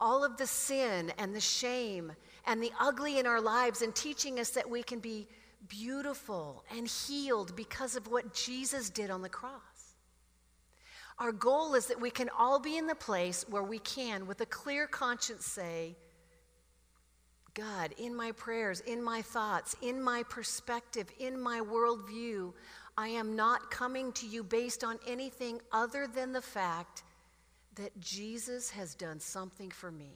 All 0.00 0.24
of 0.24 0.38
the 0.38 0.46
sin 0.46 1.12
and 1.18 1.34
the 1.34 1.40
shame 1.40 2.12
and 2.46 2.62
the 2.62 2.72
ugly 2.80 3.18
in 3.18 3.26
our 3.26 3.40
lives, 3.40 3.82
and 3.82 3.94
teaching 3.94 4.40
us 4.40 4.50
that 4.50 4.68
we 4.68 4.82
can 4.82 4.98
be 4.98 5.28
beautiful 5.68 6.64
and 6.74 6.88
healed 6.88 7.54
because 7.54 7.94
of 7.94 8.08
what 8.08 8.32
Jesus 8.32 8.88
did 8.88 9.10
on 9.10 9.20
the 9.20 9.28
cross. 9.28 9.52
Our 11.20 11.32
goal 11.32 11.74
is 11.74 11.86
that 11.86 12.00
we 12.00 12.10
can 12.10 12.30
all 12.36 12.58
be 12.58 12.78
in 12.78 12.86
the 12.86 12.94
place 12.94 13.44
where 13.48 13.62
we 13.62 13.78
can, 13.78 14.26
with 14.26 14.40
a 14.40 14.46
clear 14.46 14.86
conscience, 14.86 15.44
say, 15.44 15.94
God, 17.52 17.92
in 17.98 18.16
my 18.16 18.32
prayers, 18.32 18.80
in 18.80 19.02
my 19.02 19.20
thoughts, 19.20 19.76
in 19.82 20.00
my 20.00 20.22
perspective, 20.22 21.10
in 21.18 21.38
my 21.38 21.60
worldview, 21.60 22.54
I 22.96 23.08
am 23.08 23.36
not 23.36 23.70
coming 23.70 24.12
to 24.12 24.26
you 24.26 24.42
based 24.42 24.82
on 24.82 24.98
anything 25.06 25.60
other 25.72 26.06
than 26.06 26.32
the 26.32 26.40
fact 26.40 27.02
that 27.74 28.00
Jesus 28.00 28.70
has 28.70 28.94
done 28.94 29.20
something 29.20 29.70
for 29.70 29.90
me. 29.90 30.12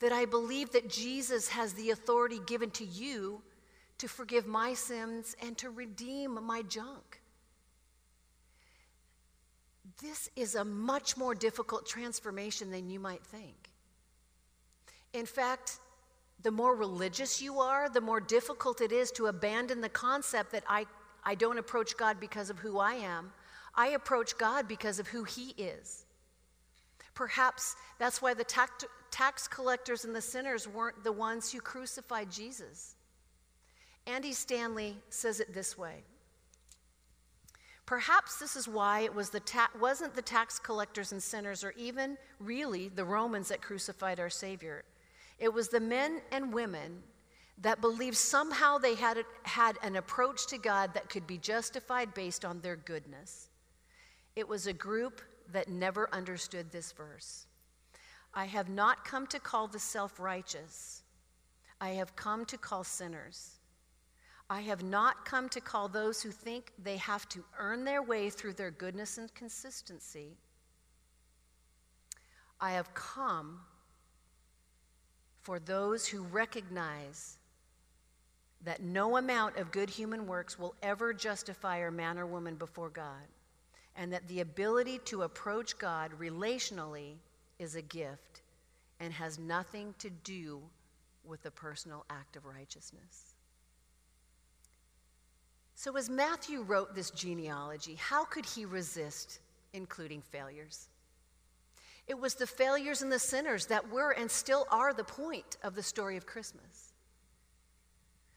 That 0.00 0.12
I 0.12 0.26
believe 0.26 0.72
that 0.72 0.90
Jesus 0.90 1.48
has 1.48 1.72
the 1.72 1.90
authority 1.90 2.40
given 2.46 2.70
to 2.72 2.84
you 2.84 3.40
to 3.98 4.08
forgive 4.08 4.46
my 4.46 4.74
sins 4.74 5.34
and 5.42 5.56
to 5.56 5.70
redeem 5.70 6.38
my 6.44 6.60
junk. 6.62 7.22
This 10.02 10.28
is 10.36 10.54
a 10.54 10.64
much 10.64 11.16
more 11.16 11.34
difficult 11.34 11.86
transformation 11.86 12.70
than 12.70 12.90
you 12.90 13.00
might 13.00 13.24
think. 13.24 13.70
In 15.12 15.24
fact, 15.24 15.78
the 16.42 16.50
more 16.50 16.76
religious 16.76 17.40
you 17.40 17.60
are, 17.60 17.88
the 17.88 18.00
more 18.00 18.20
difficult 18.20 18.80
it 18.80 18.92
is 18.92 19.10
to 19.12 19.26
abandon 19.26 19.80
the 19.80 19.88
concept 19.88 20.52
that 20.52 20.64
I, 20.68 20.84
I 21.24 21.34
don't 21.34 21.58
approach 21.58 21.96
God 21.96 22.20
because 22.20 22.50
of 22.50 22.58
who 22.58 22.78
I 22.78 22.94
am. 22.94 23.32
I 23.74 23.88
approach 23.88 24.36
God 24.36 24.68
because 24.68 24.98
of 24.98 25.08
who 25.08 25.24
He 25.24 25.50
is. 25.56 26.04
Perhaps 27.14 27.76
that's 27.98 28.20
why 28.20 28.34
the 28.34 28.44
tax, 28.44 28.84
tax 29.10 29.48
collectors 29.48 30.04
and 30.04 30.14
the 30.14 30.20
sinners 30.20 30.68
weren't 30.68 31.02
the 31.02 31.12
ones 31.12 31.50
who 31.50 31.60
crucified 31.60 32.30
Jesus. 32.30 32.96
Andy 34.06 34.32
Stanley 34.32 34.96
says 35.08 35.40
it 35.40 35.54
this 35.54 35.78
way 35.78 36.04
Perhaps 37.86 38.38
this 38.38 38.56
is 38.56 38.66
why 38.66 39.00
it 39.00 39.14
was 39.14 39.30
the 39.30 39.40
ta- 39.40 39.70
wasn't 39.80 40.14
the 40.14 40.22
tax 40.22 40.58
collectors 40.58 41.12
and 41.12 41.22
sinners, 41.22 41.62
or 41.62 41.72
even 41.76 42.18
really 42.40 42.88
the 42.88 43.04
Romans 43.04 43.48
that 43.48 43.62
crucified 43.62 44.18
our 44.18 44.28
Savior. 44.28 44.84
It 45.38 45.52
was 45.52 45.68
the 45.68 45.80
men 45.80 46.20
and 46.32 46.52
women 46.52 47.02
that 47.58 47.80
believed 47.80 48.16
somehow 48.16 48.78
they 48.78 48.96
had, 48.96 49.24
had 49.44 49.78
an 49.82 49.96
approach 49.96 50.46
to 50.48 50.58
God 50.58 50.92
that 50.94 51.08
could 51.08 51.26
be 51.26 51.38
justified 51.38 52.12
based 52.12 52.44
on 52.44 52.60
their 52.60 52.76
goodness. 52.76 53.48
It 54.34 54.48
was 54.48 54.66
a 54.66 54.72
group 54.72 55.22
that 55.52 55.68
never 55.68 56.12
understood 56.12 56.70
this 56.70 56.92
verse. 56.92 57.46
I 58.34 58.44
have 58.46 58.68
not 58.68 59.04
come 59.04 59.26
to 59.28 59.38
call 59.38 59.68
the 59.68 59.78
self 59.78 60.18
righteous, 60.18 61.02
I 61.80 61.90
have 61.90 62.16
come 62.16 62.44
to 62.46 62.58
call 62.58 62.84
sinners. 62.84 63.55
I 64.48 64.60
have 64.60 64.84
not 64.84 65.24
come 65.24 65.48
to 65.50 65.60
call 65.60 65.88
those 65.88 66.22
who 66.22 66.30
think 66.30 66.72
they 66.82 66.98
have 66.98 67.28
to 67.30 67.44
earn 67.58 67.84
their 67.84 68.02
way 68.02 68.30
through 68.30 68.52
their 68.52 68.70
goodness 68.70 69.18
and 69.18 69.34
consistency. 69.34 70.36
I 72.60 72.72
have 72.72 72.94
come 72.94 73.60
for 75.42 75.58
those 75.58 76.06
who 76.06 76.22
recognize 76.22 77.38
that 78.64 78.82
no 78.82 79.16
amount 79.16 79.56
of 79.58 79.70
good 79.70 79.90
human 79.90 80.26
works 80.26 80.58
will 80.58 80.74
ever 80.82 81.12
justify 81.12 81.78
a 81.78 81.90
man 81.90 82.18
or 82.18 82.26
woman 82.26 82.54
before 82.54 82.88
God, 82.88 83.26
and 83.96 84.12
that 84.12 84.26
the 84.28 84.40
ability 84.40 84.98
to 85.06 85.22
approach 85.22 85.78
God 85.78 86.12
relationally 86.18 87.14
is 87.58 87.74
a 87.74 87.82
gift 87.82 88.42
and 88.98 89.12
has 89.12 89.38
nothing 89.38 89.94
to 89.98 90.10
do 90.10 90.60
with 91.24 91.42
the 91.42 91.50
personal 91.50 92.04
act 92.10 92.36
of 92.36 92.46
righteousness. 92.46 93.35
So, 95.78 95.94
as 95.98 96.08
Matthew 96.08 96.62
wrote 96.62 96.94
this 96.94 97.10
genealogy, 97.10 97.96
how 97.96 98.24
could 98.24 98.46
he 98.46 98.64
resist 98.64 99.40
including 99.74 100.22
failures? 100.22 100.88
It 102.06 102.18
was 102.18 102.34
the 102.34 102.46
failures 102.46 103.02
and 103.02 103.12
the 103.12 103.18
sinners 103.18 103.66
that 103.66 103.90
were 103.90 104.12
and 104.12 104.30
still 104.30 104.66
are 104.70 104.94
the 104.94 105.04
point 105.04 105.58
of 105.62 105.74
the 105.74 105.82
story 105.82 106.16
of 106.16 106.24
Christmas. 106.24 106.94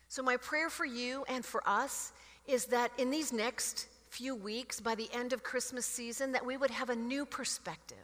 So, 0.09 0.21
my 0.21 0.35
prayer 0.35 0.69
for 0.69 0.83
you 0.83 1.23
and 1.29 1.45
for 1.45 1.63
us 1.65 2.11
is 2.45 2.65
that 2.65 2.91
in 2.97 3.09
these 3.09 3.31
next 3.31 3.87
few 4.09 4.35
weeks, 4.35 4.81
by 4.81 4.95
the 4.95 5.09
end 5.13 5.31
of 5.31 5.41
Christmas 5.41 5.85
season, 5.85 6.33
that 6.33 6.45
we 6.45 6.57
would 6.57 6.71
have 6.71 6.89
a 6.89 6.95
new 6.95 7.25
perspective, 7.25 7.97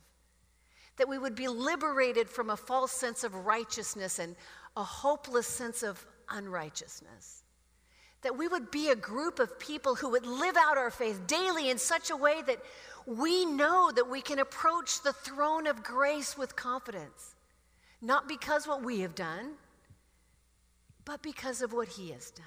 that 0.95 1.09
we 1.09 1.17
would 1.17 1.35
be 1.35 1.49
liberated 1.49 2.29
from 2.29 2.51
a 2.51 2.57
false 2.57 2.93
sense 2.93 3.25
of 3.25 3.35
righteousness 3.35 4.17
and 4.17 4.37
a 4.77 4.83
hopeless 4.83 5.47
sense 5.47 5.83
of 5.83 6.05
unrighteousness 6.29 7.44
that 8.25 8.35
we 8.35 8.47
would 8.47 8.71
be 8.71 8.89
a 8.89 8.95
group 8.95 9.37
of 9.37 9.59
people 9.59 9.93
who 9.93 10.09
would 10.09 10.25
live 10.25 10.57
out 10.57 10.79
our 10.79 10.89
faith 10.89 11.27
daily 11.27 11.69
in 11.69 11.77
such 11.77 12.09
a 12.09 12.17
way 12.17 12.41
that 12.47 12.57
we 13.05 13.45
know 13.45 13.91
that 13.95 14.09
we 14.09 14.19
can 14.19 14.39
approach 14.39 15.03
the 15.03 15.13
throne 15.13 15.67
of 15.67 15.83
grace 15.83 16.35
with 16.35 16.55
confidence. 16.55 17.35
Not 18.01 18.27
because 18.27 18.67
what 18.67 18.83
we 18.83 19.01
have 19.01 19.13
done, 19.13 19.51
but 21.05 21.21
because 21.21 21.61
of 21.61 21.71
what 21.71 21.87
He 21.87 22.09
has 22.13 22.31
done. 22.31 22.45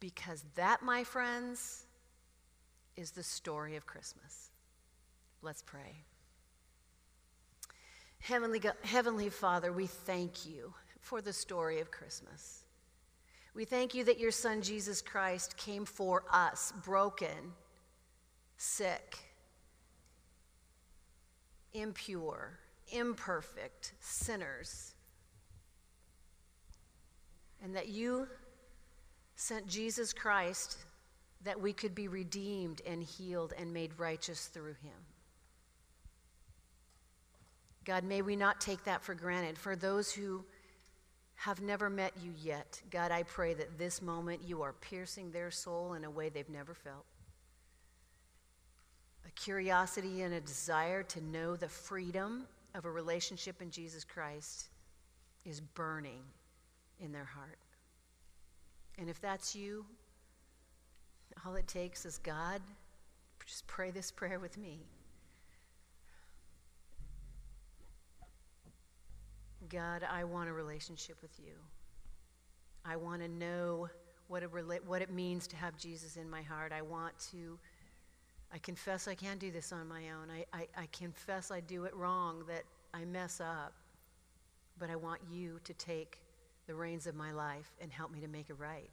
Because 0.00 0.42
that, 0.54 0.82
my 0.82 1.04
friends, 1.04 1.84
is 2.96 3.10
the 3.10 3.22
story 3.22 3.76
of 3.76 3.84
Christmas. 3.84 4.48
Let's 5.42 5.60
pray. 5.60 6.02
Heavenly, 8.20 8.62
Heavenly 8.84 9.28
Father, 9.28 9.70
we 9.70 9.86
thank 9.86 10.46
you 10.46 10.72
for 11.02 11.20
the 11.20 11.34
story 11.34 11.80
of 11.80 11.90
Christmas. 11.90 12.63
We 13.54 13.64
thank 13.64 13.94
you 13.94 14.04
that 14.04 14.18
your 14.18 14.32
Son, 14.32 14.62
Jesus 14.62 15.00
Christ, 15.00 15.56
came 15.56 15.84
for 15.84 16.24
us, 16.32 16.72
broken, 16.84 17.52
sick, 18.56 19.16
impure, 21.72 22.58
imperfect 22.90 23.92
sinners. 24.00 24.94
And 27.62 27.76
that 27.76 27.88
you 27.88 28.26
sent 29.36 29.68
Jesus 29.68 30.12
Christ 30.12 30.78
that 31.44 31.60
we 31.60 31.72
could 31.72 31.94
be 31.94 32.08
redeemed 32.08 32.82
and 32.86 33.02
healed 33.02 33.52
and 33.56 33.72
made 33.72 33.92
righteous 33.98 34.46
through 34.46 34.74
him. 34.82 34.98
God, 37.84 38.02
may 38.02 38.22
we 38.22 38.34
not 38.34 38.60
take 38.60 38.84
that 38.84 39.02
for 39.02 39.14
granted. 39.14 39.58
For 39.58 39.76
those 39.76 40.10
who 40.10 40.44
have 41.36 41.60
never 41.60 41.90
met 41.90 42.12
you 42.22 42.32
yet, 42.42 42.80
God, 42.90 43.10
I 43.10 43.22
pray 43.24 43.54
that 43.54 43.78
this 43.78 44.00
moment 44.00 44.42
you 44.46 44.62
are 44.62 44.72
piercing 44.72 45.30
their 45.30 45.50
soul 45.50 45.94
in 45.94 46.04
a 46.04 46.10
way 46.10 46.28
they've 46.28 46.48
never 46.48 46.74
felt. 46.74 47.04
A 49.26 49.30
curiosity 49.32 50.22
and 50.22 50.34
a 50.34 50.40
desire 50.40 51.02
to 51.02 51.20
know 51.24 51.56
the 51.56 51.68
freedom 51.68 52.46
of 52.74 52.84
a 52.84 52.90
relationship 52.90 53.60
in 53.60 53.70
Jesus 53.70 54.04
Christ 54.04 54.68
is 55.44 55.60
burning 55.60 56.22
in 57.00 57.12
their 57.12 57.24
heart. 57.24 57.58
And 58.98 59.08
if 59.08 59.20
that's 59.20 59.54
you, 59.54 59.84
all 61.44 61.54
it 61.54 61.66
takes 61.66 62.06
is 62.06 62.18
God, 62.18 62.60
just 63.44 63.66
pray 63.66 63.90
this 63.90 64.10
prayer 64.10 64.38
with 64.38 64.56
me. 64.56 64.80
God, 69.68 70.06
I 70.10 70.24
want 70.24 70.48
a 70.48 70.52
relationship 70.52 71.16
with 71.22 71.38
you. 71.38 71.52
I 72.84 72.96
want 72.96 73.22
to 73.22 73.28
know 73.28 73.88
what 74.28 74.42
it, 74.42 74.50
what 74.86 75.02
it 75.02 75.12
means 75.12 75.46
to 75.48 75.56
have 75.56 75.76
Jesus 75.76 76.16
in 76.16 76.28
my 76.28 76.42
heart. 76.42 76.72
I 76.72 76.82
want 76.82 77.18
to, 77.32 77.58
I 78.52 78.58
confess 78.58 79.08
I 79.08 79.14
can't 79.14 79.38
do 79.38 79.50
this 79.50 79.72
on 79.72 79.88
my 79.88 80.10
own. 80.10 80.30
I, 80.30 80.44
I, 80.58 80.82
I 80.82 80.88
confess 80.92 81.50
I 81.50 81.60
do 81.60 81.84
it 81.84 81.94
wrong, 81.94 82.44
that 82.48 82.64
I 82.92 83.04
mess 83.04 83.40
up. 83.40 83.72
But 84.78 84.90
I 84.90 84.96
want 84.96 85.20
you 85.30 85.60
to 85.64 85.72
take 85.74 86.20
the 86.66 86.74
reins 86.74 87.06
of 87.06 87.14
my 87.14 87.32
life 87.32 87.70
and 87.80 87.92
help 87.92 88.10
me 88.10 88.20
to 88.20 88.28
make 88.28 88.50
it 88.50 88.56
right. 88.58 88.90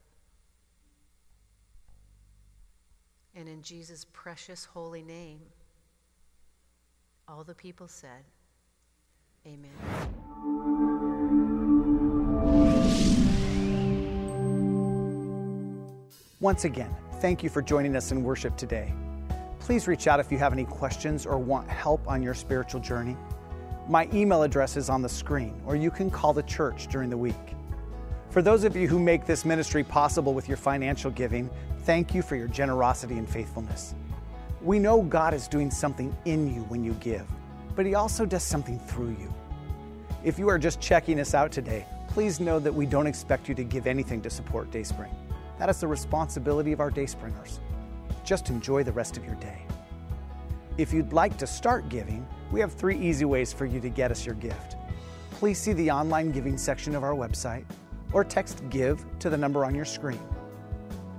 And 3.36 3.47
in 3.47 3.61
Jesus' 3.61 4.05
precious 4.11 4.65
holy 4.65 5.01
name, 5.01 5.39
all 7.28 7.43
the 7.43 7.55
people 7.55 7.88
said, 7.88 8.26
Amen. 9.47 9.72
Once 16.41 16.65
again, 16.65 16.93
thank 17.21 17.43
you 17.43 17.49
for 17.49 17.61
joining 17.61 17.95
us 17.95 18.11
in 18.11 18.23
worship 18.23 18.57
today. 18.57 18.93
Please 19.59 19.87
reach 19.87 20.07
out 20.07 20.19
if 20.19 20.31
you 20.31 20.37
have 20.37 20.51
any 20.51 20.65
questions 20.65 21.25
or 21.25 21.37
want 21.37 21.69
help 21.69 22.05
on 22.07 22.21
your 22.21 22.33
spiritual 22.33 22.81
journey. 22.81 23.15
My 23.87 24.09
email 24.13 24.43
address 24.43 24.75
is 24.75 24.89
on 24.89 25.01
the 25.01 25.09
screen, 25.09 25.61
or 25.65 25.75
you 25.75 25.91
can 25.91 26.09
call 26.11 26.33
the 26.33 26.43
church 26.43 26.87
during 26.87 27.09
the 27.09 27.17
week. 27.17 27.35
For 28.31 28.41
those 28.41 28.63
of 28.63 28.75
you 28.75 28.87
who 28.87 28.99
make 28.99 29.25
this 29.25 29.45
ministry 29.45 29.83
possible 29.83 30.33
with 30.33 30.47
your 30.47 30.57
financial 30.57 31.11
giving, 31.11 31.49
thank 31.83 32.13
you 32.13 32.21
for 32.21 32.35
your 32.35 32.47
generosity 32.47 33.17
and 33.17 33.29
faithfulness. 33.29 33.93
We 34.61 34.79
know 34.79 35.03
God 35.03 35.33
is 35.33 35.47
doing 35.47 35.71
something 35.71 36.15
in 36.25 36.53
you 36.53 36.61
when 36.63 36.83
you 36.83 36.93
give 36.93 37.27
but 37.75 37.85
He 37.85 37.95
also 37.95 38.25
does 38.25 38.43
something 38.43 38.79
through 38.79 39.15
you. 39.19 39.33
If 40.23 40.37
you 40.37 40.47
are 40.49 40.59
just 40.59 40.79
checking 40.79 41.19
us 41.19 41.33
out 41.33 41.51
today, 41.51 41.85
please 42.07 42.39
know 42.39 42.59
that 42.59 42.73
we 42.73 42.85
don't 42.85 43.07
expect 43.07 43.49
you 43.49 43.55
to 43.55 43.63
give 43.63 43.87
anything 43.87 44.21
to 44.21 44.29
support 44.29 44.71
Dayspring. 44.71 45.11
That 45.62 45.70
is 45.70 45.80
the 45.80 45.88
responsibility 45.88 46.72
of 46.72 46.80
our 46.80 46.89
Dayspringers. 46.89 47.59
Just 48.26 48.49
enjoy 48.49 48.84
the 48.84 48.91
rest 48.91 49.16
of 49.16 49.24
your 49.24 49.36
day. 49.36 49.62
If 50.80 50.91
you'd 50.91 51.14
like 51.14 51.38
to 51.38 51.45
start 51.45 51.88
giving, 51.88 52.26
we 52.51 52.59
have 52.62 52.74
three 52.74 52.97
easy 52.97 53.26
ways 53.26 53.53
for 53.53 53.68
you 53.68 53.80
to 53.82 53.89
get 53.89 54.09
us 54.09 54.26
your 54.26 54.34
gift. 54.34 54.76
Please 55.30 55.59
see 55.59 55.74
the 55.74 55.91
online 55.91 56.32
giving 56.32 56.57
section 56.57 56.95
of 56.95 57.03
our 57.03 57.14
website, 57.14 57.66
or 58.12 58.24
text 58.24 58.64
GIVE 58.72 59.05
to 59.20 59.30
the 59.30 59.38
number 59.38 59.64
on 59.64 59.76
your 59.76 59.86
screen, 59.86 60.20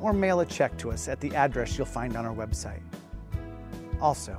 or 0.01 0.13
mail 0.13 0.41
a 0.41 0.47
check 0.47 0.77
to 0.79 0.91
us 0.91 1.07
at 1.07 1.21
the 1.21 1.33
address 1.37 1.79
you'll 1.79 1.87
find 1.87 2.17
on 2.17 2.27
our 2.27 2.35
website. 2.35 2.83
Also, 4.01 4.37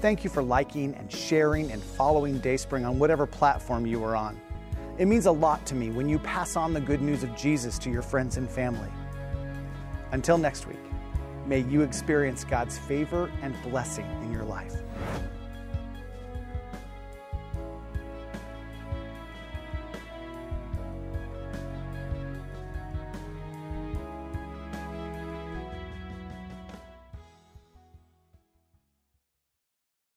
Thank 0.00 0.24
you 0.24 0.30
for 0.30 0.42
liking 0.42 0.94
and 0.94 1.12
sharing 1.12 1.70
and 1.70 1.82
following 1.82 2.38
Dayspring 2.38 2.86
on 2.86 2.98
whatever 2.98 3.26
platform 3.26 3.84
you 3.84 4.02
are 4.04 4.16
on. 4.16 4.40
It 4.96 5.04
means 5.04 5.26
a 5.26 5.32
lot 5.32 5.66
to 5.66 5.74
me 5.74 5.90
when 5.90 6.08
you 6.08 6.18
pass 6.18 6.56
on 6.56 6.72
the 6.72 6.80
good 6.80 7.02
news 7.02 7.22
of 7.22 7.36
Jesus 7.36 7.78
to 7.80 7.90
your 7.90 8.02
friends 8.02 8.38
and 8.38 8.48
family. 8.48 8.88
Until 10.12 10.38
next 10.38 10.66
week, 10.66 10.78
may 11.46 11.60
you 11.60 11.82
experience 11.82 12.44
God's 12.44 12.78
favor 12.78 13.30
and 13.42 13.54
blessing 13.62 14.06
in 14.22 14.32
your 14.32 14.44
life. 14.44 14.74